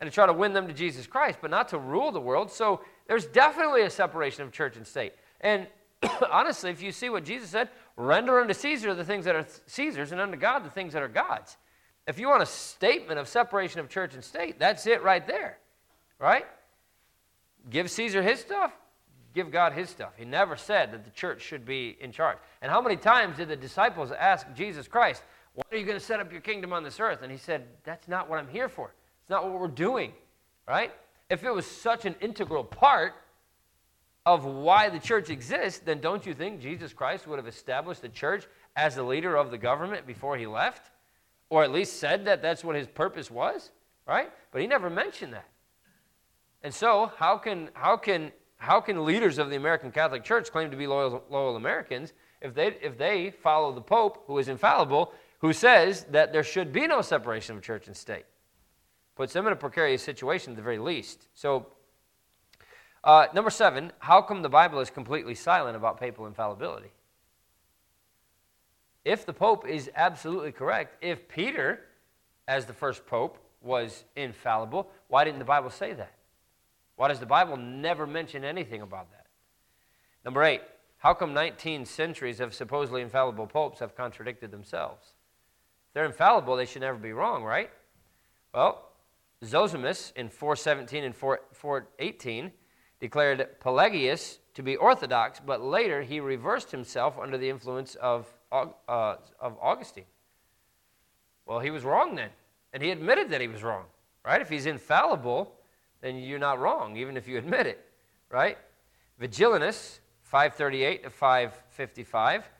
And 0.00 0.08
to 0.08 0.14
try 0.14 0.26
to 0.26 0.32
win 0.32 0.52
them 0.52 0.68
to 0.68 0.74
Jesus 0.74 1.06
Christ, 1.06 1.38
but 1.40 1.50
not 1.50 1.68
to 1.70 1.78
rule 1.78 2.12
the 2.12 2.20
world. 2.20 2.50
So 2.50 2.82
there's 3.06 3.26
definitely 3.26 3.82
a 3.82 3.90
separation 3.90 4.42
of 4.42 4.52
church 4.52 4.76
and 4.76 4.86
state. 4.86 5.14
And 5.40 5.66
honestly, 6.30 6.70
if 6.70 6.82
you 6.82 6.92
see 6.92 7.08
what 7.08 7.24
Jesus 7.24 7.50
said, 7.50 7.70
render 7.96 8.40
unto 8.40 8.54
Caesar 8.54 8.94
the 8.94 9.04
things 9.04 9.24
that 9.24 9.34
are 9.34 9.46
Caesar's, 9.66 10.12
and 10.12 10.20
unto 10.20 10.36
God 10.36 10.64
the 10.64 10.70
things 10.70 10.92
that 10.92 11.02
are 11.02 11.08
God's. 11.08 11.56
If 12.08 12.18
you 12.18 12.26
want 12.26 12.42
a 12.42 12.46
statement 12.46 13.20
of 13.20 13.28
separation 13.28 13.80
of 13.80 13.90
church 13.90 14.14
and 14.14 14.24
state, 14.24 14.58
that's 14.58 14.86
it 14.86 15.02
right 15.02 15.24
there, 15.26 15.58
right? 16.18 16.46
Give 17.68 17.90
Caesar 17.90 18.22
his 18.22 18.40
stuff, 18.40 18.72
give 19.34 19.50
God 19.50 19.74
his 19.74 19.90
stuff. 19.90 20.12
He 20.16 20.24
never 20.24 20.56
said 20.56 20.90
that 20.92 21.04
the 21.04 21.10
church 21.10 21.42
should 21.42 21.66
be 21.66 21.98
in 22.00 22.10
charge. 22.10 22.38
And 22.62 22.72
how 22.72 22.80
many 22.80 22.96
times 22.96 23.36
did 23.36 23.48
the 23.48 23.56
disciples 23.56 24.10
ask 24.10 24.46
Jesus 24.54 24.88
Christ, 24.88 25.22
When 25.52 25.64
are 25.70 25.76
you 25.76 25.84
going 25.84 25.98
to 25.98 26.04
set 26.04 26.18
up 26.18 26.32
your 26.32 26.40
kingdom 26.40 26.72
on 26.72 26.82
this 26.82 26.98
earth? 26.98 27.20
And 27.20 27.30
he 27.30 27.36
said, 27.36 27.66
That's 27.84 28.08
not 28.08 28.30
what 28.30 28.38
I'm 28.38 28.48
here 28.48 28.70
for. 28.70 28.94
It's 29.20 29.28
not 29.28 29.44
what 29.44 29.60
we're 29.60 29.68
doing, 29.68 30.14
right? 30.66 30.94
If 31.28 31.44
it 31.44 31.52
was 31.52 31.66
such 31.66 32.06
an 32.06 32.14
integral 32.22 32.64
part 32.64 33.16
of 34.24 34.46
why 34.46 34.88
the 34.88 34.98
church 34.98 35.28
exists, 35.28 35.80
then 35.80 36.00
don't 36.00 36.24
you 36.24 36.32
think 36.32 36.62
Jesus 36.62 36.94
Christ 36.94 37.26
would 37.26 37.38
have 37.38 37.46
established 37.46 38.00
the 38.00 38.08
church 38.08 38.46
as 38.76 38.94
the 38.94 39.02
leader 39.02 39.36
of 39.36 39.50
the 39.50 39.58
government 39.58 40.06
before 40.06 40.38
he 40.38 40.46
left? 40.46 40.90
Or 41.50 41.64
at 41.64 41.72
least 41.72 41.98
said 41.98 42.24
that 42.26 42.42
that's 42.42 42.62
what 42.62 42.76
his 42.76 42.86
purpose 42.86 43.30
was, 43.30 43.70
right? 44.06 44.30
But 44.52 44.60
he 44.60 44.66
never 44.66 44.90
mentioned 44.90 45.32
that. 45.32 45.48
And 46.62 46.74
so, 46.74 47.12
how 47.16 47.38
can, 47.38 47.70
how 47.74 47.96
can, 47.96 48.32
how 48.56 48.80
can 48.80 49.04
leaders 49.04 49.38
of 49.38 49.50
the 49.50 49.56
American 49.56 49.92
Catholic 49.92 50.24
Church 50.24 50.50
claim 50.50 50.70
to 50.70 50.76
be 50.76 50.86
loyal, 50.86 51.24
loyal 51.30 51.56
Americans 51.56 52.12
if 52.40 52.54
they, 52.54 52.76
if 52.82 52.98
they 52.98 53.30
follow 53.30 53.72
the 53.72 53.80
Pope, 53.80 54.24
who 54.26 54.38
is 54.38 54.48
infallible, 54.48 55.12
who 55.38 55.52
says 55.52 56.04
that 56.10 56.32
there 56.32 56.42
should 56.42 56.72
be 56.72 56.86
no 56.86 57.00
separation 57.00 57.56
of 57.56 57.62
church 57.62 57.86
and 57.86 57.96
state? 57.96 58.24
Puts 59.16 59.32
them 59.32 59.46
in 59.46 59.52
a 59.52 59.56
precarious 59.56 60.02
situation 60.02 60.52
at 60.52 60.56
the 60.56 60.62
very 60.62 60.78
least. 60.78 61.28
So, 61.34 61.66
uh, 63.04 63.26
number 63.32 63.50
seven, 63.50 63.92
how 64.00 64.20
come 64.20 64.42
the 64.42 64.48
Bible 64.48 64.80
is 64.80 64.90
completely 64.90 65.34
silent 65.34 65.76
about 65.76 65.98
papal 66.00 66.26
infallibility? 66.26 66.90
If 69.08 69.24
the 69.24 69.32
Pope 69.32 69.66
is 69.66 69.90
absolutely 69.96 70.52
correct, 70.52 71.02
if 71.02 71.28
Peter, 71.28 71.80
as 72.46 72.66
the 72.66 72.74
first 72.74 73.06
Pope, 73.06 73.38
was 73.62 74.04
infallible, 74.16 74.90
why 75.08 75.24
didn't 75.24 75.38
the 75.38 75.46
Bible 75.46 75.70
say 75.70 75.94
that? 75.94 76.12
Why 76.96 77.08
does 77.08 77.18
the 77.18 77.24
Bible 77.24 77.56
never 77.56 78.06
mention 78.06 78.44
anything 78.44 78.82
about 78.82 79.10
that? 79.12 79.24
Number 80.26 80.42
eight, 80.42 80.60
how 80.98 81.14
come 81.14 81.32
19 81.32 81.86
centuries 81.86 82.38
of 82.38 82.52
supposedly 82.52 83.00
infallible 83.00 83.46
popes 83.46 83.78
have 83.78 83.96
contradicted 83.96 84.50
themselves? 84.50 85.14
If 85.88 85.94
they're 85.94 86.04
infallible, 86.04 86.56
they 86.56 86.66
should 86.66 86.82
never 86.82 86.98
be 86.98 87.12
wrong, 87.12 87.42
right? 87.42 87.70
Well, 88.52 88.90
Zosimus 89.42 90.12
in 90.16 90.28
417 90.28 91.04
and 91.04 91.16
418 91.16 92.52
declared 93.00 93.48
Pelagius 93.58 94.40
to 94.52 94.62
be 94.62 94.76
orthodox, 94.76 95.40
but 95.40 95.62
later 95.62 96.02
he 96.02 96.20
reversed 96.20 96.72
himself 96.72 97.18
under 97.18 97.38
the 97.38 97.48
influence 97.48 97.94
of 97.94 98.26
uh, 98.52 99.16
of 99.40 99.56
Augustine. 99.60 100.04
Well, 101.46 101.60
he 101.60 101.70
was 101.70 101.84
wrong 101.84 102.14
then. 102.14 102.30
And 102.72 102.82
he 102.82 102.90
admitted 102.90 103.30
that 103.30 103.40
he 103.40 103.48
was 103.48 103.62
wrong, 103.62 103.84
right? 104.24 104.40
If 104.40 104.48
he's 104.48 104.66
infallible, 104.66 105.52
then 106.00 106.16
you're 106.16 106.38
not 106.38 106.58
wrong, 106.58 106.96
even 106.96 107.16
if 107.16 107.26
you 107.26 107.38
admit 107.38 107.66
it, 107.66 107.84
right? 108.30 108.58
Vigilanus, 109.18 110.00
538 110.22 111.04
to 111.04 111.10
555, 111.10 112.50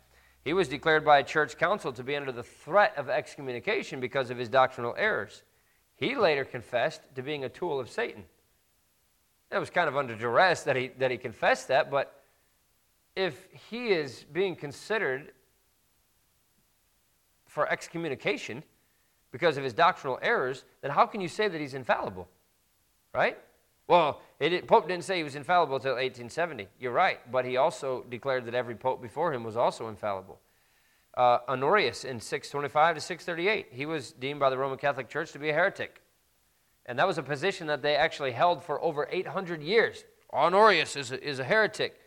he 0.45 0.55
was 0.55 0.69
declared 0.69 1.05
by 1.05 1.19
a 1.19 1.25
church 1.25 1.59
council 1.59 1.93
to 1.93 2.03
be 2.03 2.17
under 2.17 2.33
the 2.33 2.43
threat 2.43 2.95
of 2.97 3.11
excommunication 3.11 4.01
because 4.01 4.31
of 4.31 4.39
his 4.39 4.49
doctrinal 4.49 4.95
errors. 4.97 5.43
He 5.97 6.17
later 6.17 6.45
confessed 6.45 7.03
to 7.17 7.23
being 7.23 7.45
a 7.45 7.49
tool 7.49 7.79
of 7.79 7.91
Satan. 7.91 8.25
That 9.51 9.61
was 9.61 9.69
kind 9.69 9.89
of 9.89 9.97
under 9.97 10.15
duress 10.15 10.63
that 10.63 10.77
he, 10.77 10.89
that 10.99 11.11
he 11.11 11.19
confessed 11.19 11.69
that, 11.69 11.91
but 11.91 12.23
if 13.15 13.49
he 13.69 13.89
is 13.89 14.25
being 14.33 14.57
considered 14.57 15.33
for 17.49 17.69
excommunication 17.69 18.63
because 19.33 19.57
of 19.57 19.65
his 19.65 19.73
doctrinal 19.73 20.19
errors, 20.23 20.65
then 20.81 20.93
how 20.93 21.07
can 21.07 21.21
you 21.21 21.29
say 21.29 21.49
that 21.49 21.61
he's 21.61 21.75
infallible? 21.75 22.29
Right? 23.13 23.39
Well, 23.89 24.21
Pope 24.67 24.87
didn't 24.87 25.05
say 25.05 25.17
he 25.17 25.25
was 25.25 25.35
infallible 25.35 25.77
until 25.77 25.93
1870. 25.93 26.69
You're 26.79 26.93
right, 26.93 27.21
but 27.33 27.45
he 27.45 27.57
also 27.57 28.05
declared 28.09 28.45
that 28.45 28.55
every 28.55 28.75
pope 28.75 29.01
before 29.01 29.33
him 29.33 29.43
was 29.43 29.57
also 29.57 29.89
infallible. 29.89 30.39
Uh, 31.17 31.39
Honorius 31.49 32.05
in 32.05 32.21
625 32.21 32.97
to 32.97 33.01
638, 33.01 33.69
he 33.71 33.87
was 33.87 34.13
deemed 34.13 34.39
by 34.39 34.51
the 34.51 34.59
Roman 34.59 34.79
Catholic 34.79 35.09
Church 35.09 35.33
to 35.33 35.39
be 35.39 35.49
a 35.49 35.55
heretic. 35.55 36.03
And 36.87 36.99
that 36.99 37.07
was 37.07 37.19
a 37.19 37.23
position 37.23 37.67
that 37.67 37.83
they 37.83 37.97
actually 37.97 38.33
held 38.33 38.63
for 38.63 38.81
over 38.83 39.09
800 39.11 39.63
years. 39.63 40.05
Honorius 40.33 40.95
is 40.95 41.11
a, 41.11 41.27
is 41.27 41.39
a 41.39 41.45
heretic. 41.45 41.99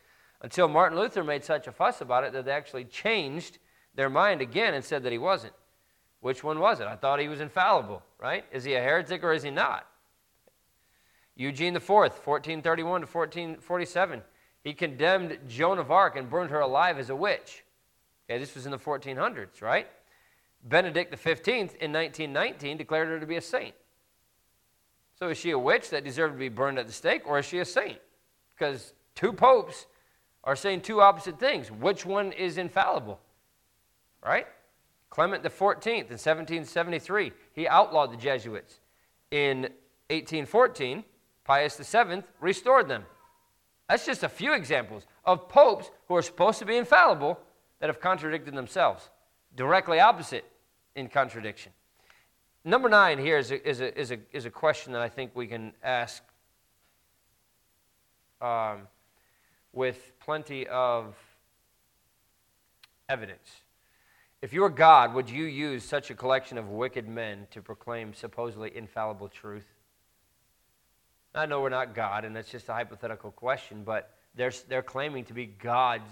Until 0.41 0.67
Martin 0.67 0.97
Luther 0.97 1.23
made 1.23 1.43
such 1.43 1.67
a 1.67 1.71
fuss 1.71 2.01
about 2.01 2.23
it 2.23 2.31
that 2.33 2.45
they 2.45 2.51
actually 2.51 2.85
changed 2.85 3.57
their 3.95 4.09
mind 4.09 4.41
again 4.41 4.73
and 4.73 4.83
said 4.83 5.03
that 5.03 5.11
he 5.11 5.17
wasn't. 5.17 5.53
Which 6.21 6.43
one 6.43 6.59
was 6.59 6.79
it? 6.79 6.87
I 6.87 6.95
thought 6.95 7.19
he 7.19 7.27
was 7.27 7.41
infallible, 7.41 8.03
right? 8.19 8.45
Is 8.51 8.63
he 8.63 8.73
a 8.75 8.81
heretic 8.81 9.23
or 9.23 9.33
is 9.33 9.43
he 9.43 9.49
not? 9.49 9.87
Eugene 11.35 11.75
IV, 11.75 11.89
1431 11.89 13.01
to 13.01 13.07
1447, 13.07 14.21
he 14.63 14.73
condemned 14.73 15.39
Joan 15.47 15.79
of 15.79 15.89
Arc 15.89 16.15
and 16.15 16.29
burned 16.29 16.51
her 16.51 16.59
alive 16.59 16.99
as 16.99 17.09
a 17.09 17.15
witch. 17.15 17.63
Okay, 18.29 18.37
this 18.37 18.53
was 18.53 18.65
in 18.65 18.71
the 18.71 18.77
1400s, 18.77 19.61
right? 19.61 19.87
Benedict 20.63 21.17
XV 21.17 21.47
in 21.47 21.91
1919 21.91 22.77
declared 22.77 23.07
her 23.07 23.19
to 23.19 23.25
be 23.25 23.37
a 23.37 23.41
saint. 23.41 23.73
So 25.17 25.29
is 25.29 25.37
she 25.37 25.51
a 25.51 25.59
witch 25.59 25.89
that 25.89 26.03
deserved 26.03 26.35
to 26.35 26.39
be 26.39 26.49
burned 26.49 26.77
at 26.77 26.87
the 26.87 26.93
stake, 26.93 27.23
or 27.25 27.39
is 27.39 27.45
she 27.45 27.59
a 27.59 27.65
saint? 27.65 27.99
Because 28.49 28.93
two 29.15 29.33
popes 29.33 29.87
are 30.43 30.55
saying 30.55 30.81
two 30.81 31.01
opposite 31.01 31.39
things. 31.39 31.71
Which 31.71 32.05
one 32.05 32.31
is 32.31 32.57
infallible? 32.57 33.19
Right? 34.23 34.47
Clement 35.09 35.43
XIV 35.43 35.87
in 35.87 36.17
1773, 36.17 37.31
he 37.53 37.67
outlawed 37.67 38.11
the 38.11 38.17
Jesuits. 38.17 38.79
In 39.31 39.63
1814, 40.09 41.03
Pius 41.43 41.77
VII 41.77 42.23
restored 42.39 42.87
them. 42.87 43.05
That's 43.89 44.05
just 44.05 44.23
a 44.23 44.29
few 44.29 44.53
examples 44.53 45.05
of 45.25 45.49
popes 45.49 45.91
who 46.07 46.15
are 46.15 46.21
supposed 46.21 46.59
to 46.59 46.65
be 46.65 46.77
infallible 46.77 47.39
that 47.79 47.87
have 47.87 47.99
contradicted 47.99 48.55
themselves. 48.55 49.09
Directly 49.55 49.99
opposite 49.99 50.45
in 50.95 51.09
contradiction. 51.09 51.73
Number 52.63 52.87
nine 52.87 53.17
here 53.17 53.37
is 53.37 53.51
a, 53.51 53.67
is 53.67 53.81
a, 53.81 53.99
is 53.99 54.11
a, 54.11 54.19
is 54.31 54.45
a 54.45 54.49
question 54.49 54.93
that 54.93 55.01
I 55.01 55.09
think 55.09 55.31
we 55.33 55.47
can 55.47 55.73
ask 55.83 56.23
um, 58.39 58.87
with 59.73 60.13
plenty 60.19 60.67
of 60.67 61.15
evidence. 63.09 63.60
If 64.41 64.53
you 64.53 64.61
were 64.61 64.69
God, 64.69 65.13
would 65.13 65.29
you 65.29 65.45
use 65.45 65.83
such 65.83 66.09
a 66.09 66.15
collection 66.15 66.57
of 66.57 66.69
wicked 66.69 67.07
men 67.07 67.45
to 67.51 67.61
proclaim 67.61 68.11
supposedly 68.11 68.75
infallible 68.75 69.29
truth? 69.29 69.67
I 71.35 71.45
know 71.45 71.61
we're 71.61 71.69
not 71.69 71.93
God, 71.93 72.25
and 72.25 72.35
that's 72.35 72.49
just 72.49 72.67
a 72.67 72.73
hypothetical 72.73 73.29
question, 73.29 73.83
but 73.83 74.17
they're, 74.35 74.51
they're 74.67 74.81
claiming 74.81 75.25
to 75.25 75.33
be 75.33 75.45
God's 75.45 76.09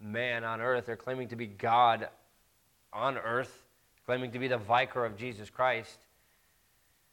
man 0.00 0.42
on 0.42 0.60
earth. 0.60 0.86
They're 0.86 0.96
claiming 0.96 1.28
to 1.28 1.36
be 1.36 1.46
God 1.46 2.08
on 2.92 3.16
earth, 3.16 3.62
claiming 4.04 4.32
to 4.32 4.40
be 4.40 4.48
the 4.48 4.58
vicar 4.58 5.04
of 5.04 5.16
Jesus 5.16 5.48
Christ. 5.48 5.98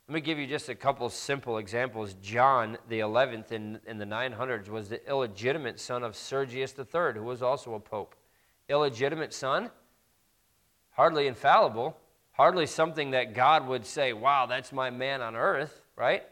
Let 0.07 0.15
me 0.15 0.21
give 0.21 0.39
you 0.39 0.47
just 0.47 0.67
a 0.69 0.75
couple 0.75 1.07
simple 1.09 1.59
examples. 1.59 2.15
John 2.23 2.79
the 2.89 3.01
11th 3.01 3.51
in, 3.51 3.79
in 3.85 3.99
the 3.99 4.05
900s 4.05 4.69
was 4.69 4.89
the 4.89 5.07
illegitimate 5.07 5.79
son 5.79 6.03
of 6.03 6.15
Sergius 6.15 6.73
III, 6.77 7.13
who 7.13 7.23
was 7.23 7.43
also 7.43 7.75
a 7.75 7.79
pope. 7.79 8.15
Illegitimate 8.67 9.31
son, 9.31 9.69
hardly 10.95 11.27
infallible, 11.27 11.97
hardly 12.31 12.65
something 12.65 13.11
that 13.11 13.33
God 13.33 13.67
would 13.67 13.85
say, 13.85 14.13
wow, 14.13 14.45
that's 14.45 14.71
my 14.71 14.89
man 14.89 15.21
on 15.21 15.35
earth, 15.35 15.81
right? 15.95 16.23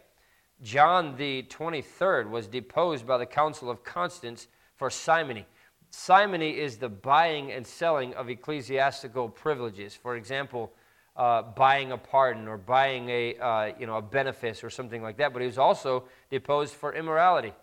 John 0.62 1.16
the 1.18 1.44
23rd 1.44 2.30
was 2.30 2.48
deposed 2.48 3.06
by 3.06 3.18
the 3.18 3.26
Council 3.26 3.70
of 3.70 3.84
Constance 3.84 4.48
for 4.76 4.90
simony. 4.90 5.46
Simony 5.90 6.58
is 6.58 6.78
the 6.78 6.90
buying 6.90 7.52
and 7.52 7.68
selling 7.68 8.14
of 8.16 8.30
ecclesiastical 8.30 9.30
privileges. 9.30 9.94
For 9.94 10.16
example, 10.16 10.72
uh, 11.16 11.42
buying 11.42 11.92
a 11.92 11.98
pardon 11.98 12.48
or 12.48 12.58
buying 12.58 13.10
a, 13.10 13.36
uh, 13.38 13.72
you 13.78 13.86
know, 13.86 13.98
a 13.98 14.02
benefice 14.02 14.64
or 14.64 14.70
something 14.70 15.04
like 15.04 15.18
that, 15.18 15.34
but 15.34 15.42
he 15.42 15.46
was 15.46 15.58
also 15.58 16.06
deposed 16.32 16.74
for 16.74 16.94
immorality. 16.94 17.54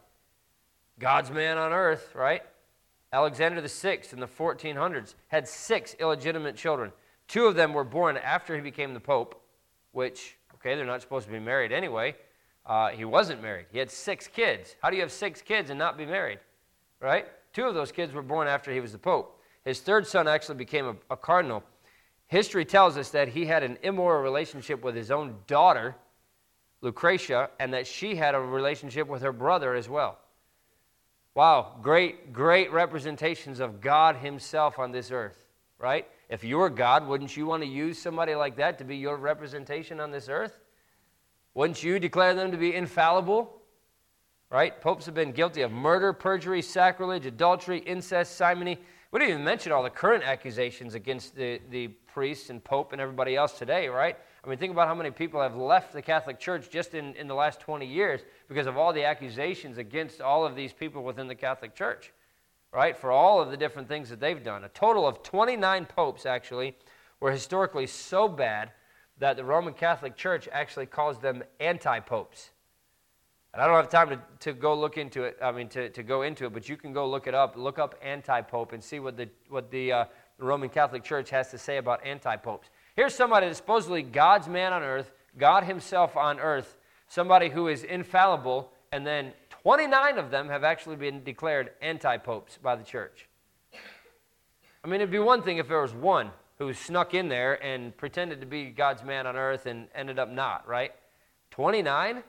God's 0.98 1.30
man 1.30 1.56
on 1.56 1.72
earth, 1.72 2.14
right? 2.14 2.42
Alexander 3.12 3.60
VI 3.60 4.00
in 4.12 4.20
the 4.20 4.26
1400s 4.26 5.14
had 5.28 5.48
six 5.48 5.94
illegitimate 5.98 6.56
children. 6.56 6.92
Two 7.26 7.46
of 7.46 7.56
them 7.56 7.72
were 7.72 7.84
born 7.84 8.16
after 8.16 8.54
he 8.54 8.60
became 8.60 8.94
the 8.94 9.00
Pope, 9.00 9.40
which, 9.92 10.36
okay, 10.54 10.76
they're 10.76 10.86
not 10.86 11.00
supposed 11.00 11.26
to 11.26 11.32
be 11.32 11.40
married 11.40 11.72
anyway. 11.72 12.14
Uh, 12.64 12.88
he 12.90 13.04
wasn't 13.04 13.42
married. 13.42 13.66
He 13.72 13.78
had 13.78 13.90
six 13.90 14.28
kids. 14.28 14.76
How 14.82 14.90
do 14.90 14.96
you 14.96 15.02
have 15.02 15.10
six 15.10 15.42
kids 15.42 15.70
and 15.70 15.78
not 15.78 15.98
be 15.98 16.06
married? 16.06 16.38
Right? 17.00 17.26
Two 17.52 17.64
of 17.64 17.74
those 17.74 17.90
kids 17.90 18.12
were 18.12 18.22
born 18.22 18.46
after 18.46 18.72
he 18.72 18.80
was 18.80 18.92
the 18.92 18.98
Pope. 18.98 19.40
His 19.64 19.80
third 19.80 20.06
son 20.06 20.28
actually 20.28 20.56
became 20.56 20.86
a, 20.86 20.96
a 21.10 21.16
cardinal. 21.16 21.64
History 22.28 22.64
tells 22.64 22.96
us 22.96 23.10
that 23.10 23.28
he 23.28 23.44
had 23.44 23.64
an 23.64 23.76
immoral 23.82 24.22
relationship 24.22 24.84
with 24.84 24.94
his 24.94 25.10
own 25.10 25.34
daughter, 25.48 25.96
Lucretia, 26.80 27.50
and 27.58 27.74
that 27.74 27.88
she 27.88 28.14
had 28.14 28.36
a 28.36 28.40
relationship 28.40 29.08
with 29.08 29.22
her 29.22 29.32
brother 29.32 29.74
as 29.74 29.88
well. 29.88 30.18
Wow, 31.34 31.76
great, 31.80 32.32
great 32.32 32.72
representations 32.72 33.60
of 33.60 33.80
God 33.80 34.16
Himself 34.16 34.78
on 34.78 34.90
this 34.90 35.12
earth, 35.12 35.44
right? 35.78 36.06
If 36.28 36.42
you 36.42 36.58
were 36.58 36.70
God, 36.70 37.06
wouldn't 37.06 37.36
you 37.36 37.46
want 37.46 37.62
to 37.62 37.68
use 37.68 37.98
somebody 37.98 38.34
like 38.34 38.56
that 38.56 38.78
to 38.78 38.84
be 38.84 38.96
your 38.96 39.16
representation 39.16 40.00
on 40.00 40.10
this 40.10 40.28
earth? 40.28 40.58
Wouldn't 41.54 41.82
you 41.82 41.98
declare 41.98 42.34
them 42.34 42.50
to 42.50 42.56
be 42.56 42.74
infallible? 42.74 43.56
Right? 44.50 44.80
Popes 44.80 45.06
have 45.06 45.14
been 45.14 45.30
guilty 45.30 45.62
of 45.62 45.70
murder, 45.70 46.12
perjury, 46.12 46.62
sacrilege, 46.62 47.26
adultery, 47.26 47.78
incest, 47.78 48.36
simony. 48.36 48.78
We 49.12 49.20
didn't 49.20 49.30
even 49.34 49.44
mention 49.44 49.70
all 49.70 49.84
the 49.84 49.90
current 49.90 50.24
accusations 50.24 50.94
against 50.94 51.36
the, 51.36 51.60
the 51.70 51.88
priests 51.88 52.50
and 52.50 52.62
Pope 52.62 52.92
and 52.92 53.00
everybody 53.00 53.36
else 53.36 53.56
today, 53.56 53.88
right? 53.88 54.16
I 54.42 54.48
mean, 54.48 54.58
think 54.58 54.72
about 54.72 54.88
how 54.88 54.94
many 54.94 55.10
people 55.10 55.40
have 55.42 55.54
left 55.54 55.92
the 55.92 56.00
Catholic 56.00 56.38
Church 56.38 56.70
just 56.70 56.94
in, 56.94 57.14
in 57.14 57.28
the 57.28 57.34
last 57.34 57.60
20 57.60 57.84
years 57.84 58.22
because 58.48 58.66
of 58.66 58.78
all 58.78 58.92
the 58.92 59.04
accusations 59.04 59.76
against 59.76 60.20
all 60.20 60.46
of 60.46 60.56
these 60.56 60.72
people 60.72 61.02
within 61.02 61.28
the 61.28 61.34
Catholic 61.34 61.74
Church, 61.74 62.12
right? 62.72 62.96
For 62.96 63.12
all 63.12 63.40
of 63.40 63.50
the 63.50 63.56
different 63.56 63.86
things 63.86 64.08
that 64.08 64.18
they've 64.18 64.42
done. 64.42 64.64
A 64.64 64.70
total 64.70 65.06
of 65.06 65.22
29 65.22 65.84
popes, 65.84 66.24
actually, 66.24 66.74
were 67.20 67.30
historically 67.30 67.86
so 67.86 68.28
bad 68.28 68.72
that 69.18 69.36
the 69.36 69.44
Roman 69.44 69.74
Catholic 69.74 70.16
Church 70.16 70.48
actually 70.50 70.86
calls 70.86 71.18
them 71.18 71.42
anti 71.58 72.00
popes. 72.00 72.50
And 73.52 73.60
I 73.60 73.66
don't 73.66 73.76
have 73.76 73.90
time 73.90 74.08
to, 74.08 74.20
to 74.40 74.52
go 74.54 74.74
look 74.74 74.96
into 74.96 75.24
it, 75.24 75.36
I 75.42 75.52
mean, 75.52 75.68
to, 75.70 75.90
to 75.90 76.02
go 76.02 76.22
into 76.22 76.46
it, 76.46 76.54
but 76.54 76.68
you 76.68 76.78
can 76.78 76.94
go 76.94 77.06
look 77.06 77.26
it 77.26 77.34
up. 77.34 77.56
Look 77.56 77.78
up 77.78 77.94
anti 78.00 78.40
pope 78.40 78.72
and 78.72 78.82
see 78.82 79.00
what 79.00 79.18
the, 79.18 79.28
what 79.50 79.70
the, 79.70 79.92
uh, 79.92 80.04
Roman 80.40 80.68
Catholic 80.68 81.04
Church 81.04 81.30
has 81.30 81.50
to 81.50 81.58
say 81.58 81.76
about 81.76 82.04
anti 82.04 82.36
popes. 82.36 82.70
Here's 83.00 83.14
somebody 83.14 83.46
that's 83.46 83.56
supposedly 83.56 84.02
God's 84.02 84.46
man 84.46 84.74
on 84.74 84.82
earth, 84.82 85.10
God 85.38 85.64
Himself 85.64 86.18
on 86.18 86.38
earth, 86.38 86.76
somebody 87.08 87.48
who 87.48 87.68
is 87.68 87.82
infallible, 87.82 88.74
and 88.92 89.06
then 89.06 89.32
29 89.48 90.18
of 90.18 90.30
them 90.30 90.50
have 90.50 90.64
actually 90.64 90.96
been 90.96 91.24
declared 91.24 91.70
anti 91.80 92.18
popes 92.18 92.58
by 92.62 92.76
the 92.76 92.84
church. 92.84 93.26
I 94.84 94.86
mean, 94.86 94.96
it'd 94.96 95.10
be 95.10 95.18
one 95.18 95.40
thing 95.42 95.56
if 95.56 95.66
there 95.66 95.80
was 95.80 95.94
one 95.94 96.30
who 96.58 96.74
snuck 96.74 97.14
in 97.14 97.30
there 97.30 97.54
and 97.64 97.96
pretended 97.96 98.38
to 98.42 98.46
be 98.46 98.66
God's 98.66 99.02
man 99.02 99.26
on 99.26 99.34
earth 99.34 99.64
and 99.64 99.88
ended 99.94 100.18
up 100.18 100.28
not, 100.28 100.68
right? 100.68 100.92
29? 101.52 102.22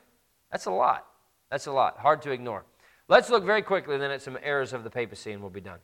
That's 0.53 0.67
a 0.67 0.72
lot. 0.72 1.05
That's 1.49 1.65
a 1.65 1.74
lot. 1.74 1.97
Hard 1.97 2.22
to 2.22 2.32
ignore. 2.32 2.63
Let's 3.09 3.30
look 3.30 3.43
very 3.43 3.61
quickly 3.61 3.97
then 3.97 4.11
at 4.11 4.22
some 4.22 4.38
errors 4.41 4.72
of 4.72 4.86
the 4.86 4.89
papacy 4.89 5.34
and 5.34 5.41
we'll 5.41 5.49
be 5.49 5.59
done. 5.59 5.80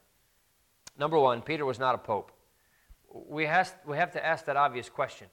Number 0.98 1.20
one, 1.20 1.42
Peter 1.42 1.66
was 1.66 1.78
not 1.78 1.94
a 1.94 1.98
pope. 1.98 2.32
We, 3.14 3.46
has, 3.46 3.74
we 3.86 3.98
have 3.98 4.12
to 4.12 4.26
ask 4.26 4.46
that 4.46 4.58
obvious 4.58 4.90
question. 4.90 5.28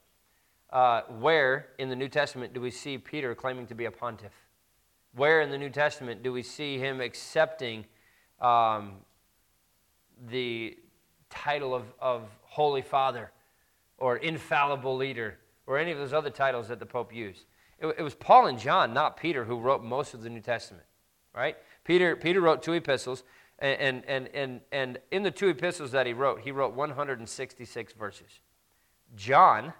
Uh, 0.70 1.02
where 1.20 1.68
in 1.78 1.88
the 1.88 1.96
New 1.96 2.08
Testament 2.08 2.52
do 2.52 2.60
we 2.60 2.70
see 2.70 2.98
Peter 2.98 3.34
claiming 3.34 3.66
to 3.68 3.74
be 3.74 3.84
a 3.84 3.90
pontiff? 3.90 4.32
Where 5.14 5.40
in 5.40 5.50
the 5.50 5.58
New 5.58 5.70
Testament 5.70 6.22
do 6.22 6.32
we 6.32 6.42
see 6.42 6.78
him 6.78 7.00
accepting 7.00 7.84
um, 8.40 8.94
the 10.28 10.76
title 11.30 11.74
of, 11.74 11.84
of 12.00 12.22
Holy 12.42 12.82
Father 12.82 13.30
or 13.98 14.16
infallible 14.16 14.96
leader 14.96 15.38
or 15.66 15.78
any 15.78 15.92
of 15.92 15.98
those 15.98 16.12
other 16.12 16.30
titles 16.30 16.68
that 16.68 16.80
the 16.80 16.86
Pope 16.86 17.14
used? 17.14 17.44
It, 17.78 17.94
it 17.98 18.02
was 18.02 18.14
Paul 18.14 18.46
and 18.46 18.58
John, 18.58 18.92
not 18.92 19.16
Peter, 19.16 19.44
who 19.44 19.58
wrote 19.58 19.84
most 19.84 20.14
of 20.14 20.22
the 20.22 20.30
New 20.30 20.40
Testament, 20.40 20.84
right? 21.34 21.56
Peter, 21.84 22.16
Peter 22.16 22.40
wrote 22.40 22.62
two 22.62 22.72
epistles, 22.72 23.22
and, 23.58 24.04
and, 24.06 24.28
and, 24.28 24.60
and 24.72 24.98
in 25.10 25.22
the 25.22 25.30
two 25.30 25.48
epistles 25.48 25.92
that 25.92 26.06
he 26.06 26.12
wrote, 26.12 26.40
he 26.40 26.50
wrote 26.50 26.74
166 26.74 27.92
verses. 27.94 28.40
John, 29.16 29.72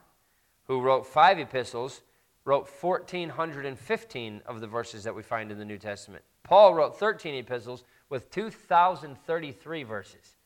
who 0.66 0.80
wrote 0.80 1.06
five 1.06 1.38
epistles, 1.38 2.02
wrote 2.44 2.68
1,415 2.68 4.42
of 4.46 4.60
the 4.60 4.66
verses 4.66 5.04
that 5.04 5.14
we 5.14 5.22
find 5.22 5.50
in 5.50 5.58
the 5.58 5.64
New 5.64 5.78
Testament. 5.78 6.22
Paul 6.42 6.74
wrote 6.74 6.98
13 6.98 7.34
epistles 7.34 7.84
with 8.10 8.30
2,033 8.30 9.82
verses. 9.82 10.36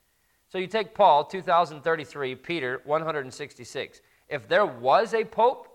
So 0.48 0.58
you 0.58 0.66
take 0.66 0.94
Paul, 0.94 1.24
2,033, 1.24 2.34
Peter, 2.36 2.80
166. 2.84 4.00
If 4.28 4.48
there 4.48 4.64
was 4.64 5.12
a 5.12 5.24
pope, 5.24 5.68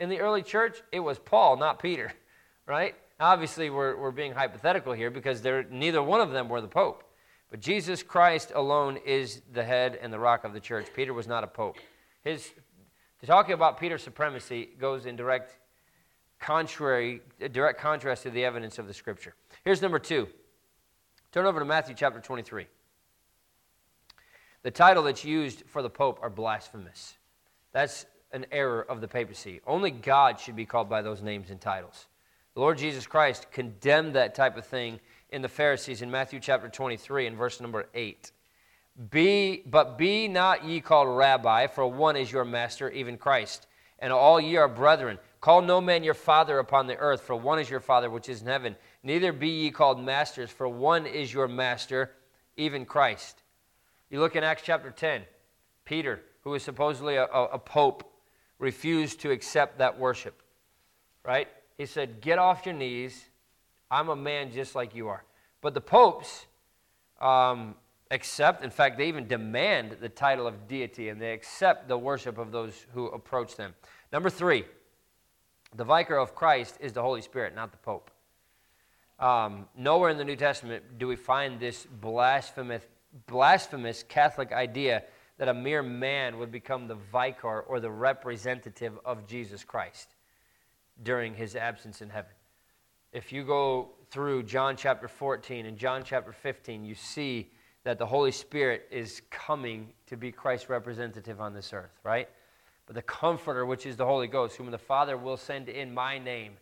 in 0.00 0.08
the 0.08 0.18
early 0.18 0.42
church, 0.42 0.82
it 0.90 1.00
was 1.00 1.18
Paul, 1.18 1.56
not 1.56 1.78
Peter, 1.78 2.12
right? 2.66 2.94
Obviously, 3.20 3.68
we're, 3.68 3.96
we're 3.96 4.10
being 4.10 4.32
hypothetical 4.32 4.94
here 4.94 5.10
because 5.10 5.44
neither 5.70 6.02
one 6.02 6.22
of 6.22 6.30
them 6.30 6.48
were 6.48 6.62
the 6.62 6.68
Pope. 6.68 7.04
But 7.50 7.60
Jesus 7.60 8.02
Christ 8.02 8.52
alone 8.54 8.98
is 9.04 9.42
the 9.52 9.62
head 9.62 9.98
and 10.00 10.10
the 10.10 10.18
rock 10.18 10.44
of 10.44 10.54
the 10.54 10.60
church. 10.60 10.86
Peter 10.96 11.12
was 11.12 11.26
not 11.26 11.44
a 11.44 11.46
Pope. 11.46 11.76
His, 12.24 12.50
talking 13.26 13.52
about 13.52 13.78
Peter's 13.78 14.02
supremacy 14.02 14.70
goes 14.78 15.04
in 15.04 15.16
direct 15.16 15.58
contrary, 16.38 17.20
direct 17.52 17.78
contrast 17.78 18.22
to 18.22 18.30
the 18.30 18.44
evidence 18.44 18.78
of 18.78 18.86
the 18.86 18.94
Scripture. 18.94 19.34
Here's 19.64 19.82
number 19.82 19.98
two. 19.98 20.26
Turn 21.32 21.44
over 21.44 21.58
to 21.58 21.66
Matthew 21.66 21.94
chapter 21.94 22.20
23. 22.20 22.66
The 24.62 24.70
title 24.70 25.02
that's 25.02 25.24
used 25.24 25.62
for 25.66 25.82
the 25.82 25.90
Pope 25.90 26.18
are 26.22 26.30
blasphemous. 26.30 27.18
That's 27.72 28.06
an 28.32 28.46
error 28.50 28.82
of 28.88 29.00
the 29.00 29.08
papacy. 29.08 29.60
Only 29.66 29.90
God 29.90 30.40
should 30.40 30.56
be 30.56 30.64
called 30.64 30.88
by 30.88 31.02
those 31.02 31.20
names 31.20 31.50
and 31.50 31.60
titles. 31.60 32.06
The 32.54 32.60
Lord 32.60 32.78
Jesus 32.78 33.06
Christ 33.06 33.46
condemned 33.52 34.14
that 34.14 34.34
type 34.34 34.56
of 34.56 34.66
thing 34.66 34.98
in 35.30 35.40
the 35.40 35.48
Pharisees 35.48 36.02
in 36.02 36.10
Matthew 36.10 36.40
chapter 36.40 36.68
23 36.68 37.26
and 37.26 37.36
verse 37.36 37.60
number 37.60 37.88
8. 37.94 38.32
Be, 39.10 39.62
but 39.66 39.96
be 39.96 40.26
not 40.26 40.64
ye 40.64 40.80
called 40.80 41.16
rabbi, 41.16 41.68
for 41.68 41.86
one 41.86 42.16
is 42.16 42.30
your 42.30 42.44
master, 42.44 42.90
even 42.90 43.16
Christ. 43.16 43.66
And 44.00 44.12
all 44.12 44.40
ye 44.40 44.56
are 44.56 44.68
brethren. 44.68 45.18
Call 45.40 45.62
no 45.62 45.80
man 45.80 46.02
your 46.02 46.14
father 46.14 46.58
upon 46.58 46.86
the 46.86 46.96
earth, 46.96 47.22
for 47.22 47.36
one 47.36 47.60
is 47.60 47.70
your 47.70 47.80
father 47.80 48.10
which 48.10 48.28
is 48.28 48.42
in 48.42 48.48
heaven. 48.48 48.76
Neither 49.04 49.32
be 49.32 49.48
ye 49.48 49.70
called 49.70 50.02
masters, 50.02 50.50
for 50.50 50.68
one 50.68 51.06
is 51.06 51.32
your 51.32 51.48
master, 51.48 52.10
even 52.56 52.84
Christ. 52.84 53.42
You 54.10 54.18
look 54.18 54.34
in 54.34 54.42
Acts 54.42 54.62
chapter 54.64 54.90
10, 54.90 55.22
Peter, 55.84 56.20
who 56.42 56.52
is 56.54 56.64
supposedly 56.64 57.14
a, 57.14 57.26
a, 57.26 57.44
a 57.44 57.58
pope, 57.58 58.12
refused 58.58 59.20
to 59.20 59.30
accept 59.30 59.78
that 59.78 59.98
worship, 59.98 60.42
right? 61.24 61.48
He 61.80 61.86
said, 61.86 62.20
Get 62.20 62.38
off 62.38 62.66
your 62.66 62.74
knees. 62.74 63.24
I'm 63.90 64.10
a 64.10 64.16
man 64.16 64.52
just 64.52 64.74
like 64.74 64.94
you 64.94 65.08
are. 65.08 65.24
But 65.62 65.72
the 65.72 65.80
popes 65.80 66.44
um, 67.22 67.74
accept, 68.10 68.62
in 68.62 68.68
fact, 68.68 68.98
they 68.98 69.08
even 69.08 69.26
demand 69.26 69.96
the 69.98 70.10
title 70.10 70.46
of 70.46 70.68
deity 70.68 71.08
and 71.08 71.18
they 71.18 71.32
accept 71.32 71.88
the 71.88 71.96
worship 71.96 72.36
of 72.36 72.52
those 72.52 72.84
who 72.92 73.06
approach 73.06 73.56
them. 73.56 73.72
Number 74.12 74.28
three, 74.28 74.66
the 75.74 75.82
vicar 75.82 76.18
of 76.18 76.34
Christ 76.34 76.76
is 76.80 76.92
the 76.92 77.00
Holy 77.00 77.22
Spirit, 77.22 77.54
not 77.54 77.72
the 77.72 77.78
Pope. 77.78 78.10
Um, 79.18 79.66
nowhere 79.74 80.10
in 80.10 80.18
the 80.18 80.24
New 80.24 80.36
Testament 80.36 80.98
do 80.98 81.08
we 81.08 81.16
find 81.16 81.58
this 81.58 81.86
blasphemous, 82.02 82.82
blasphemous 83.26 84.02
Catholic 84.02 84.52
idea 84.52 85.04
that 85.38 85.48
a 85.48 85.54
mere 85.54 85.82
man 85.82 86.38
would 86.40 86.52
become 86.52 86.88
the 86.88 86.98
vicar 87.10 87.62
or 87.62 87.80
the 87.80 87.90
representative 87.90 88.98
of 89.02 89.26
Jesus 89.26 89.64
Christ 89.64 90.08
during 91.02 91.34
his 91.34 91.56
absence 91.56 92.02
in 92.02 92.10
heaven. 92.10 92.32
If 93.12 93.32
you 93.32 93.44
go 93.44 93.90
through 94.10 94.44
John 94.44 94.76
chapter 94.76 95.08
14 95.08 95.66
and 95.66 95.76
John 95.76 96.02
chapter 96.04 96.32
15, 96.32 96.84
you 96.84 96.94
see 96.94 97.50
that 97.84 97.98
the 97.98 98.06
Holy 98.06 98.30
Spirit 98.30 98.86
is 98.90 99.22
coming 99.30 99.92
to 100.06 100.16
be 100.16 100.30
Christ's 100.30 100.68
representative 100.68 101.40
on 101.40 101.54
this 101.54 101.72
earth, 101.72 101.98
right? 102.04 102.28
But 102.86 102.94
the 102.94 103.02
Comforter, 103.02 103.64
which 103.64 103.86
is 103.86 103.96
the 103.96 104.04
Holy 104.04 104.26
Ghost, 104.26 104.56
whom 104.56 104.70
the 104.70 104.78
Father 104.78 105.16
will 105.16 105.36
send 105.36 105.68
in 105.68 105.94
my 105.94 106.18
name, 106.18 106.52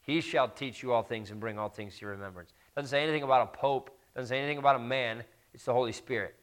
he 0.00 0.20
shall 0.20 0.48
teach 0.48 0.82
you 0.82 0.92
all 0.92 1.02
things 1.02 1.30
and 1.30 1.40
bring 1.40 1.58
all 1.58 1.68
things 1.68 1.96
to 1.96 2.02
your 2.02 2.10
remembrance. 2.12 2.52
Doesn't 2.74 2.90
say 2.90 3.02
anything 3.02 3.22
about 3.22 3.42
a 3.42 3.58
pope, 3.58 3.90
doesn't 4.14 4.28
say 4.28 4.38
anything 4.38 4.58
about 4.58 4.76
a 4.76 4.80
man. 4.80 5.24
It's 5.52 5.64
the 5.64 5.72
Holy 5.72 5.92
Spirit. 5.92 6.34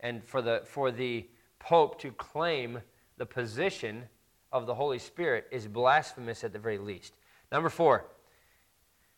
And 0.00 0.24
for 0.24 0.42
the, 0.42 0.62
for 0.64 0.90
the 0.90 1.28
pope 1.58 2.00
to 2.00 2.10
claim 2.12 2.80
the 3.18 3.26
position 3.26 4.04
of 4.52 4.66
the 4.66 4.74
Holy 4.74 4.98
Spirit 4.98 5.46
is 5.50 5.66
blasphemous 5.66 6.44
at 6.44 6.52
the 6.52 6.58
very 6.58 6.78
least. 6.78 7.14
Number 7.50 7.68
four, 7.68 8.04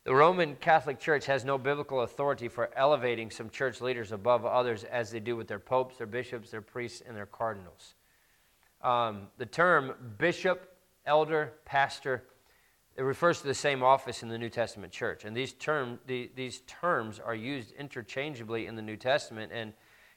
the 0.04 0.14
Roman 0.14 0.56
Catholic 0.56 1.00
Church 1.00 1.26
has 1.26 1.44
no 1.44 1.56
biblical 1.56 2.02
authority 2.02 2.48
for 2.48 2.70
elevating 2.76 3.30
some 3.30 3.48
church 3.48 3.80
leaders 3.80 4.12
above 4.12 4.44
others 4.44 4.84
as 4.84 5.10
they 5.10 5.20
do 5.20 5.34
with 5.34 5.48
their 5.48 5.58
popes, 5.58 5.96
their 5.96 6.06
bishops, 6.06 6.50
their 6.50 6.60
priests, 6.60 7.02
and 7.06 7.16
their 7.16 7.26
cardinals. 7.26 7.94
Um, 8.82 9.28
the 9.38 9.46
term 9.46 9.94
bishop, 10.18 10.76
elder, 11.06 11.54
pastor, 11.64 12.24
it 12.96 13.02
refers 13.02 13.40
to 13.40 13.46
the 13.46 13.54
same 13.54 13.82
office 13.82 14.22
in 14.22 14.28
the 14.28 14.38
New 14.38 14.50
Testament 14.50 14.92
church. 14.92 15.24
And 15.24 15.36
these, 15.36 15.54
term, 15.54 15.98
the, 16.06 16.30
these 16.36 16.60
terms 16.66 17.18
are 17.18 17.34
used 17.34 17.72
interchangeably 17.72 18.66
in 18.66 18.76
the 18.76 18.82
New 18.82 18.96
Testament, 18.96 19.52
and, 19.52 19.72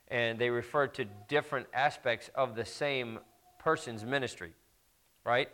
and 0.10 0.38
they 0.38 0.50
refer 0.50 0.88
to 0.88 1.06
different 1.28 1.68
aspects 1.74 2.30
of 2.36 2.56
the 2.56 2.66
same 2.66 3.20
person's 3.58 4.04
ministry, 4.04 4.52
right? 5.28 5.50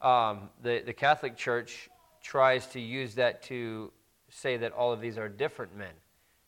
Um, 0.00 0.48
the, 0.62 0.82
the 0.84 0.94
Catholic 0.94 1.36
Church 1.36 1.90
tries 2.22 2.66
to 2.68 2.80
use 2.80 3.14
that 3.16 3.42
to 3.44 3.92
say 4.30 4.56
that 4.56 4.72
all 4.72 4.92
of 4.92 5.00
these 5.00 5.18
are 5.18 5.28
different 5.28 5.76
men. 5.76 5.92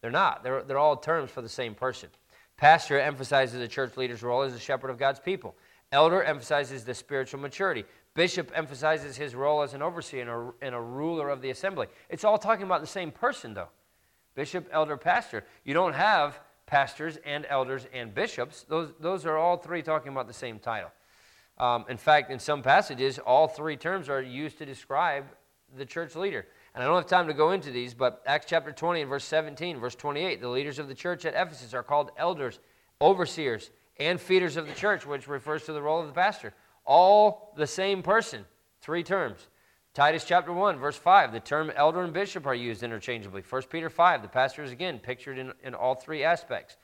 They're 0.00 0.10
not, 0.10 0.42
they're, 0.42 0.62
they're 0.62 0.78
all 0.78 0.96
terms 0.96 1.30
for 1.30 1.42
the 1.42 1.48
same 1.48 1.74
person. 1.74 2.08
Pastor 2.56 2.98
emphasizes 2.98 3.58
the 3.58 3.68
church 3.68 3.96
leader's 3.96 4.22
role 4.22 4.42
as 4.42 4.54
a 4.54 4.58
shepherd 4.58 4.90
of 4.90 4.98
God's 4.98 5.20
people. 5.20 5.54
Elder 5.92 6.22
emphasizes 6.22 6.84
the 6.84 6.94
spiritual 6.94 7.40
maturity. 7.40 7.84
Bishop 8.14 8.50
emphasizes 8.54 9.16
his 9.16 9.34
role 9.34 9.62
as 9.62 9.74
an 9.74 9.82
overseer 9.82 10.22
and 10.22 10.30
a, 10.30 10.52
and 10.66 10.74
a 10.74 10.80
ruler 10.80 11.28
of 11.28 11.42
the 11.42 11.50
assembly. 11.50 11.86
It's 12.08 12.24
all 12.24 12.38
talking 12.38 12.64
about 12.64 12.80
the 12.80 12.86
same 12.86 13.10
person, 13.10 13.54
though. 13.54 13.68
Bishop, 14.34 14.68
elder, 14.72 14.96
pastor. 14.96 15.44
You 15.64 15.74
don't 15.74 15.92
have 15.92 16.40
pastors 16.66 17.18
and 17.24 17.46
elders 17.48 17.86
and 17.92 18.14
bishops. 18.14 18.64
Those, 18.68 18.92
those 19.00 19.26
are 19.26 19.36
all 19.36 19.56
three 19.56 19.82
talking 19.82 20.12
about 20.12 20.28
the 20.28 20.34
same 20.34 20.58
title. 20.58 20.90
Um, 21.61 21.84
in 21.90 21.98
fact, 21.98 22.30
in 22.30 22.38
some 22.38 22.62
passages, 22.62 23.18
all 23.18 23.46
three 23.46 23.76
terms 23.76 24.08
are 24.08 24.22
used 24.22 24.56
to 24.58 24.66
describe 24.66 25.26
the 25.76 25.84
church 25.84 26.16
leader. 26.16 26.46
And 26.74 26.82
I 26.82 26.86
don't 26.86 26.96
have 26.96 27.06
time 27.06 27.26
to 27.26 27.34
go 27.34 27.50
into 27.50 27.70
these, 27.70 27.92
but 27.92 28.22
Acts 28.26 28.46
chapter 28.48 28.72
20 28.72 29.02
and 29.02 29.11
verse 29.11 29.24
17, 29.24 29.78
verse 29.78 29.94
28, 29.94 30.40
the 30.40 30.48
leaders 30.48 30.78
of 30.78 30.88
the 30.88 30.94
church 30.94 31.26
at 31.26 31.34
Ephesus 31.34 31.74
are 31.74 31.82
called 31.82 32.12
elders, 32.16 32.61
overseers, 33.02 33.70
and 33.98 34.18
feeders 34.18 34.56
of 34.56 34.66
the 34.66 34.72
church, 34.72 35.04
which 35.04 35.28
refers 35.28 35.64
to 35.64 35.74
the 35.74 35.82
role 35.82 36.00
of 36.00 36.06
the 36.06 36.14
pastor. 36.14 36.54
All 36.86 37.52
the 37.56 37.66
same 37.66 38.02
person, 38.02 38.46
three 38.80 39.02
terms. 39.02 39.48
Titus 39.92 40.24
chapter 40.24 40.54
1, 40.54 40.78
verse 40.78 40.96
5, 40.96 41.30
the 41.30 41.40
term 41.40 41.70
elder 41.76 42.00
and 42.00 42.14
bishop 42.14 42.46
are 42.46 42.54
used 42.54 42.82
interchangeably. 42.82 43.42
1 43.46 43.62
Peter 43.64 43.90
5, 43.90 44.22
the 44.22 44.28
pastor 44.28 44.62
is 44.62 44.72
again 44.72 44.98
pictured 44.98 45.36
in, 45.36 45.52
in 45.62 45.74
all 45.74 45.94
three 45.94 46.24
aspects. 46.24 46.78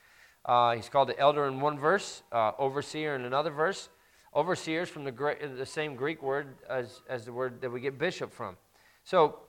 Uh, 0.45 0.74
he's 0.74 0.91
called 0.91 1.09
the 1.09 1.18
elder 1.18 1.47
in 1.47 1.61
one 1.61 1.79
verse, 1.79 2.22
uh, 2.31 2.53
overseer 2.59 3.14
in 3.14 3.24
another 3.24 3.51
verse. 3.51 3.89
Overseers 4.37 4.91
from 4.91 5.05
the, 5.05 5.37
the 5.57 5.64
same 5.64 5.97
Greek 5.97 6.22
word 6.22 6.57
as, 6.68 7.01
as 7.09 7.24
the 7.24 7.32
word 7.32 7.62
that 7.62 7.70
we 7.70 7.80
get 7.80 7.99
bishop 7.99 8.30
from. 8.30 8.57
So 9.03 9.41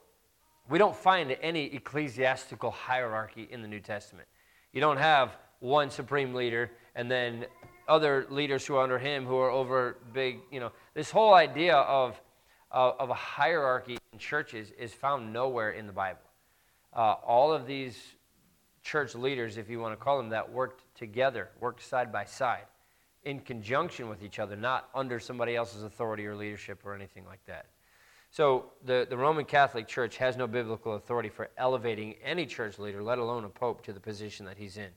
we 0.70 0.78
don't 0.78 0.96
find 0.96 1.36
any 1.42 1.66
ecclesiastical 1.66 2.72
hierarchy 2.72 3.50
in 3.52 3.62
the 3.62 3.68
New 3.68 3.82
Testament. 3.82 4.30
You 4.72 4.80
don't 4.80 4.98
have 4.98 5.36
one 5.60 5.90
supreme 5.90 6.34
leader 6.34 6.72
and 6.96 7.12
then 7.12 7.46
other 7.90 8.28
leaders 8.30 8.66
who 8.66 8.76
are 8.76 8.84
under 8.84 8.98
him 8.98 9.26
who 9.26 9.38
are 9.38 9.52
over 9.52 9.98
big, 10.14 10.40
you 10.52 10.62
know. 10.62 10.72
This 10.94 11.12
whole 11.12 11.34
idea 11.34 11.76
of, 11.76 12.22
uh, 12.72 12.92
of 12.98 13.10
a 13.10 13.14
hierarchy 13.14 13.98
in 14.14 14.20
churches 14.20 14.72
is 14.80 14.94
found 14.94 15.34
nowhere 15.34 15.72
in 15.72 15.86
the 15.86 15.94
Bible. 15.94 16.22
Uh, 16.94 17.16
all 17.26 17.52
of 17.52 17.68
these 17.68 17.98
church 18.84 19.16
leaders, 19.16 19.58
if 19.58 19.70
you 19.70 19.80
want 19.80 19.98
to 19.98 20.02
call 20.02 20.18
them 20.18 20.30
that, 20.30 20.50
worked 20.50 20.84
together, 20.96 21.50
worked 21.60 21.84
side 21.84 22.12
by 22.12 22.24
side, 22.24 22.64
in 23.24 23.40
conjunction 23.40 24.10
with 24.10 24.24
each 24.24 24.40
other, 24.40 24.56
not 24.56 24.90
under 24.96 25.20
somebody 25.20 25.56
else's 25.56 25.84
authority 25.84 26.26
or 26.26 26.36
leadership 26.36 26.82
or 26.86 26.96
anything 26.96 27.26
like 27.26 27.44
that. 27.46 27.66
So 28.32 28.72
the, 28.86 29.08
the 29.10 29.18
Roman 29.18 29.46
Catholic 29.46 29.88
Church 29.88 30.18
has 30.18 30.38
no 30.38 30.48
biblical 30.48 30.96
authority 30.96 31.30
for 31.30 31.50
elevating 31.58 32.16
any 32.24 32.46
church 32.46 32.78
leader, 32.78 33.02
let 33.02 33.20
alone 33.20 33.46
a 33.46 33.50
pope, 33.50 33.84
to 33.86 33.94
the 33.94 34.00
position 34.00 34.46
that 34.46 34.58
he's 34.58 34.78
in. 34.78 34.90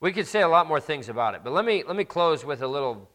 We 0.00 0.12
could 0.12 0.26
say 0.26 0.42
a 0.42 0.48
lot 0.48 0.66
more 0.66 0.80
things 0.80 1.08
about 1.08 1.34
it, 1.34 1.40
but 1.42 1.52
let 1.52 1.64
me, 1.64 1.82
let 1.86 1.96
me 1.96 2.04
close 2.04 2.44
with 2.44 2.62
a 2.62 2.68
little 2.68 3.10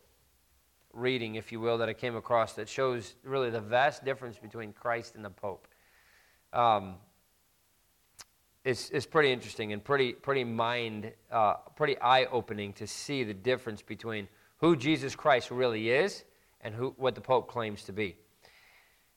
reading, 0.93 1.36
if 1.36 1.51
you 1.51 1.59
will, 1.59 1.78
that 1.78 1.89
I 1.89 1.93
came 1.93 2.15
across 2.15 2.53
that 2.53 2.67
shows 2.67 3.15
really 3.24 3.49
the 3.49 3.61
vast 3.61 4.03
difference 4.03 4.38
between 4.38 4.74
Christ 4.74 5.15
and 5.15 5.24
the 5.24 5.30
Pope. 5.30 5.67
Um, 6.53 6.95
it's, 8.64 8.89
it's 8.91 9.05
pretty 9.05 9.32
interesting 9.32 9.74
and 9.74 9.84
pretty, 9.84 10.14
pretty 10.14 10.43
mind, 10.43 11.12
uh, 11.32 11.55
pretty 11.76 11.97
eye-opening 11.99 12.74
to 12.74 12.88
see 12.88 13.24
the 13.24 13.34
difference 13.34 13.82
between 13.82 14.28
who 14.57 14.76
Jesus 14.76 15.16
Christ 15.16 15.49
really 15.49 15.89
is 15.89 16.24
and 16.62 16.76
who, 16.76 16.93
what 16.97 17.16
the 17.16 17.22
Pope 17.22 17.49
claims 17.49 17.84
to 17.84 17.93
be. 17.93 18.16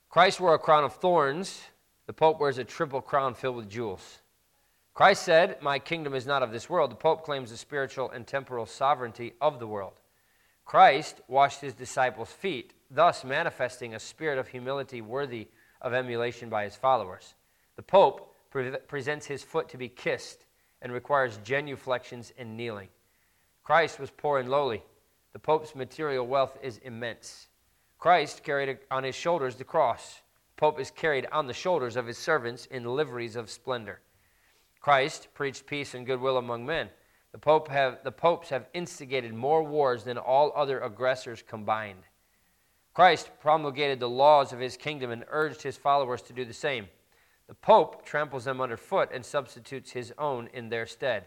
Christ 0.08 0.40
wore 0.40 0.54
a 0.54 0.58
crown 0.58 0.84
of 0.84 0.94
thorns. 0.94 1.62
The 2.06 2.12
Pope 2.12 2.40
wears 2.40 2.58
a 2.58 2.64
triple 2.64 3.02
crown 3.02 3.34
filled 3.34 3.56
with 3.56 3.68
jewels. 3.68 4.20
Christ 4.94 5.24
said, 5.24 5.60
My 5.60 5.78
kingdom 5.78 6.14
is 6.14 6.26
not 6.26 6.42
of 6.42 6.52
this 6.52 6.70
world. 6.70 6.90
The 6.90 6.96
Pope 6.96 7.24
claims 7.24 7.50
the 7.50 7.56
spiritual 7.56 8.10
and 8.10 8.26
temporal 8.26 8.64
sovereignty 8.64 9.34
of 9.40 9.58
the 9.58 9.66
world. 9.66 9.94
Christ 10.64 11.20
washed 11.28 11.60
his 11.60 11.74
disciples' 11.74 12.30
feet, 12.30 12.72
thus 12.90 13.24
manifesting 13.24 13.94
a 13.94 14.00
spirit 14.00 14.38
of 14.38 14.48
humility 14.48 15.02
worthy 15.02 15.48
of 15.82 15.92
emulation 15.92 16.48
by 16.48 16.64
his 16.64 16.76
followers. 16.76 17.34
The 17.76 17.82
Pope 17.82 18.33
pre- 18.54 18.70
presents 18.86 19.26
his 19.26 19.42
foot 19.42 19.68
to 19.68 19.76
be 19.76 19.88
kissed 19.88 20.46
and 20.80 20.92
requires 20.92 21.40
genuflections 21.42 22.32
and 22.38 22.56
kneeling. 22.56 22.88
Christ 23.64 23.98
was 23.98 24.10
poor 24.10 24.38
and 24.38 24.48
lowly. 24.48 24.82
The 25.32 25.40
Pope's 25.40 25.74
material 25.74 26.24
wealth 26.24 26.56
is 26.62 26.78
immense. 26.78 27.48
Christ 27.98 28.44
carried 28.44 28.78
on 28.92 29.02
his 29.02 29.16
shoulders 29.16 29.56
the 29.56 29.64
cross. 29.64 30.20
Pope 30.56 30.78
is 30.78 30.92
carried 30.92 31.26
on 31.32 31.48
the 31.48 31.52
shoulders 31.52 31.96
of 31.96 32.06
his 32.06 32.16
servants 32.16 32.66
in 32.66 32.84
liveries 32.84 33.34
of 33.34 33.50
splendor. 33.50 34.00
Christ 34.80 35.28
preached 35.34 35.66
peace 35.66 35.94
and 35.94 36.06
goodwill 36.06 36.36
among 36.36 36.64
men. 36.64 36.90
The, 37.32 37.38
Pope 37.38 37.66
have, 37.68 38.04
the 38.04 38.12
popes 38.12 38.50
have 38.50 38.68
instigated 38.72 39.34
more 39.34 39.64
wars 39.64 40.04
than 40.04 40.16
all 40.16 40.52
other 40.54 40.78
aggressors 40.78 41.42
combined. 41.42 42.04
Christ 42.92 43.30
promulgated 43.40 43.98
the 43.98 44.08
laws 44.08 44.52
of 44.52 44.60
his 44.60 44.76
kingdom 44.76 45.10
and 45.10 45.24
urged 45.28 45.62
his 45.62 45.76
followers 45.76 46.22
to 46.22 46.32
do 46.32 46.44
the 46.44 46.52
same. 46.52 46.86
The 47.46 47.54
Pope 47.54 48.04
tramples 48.04 48.44
them 48.44 48.60
underfoot 48.60 49.10
and 49.12 49.24
substitutes 49.24 49.90
his 49.90 50.12
own 50.18 50.48
in 50.52 50.68
their 50.68 50.86
stead. 50.86 51.26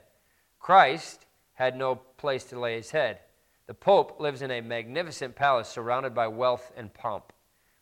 Christ 0.60 1.26
had 1.54 1.76
no 1.76 1.96
place 1.96 2.44
to 2.46 2.60
lay 2.60 2.76
his 2.76 2.92
head. 2.92 3.20
The 3.68 3.74
Pope 3.74 4.20
lives 4.20 4.42
in 4.42 4.52
a 4.52 4.62
magnificent 4.62 5.36
palace 5.36 5.68
surrounded 5.68 6.16
by 6.16 6.28
wealth 6.28 6.72
and 6.76 6.94
pomp. 6.94 7.34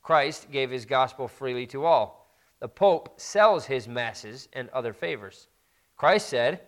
Christ 0.02 0.52
gave 0.52 0.70
his 0.70 0.86
gospel 0.86 1.28
freely 1.28 1.66
to 1.68 1.86
all. 1.86 2.30
The 2.60 2.68
Pope 2.68 3.20
sells 3.20 3.66
his 3.66 3.88
masses 3.88 4.48
and 4.54 4.70
other 4.70 4.94
favors. 4.94 5.48
Christ 5.96 6.30
said, 6.30 6.62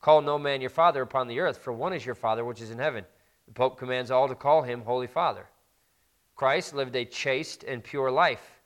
Call 0.00 0.22
no 0.22 0.38
man 0.38 0.60
your 0.60 0.70
father 0.70 1.02
upon 1.02 1.28
the 1.28 1.40
earth, 1.40 1.58
for 1.58 1.72
one 1.72 1.92
is 1.92 2.06
your 2.06 2.14
Father 2.14 2.44
which 2.44 2.62
is 2.62 2.70
in 2.70 2.78
heaven. 2.78 3.04
The 3.46 3.52
Pope 3.52 3.78
commands 3.78 4.10
all 4.10 4.28
to 4.28 4.34
call 4.34 4.62
him 4.62 4.82
Holy 4.82 5.06
Father. 5.06 5.46
Christ 6.36 6.74
lived 6.74 6.96
a 6.96 7.04
chaste 7.04 7.64
and 7.64 7.84
pure 7.84 8.10
life. 8.10 8.59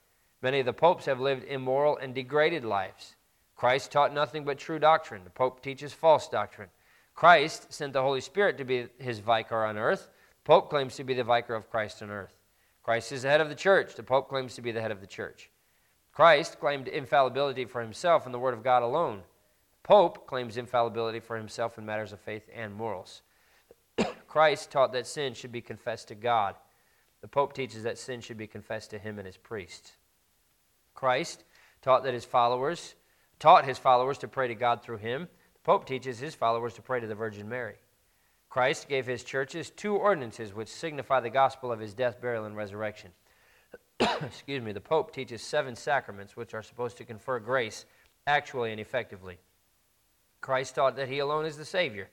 Many 0.45 0.61
of 0.61 0.67
the 0.67 0.75
popes 0.75 1.07
have 1.07 1.21
lived 1.21 1.45
immoral 1.45 1.97
and 1.97 2.15
degraded 2.15 2.67
lives. 2.67 3.17
Christ 3.57 3.91
taught 3.91 4.13
nothing 4.13 4.45
but 4.45 4.59
true 4.59 4.79
doctrine. 4.79 5.25
The 5.25 5.31
Pope 5.31 5.63
teaches 5.63 5.95
false 5.95 6.29
doctrine. 6.29 6.69
Christ 7.15 7.73
sent 7.73 7.95
the 7.95 8.03
Holy 8.03 8.21
Spirit 8.21 8.59
to 8.59 8.65
be 8.67 8.89
his 8.99 9.21
vicar 9.21 9.65
on 9.65 9.79
earth. 9.79 10.11
The 10.43 10.49
Pope 10.49 10.69
claims 10.69 10.97
to 10.97 11.05
be 11.05 11.15
the 11.15 11.25
vicar 11.25 11.55
of 11.55 11.71
Christ 11.71 12.03
on 12.03 12.11
earth. 12.11 12.37
Christ 12.83 13.11
is 13.11 13.23
the 13.23 13.31
head 13.31 13.41
of 13.41 13.49
the 13.49 13.55
church. 13.55 13.95
The 13.95 14.03
Pope 14.03 14.29
claims 14.29 14.55
to 14.57 14.61
be 14.61 14.71
the 14.71 14.83
head 14.83 14.91
of 14.91 15.01
the 15.01 15.07
church. 15.07 15.49
Christ 16.13 16.61
claimed 16.61 16.89
infallibility 16.89 17.65
for 17.65 17.81
himself 17.81 18.27
in 18.27 18.33
the 18.33 18.39
Word 18.39 18.53
of 18.53 18.63
God 18.63 18.83
alone. 18.83 19.23
The 19.83 19.89
Pope 19.89 20.27
claims 20.27 20.59
infallibility 20.59 21.21
for 21.21 21.39
himself 21.39 21.79
in 21.79 21.87
matters 21.87 22.13
of 22.13 22.21
faith 22.21 22.51
and 22.55 22.75
morals. 22.75 23.23
Christ 24.29 24.71
taught 24.71 24.93
that 24.93 25.07
sin 25.07 25.33
should 25.33 25.53
be 25.53 25.63
confessed 25.63 26.09
to 26.09 26.15
God. 26.15 26.55
The 27.23 27.29
Pope 27.29 27.55
teaches 27.55 27.83
that 27.85 27.97
sin 27.97 28.21
should 28.21 28.37
be 28.37 28.47
confessed 28.47 28.91
to 28.91 28.99
him 28.99 29.19
and 29.19 29.25
his 29.25 29.39
priests. 29.39 29.93
Christ 30.95 31.45
taught 31.83 32.05
that 32.05 32.15
his 32.15 32.25
followers 32.25 32.95
taught 33.39 33.67
his 33.67 33.79
followers 33.79 34.19
to 34.19 34.29
pray 34.29 34.49
to 34.49 34.55
God 34.55 34.83
through 34.83 34.99
him. 34.99 35.29
The 35.55 35.61
Pope 35.65 35.87
teaches 35.87 36.19
his 36.19 36.35
followers 36.35 36.75
to 36.75 36.83
pray 36.83 37.01
to 37.01 37.07
the 37.07 37.15
Virgin 37.15 37.49
Mary. 37.49 37.75
Christ 38.49 38.89
gave 38.89 39.07
his 39.07 39.25
churches 39.25 39.71
two 39.71 39.97
ordinances 39.97 40.55
which 40.55 40.69
signify 40.69 41.21
the 41.21 41.31
gospel 41.31 41.73
of 41.73 41.81
his 41.81 41.93
death, 41.93 42.21
burial, 42.21 42.45
and 42.45 42.57
resurrection. 42.57 43.11
Excuse 44.01 44.63
me, 44.63 44.73
the 44.73 44.81
Pope 44.81 45.13
teaches 45.13 45.43
seven 45.43 45.75
sacraments 45.75 46.37
which 46.37 46.55
are 46.55 46.63
supposed 46.63 46.97
to 46.99 47.05
confer 47.05 47.39
grace 47.41 47.85
actually 48.27 48.71
and 48.71 48.81
effectively. 48.81 49.39
Christ 50.41 50.77
taught 50.77 50.97
that 50.97 51.09
he 51.09 51.19
alone 51.19 51.47
is 51.47 51.57
the 51.57 51.65
Savior. 51.65 52.09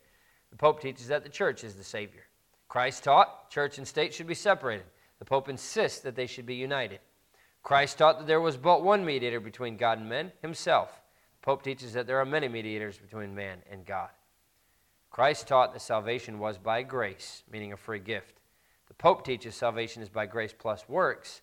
The 0.50 0.58
Pope 0.58 0.82
teaches 0.82 1.08
that 1.08 1.24
the 1.24 1.30
church 1.30 1.64
is 1.64 1.76
the 1.76 1.84
Savior. 1.84 2.24
Christ 2.68 3.04
taught 3.04 3.50
church 3.50 3.78
and 3.78 3.88
state 3.88 4.14
should 4.14 4.28
be 4.28 4.34
separated. 4.34 4.86
The 5.20 5.26
Pope 5.26 5.50
insists 5.50 6.00
that 6.00 6.16
they 6.16 6.28
should 6.28 6.46
be 6.46 6.56
united. 6.56 7.00
Christ 7.64 7.98
taught 7.98 8.20
that 8.20 8.28
there 8.28 8.42
was 8.42 8.58
but 8.58 8.84
one 8.84 9.06
mediator 9.06 9.40
between 9.40 9.78
God 9.78 10.00
and 10.00 10.10
men, 10.10 10.32
himself. 10.42 11.02
Pope 11.42 11.64
teaches 11.64 11.94
that 11.94 12.08
there 12.08 12.20
are 12.20 12.26
many 12.26 12.48
mediators 12.48 12.98
between 12.98 13.36
man 13.36 13.60
and 13.70 13.86
God. 13.86 14.10
Christ 15.10 15.48
taught 15.48 15.74
that 15.74 15.82
salvation 15.82 16.40
was 16.40 16.58
by 16.58 16.84
grace, 16.84 17.44
meaning 17.52 17.74
a 17.74 17.78
free 17.78 18.00
gift. 18.00 18.40
The 18.88 18.94
Pope 18.94 19.26
teaches 19.26 19.56
salvation 19.56 20.02
is 20.02 20.10
by 20.10 20.26
grace 20.26 20.54
plus 20.58 20.88
works 20.88 21.42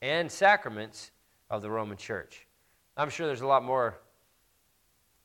and 0.00 0.30
sacraments 0.30 1.10
of 1.50 1.62
the 1.62 1.70
Roman 1.70 1.96
Church. 1.96 2.46
I'm 2.96 3.10
sure 3.10 3.26
there's 3.26 3.40
a 3.40 3.46
lot 3.46 3.64
more 3.64 3.98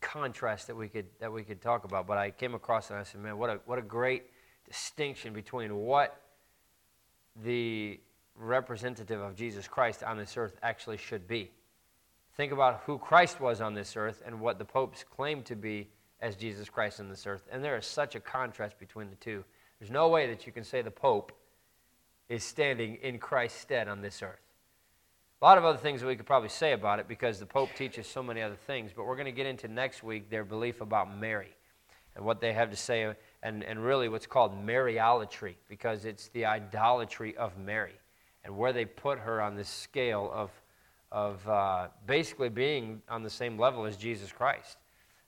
contrast 0.01 0.67
that 0.67 0.75
we 0.75 0.89
could 0.89 1.05
that 1.19 1.31
we 1.31 1.43
could 1.43 1.61
talk 1.61 1.85
about, 1.85 2.05
but 2.05 2.17
I 2.17 2.31
came 2.31 2.53
across 2.53 2.89
and 2.89 2.99
I 2.99 3.03
said, 3.03 3.21
man, 3.21 3.37
what 3.37 3.49
a 3.49 3.59
what 3.65 3.79
a 3.79 3.81
great 3.81 4.23
distinction 4.67 5.33
between 5.33 5.75
what 5.75 6.21
the 7.43 7.99
representative 8.35 9.21
of 9.21 9.35
Jesus 9.35 9.67
Christ 9.67 10.03
on 10.03 10.17
this 10.17 10.37
earth 10.37 10.57
actually 10.61 10.97
should 10.97 11.27
be. 11.27 11.51
Think 12.35 12.51
about 12.51 12.81
who 12.85 12.97
Christ 12.97 13.39
was 13.39 13.61
on 13.61 13.73
this 13.73 13.95
earth 13.95 14.23
and 14.25 14.39
what 14.39 14.57
the 14.57 14.65
popes 14.65 15.03
claim 15.03 15.43
to 15.43 15.55
be 15.55 15.89
as 16.19 16.35
Jesus 16.35 16.69
Christ 16.69 16.99
on 16.99 17.09
this 17.09 17.27
earth. 17.27 17.47
And 17.51 17.63
there 17.63 17.77
is 17.77 17.85
such 17.85 18.15
a 18.15 18.19
contrast 18.19 18.79
between 18.79 19.09
the 19.09 19.15
two. 19.17 19.43
There's 19.79 19.91
no 19.91 20.07
way 20.07 20.27
that 20.27 20.45
you 20.47 20.51
can 20.51 20.63
say 20.63 20.81
the 20.81 20.89
Pope 20.89 21.31
is 22.29 22.43
standing 22.43 22.95
in 23.01 23.19
Christ's 23.19 23.59
stead 23.59 23.87
on 23.87 24.01
this 24.01 24.23
earth. 24.23 24.39
A 25.41 25.45
lot 25.45 25.57
of 25.57 25.65
other 25.65 25.77
things 25.77 25.99
that 26.01 26.07
we 26.07 26.15
could 26.15 26.25
probably 26.25 26.49
say 26.49 26.71
about 26.71 26.99
it 26.99 27.07
because 27.07 27.37
the 27.37 27.45
Pope 27.45 27.69
teaches 27.75 28.07
so 28.07 28.23
many 28.23 28.41
other 28.41 28.55
things, 28.55 28.91
but 28.95 29.05
we're 29.05 29.17
going 29.17 29.25
to 29.25 29.31
get 29.31 29.45
into 29.45 29.67
next 29.67 30.01
week 30.01 30.29
their 30.29 30.45
belief 30.45 30.79
about 30.79 31.15
Mary 31.15 31.53
and 32.15 32.23
what 32.23 32.39
they 32.39 32.53
have 32.53 32.69
to 32.69 32.77
say, 32.77 33.13
and, 33.41 33.63
and 33.63 33.83
really 33.83 34.07
what's 34.07 34.27
called 34.27 34.53
Mariolatry, 34.65 35.55
because 35.67 36.05
it's 36.05 36.29
the 36.29 36.45
idolatry 36.45 37.35
of 37.35 37.57
Mary 37.57 37.95
and 38.45 38.55
where 38.55 38.73
they 38.73 38.85
put 38.85 39.19
her 39.19 39.41
on 39.41 39.55
this 39.55 39.69
scale 39.69 40.29
of, 40.33 40.51
of 41.11 41.47
uh, 41.47 41.87
basically 42.05 42.49
being 42.49 43.01
on 43.09 43.23
the 43.23 43.29
same 43.29 43.57
level 43.57 43.85
as 43.85 43.97
Jesus 43.97 44.31
Christ. 44.31 44.77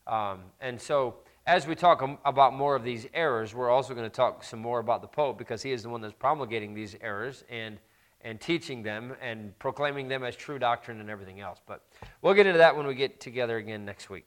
Um, 0.08 0.40
and 0.62 0.80
so, 0.80 1.16
as 1.48 1.68
we 1.68 1.76
talk 1.76 2.02
about 2.26 2.54
more 2.54 2.76
of 2.76 2.84
these 2.84 3.08
errors, 3.14 3.54
we're 3.54 3.70
also 3.70 3.94
going 3.94 4.10
to 4.10 4.16
talk 4.16 4.44
some 4.44 4.60
more 4.60 4.80
about 4.80 5.02
the 5.02 5.08
Pope 5.08 5.38
because 5.38 5.62
he 5.62 5.72
is 5.72 5.84
the 5.84 5.90
one 5.90 6.02
that's 6.02 6.14
promulgating 6.14 6.74
these 6.74 6.96
errors 7.02 7.44
and, 7.50 7.78
and 8.22 8.42
teaching 8.42 8.82
them 8.82 9.16
and 9.22 9.58
proclaiming 9.60 10.08
them 10.08 10.24
as 10.24 10.36
true 10.36 10.58
doctrine 10.58 11.00
and 11.00 11.10
everything 11.10 11.42
else. 11.42 11.60
But 11.68 11.84
we'll 12.22 12.34
get 12.34 12.48
into 12.48 12.58
that 12.58 12.76
when 12.76 12.88
we 12.88 12.96
get 12.96 13.20
together 13.20 13.58
again 13.58 13.86
next 13.86 14.10
week. 14.10 14.26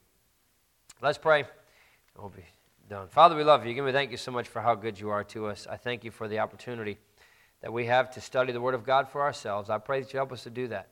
Let's 1.03 1.19
pray. 1.19 1.45
We'll 2.17 2.29
be 2.29 2.45
done. 2.89 3.09
Father, 3.09 3.35
we 3.35 3.43
love 3.43 3.67
you. 3.67 3.75
Give 3.75 3.85
me 3.85 3.93
thank 3.93 4.13
you 4.13 4.17
so 4.17 4.31
much 4.31 4.47
for 4.47 4.63
how 4.63 4.77
good 4.77 4.99
you 4.99 5.11
are 5.11 5.25
to 5.25 5.47
us. 5.47 5.67
I 5.69 5.77
thank 5.77 6.05
you 6.05 6.13
for 6.13 6.29
the 6.29 6.39
opportunity 6.39 6.99
that 7.63 7.73
we 7.73 7.87
have 7.87 8.11
to 8.13 8.21
study 8.21 8.53
the 8.53 8.61
Word 8.61 8.75
of 8.75 8.85
God 8.85 9.09
for 9.09 9.23
ourselves. 9.23 9.71
I 9.71 9.79
pray 9.79 10.01
that 10.01 10.13
you 10.13 10.19
help 10.19 10.33
us 10.33 10.45
to 10.45 10.51
do 10.51 10.69
that. 10.69 10.89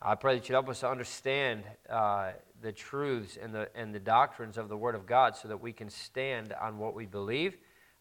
I 0.00 0.14
pray 0.14 0.36
that 0.36 0.48
you 0.48 0.54
help 0.54 0.68
us 0.68 0.80
to 0.80 0.88
understand 0.88 1.64
uh, 1.88 2.30
the 2.62 2.72
truths 2.72 3.36
and 3.40 3.54
the, 3.54 3.68
and 3.74 3.94
the 3.94 4.00
doctrines 4.00 4.56
of 4.56 4.68
the 4.68 4.76
Word 4.76 4.94
of 4.94 5.06
God 5.06 5.36
so 5.36 5.48
that 5.48 5.60
we 5.60 5.72
can 5.72 5.90
stand 5.90 6.54
on 6.60 6.78
what 6.78 6.94
we 6.94 7.06
believe. 7.06 7.56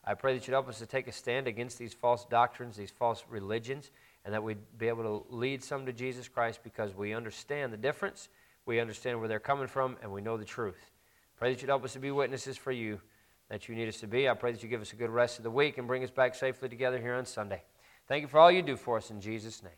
I 0.06 0.14
pray 0.14 0.34
that 0.34 0.48
you'd 0.48 0.54
help 0.54 0.70
us 0.70 0.80
to 0.80 0.86
take 0.86 1.08
a 1.08 1.12
stand 1.12 1.48
against 1.48 1.78
these 1.78 1.94
false 1.94 2.26
doctrines, 2.26 2.78
these 2.78 2.92
false 2.92 3.24
religions, 3.30 3.92
and 4.24 4.34
that 4.34 4.44
we'd 4.44 4.58
be 4.78 4.88
able 4.88 5.04
to 5.04 5.36
lead 5.36 5.64
some 5.64 5.86
to 5.86 5.94
Jesus 5.94 6.28
Christ 6.28 6.62
because 6.64 6.96
we 6.96 7.14
understand 7.14 7.74
the 7.74 7.78
difference, 7.78 8.30
we 8.66 8.80
understand 8.80 9.20
where 9.20 9.28
they're 9.28 9.40
coming 9.40 9.68
from, 9.68 9.98
and 10.02 10.12
we 10.12 10.22
know 10.22 10.38
the 10.38 10.46
truth. 10.46 10.92
Pray 11.38 11.54
that 11.54 11.62
you'd 11.62 11.70
help 11.70 11.84
us 11.84 11.94
to 11.94 12.00
be 12.00 12.12
witnesses 12.12 12.56
for 12.56 12.72
you 12.72 13.02
that 13.50 13.68
you 13.68 13.76
need 13.76 13.88
us 13.88 14.00
to 14.00 14.08
be. 14.08 14.30
I 14.30 14.36
pray 14.36 14.52
that 14.52 14.64
you 14.64 14.70
give 14.70 14.82
us 14.82 14.94
a 14.94 14.96
good 14.96 15.10
rest 15.10 15.38
of 15.38 15.44
the 15.44 15.52
week 15.52 15.78
and 15.78 15.88
bring 15.88 16.04
us 16.04 16.12
back 16.12 16.36
safely 16.36 16.70
together 16.70 17.00
here 17.00 17.16
on 17.16 17.26
Sunday. 17.26 17.64
Thank 18.10 18.24
you 18.24 18.28
for 18.28 18.40
all 18.40 18.52
you 18.52 18.64
do 18.64 18.76
for 18.76 18.98
us 18.98 19.12
in 19.12 19.22
Jesus' 19.22 19.62
name. 19.62 19.72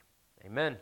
Amen. 0.45 0.77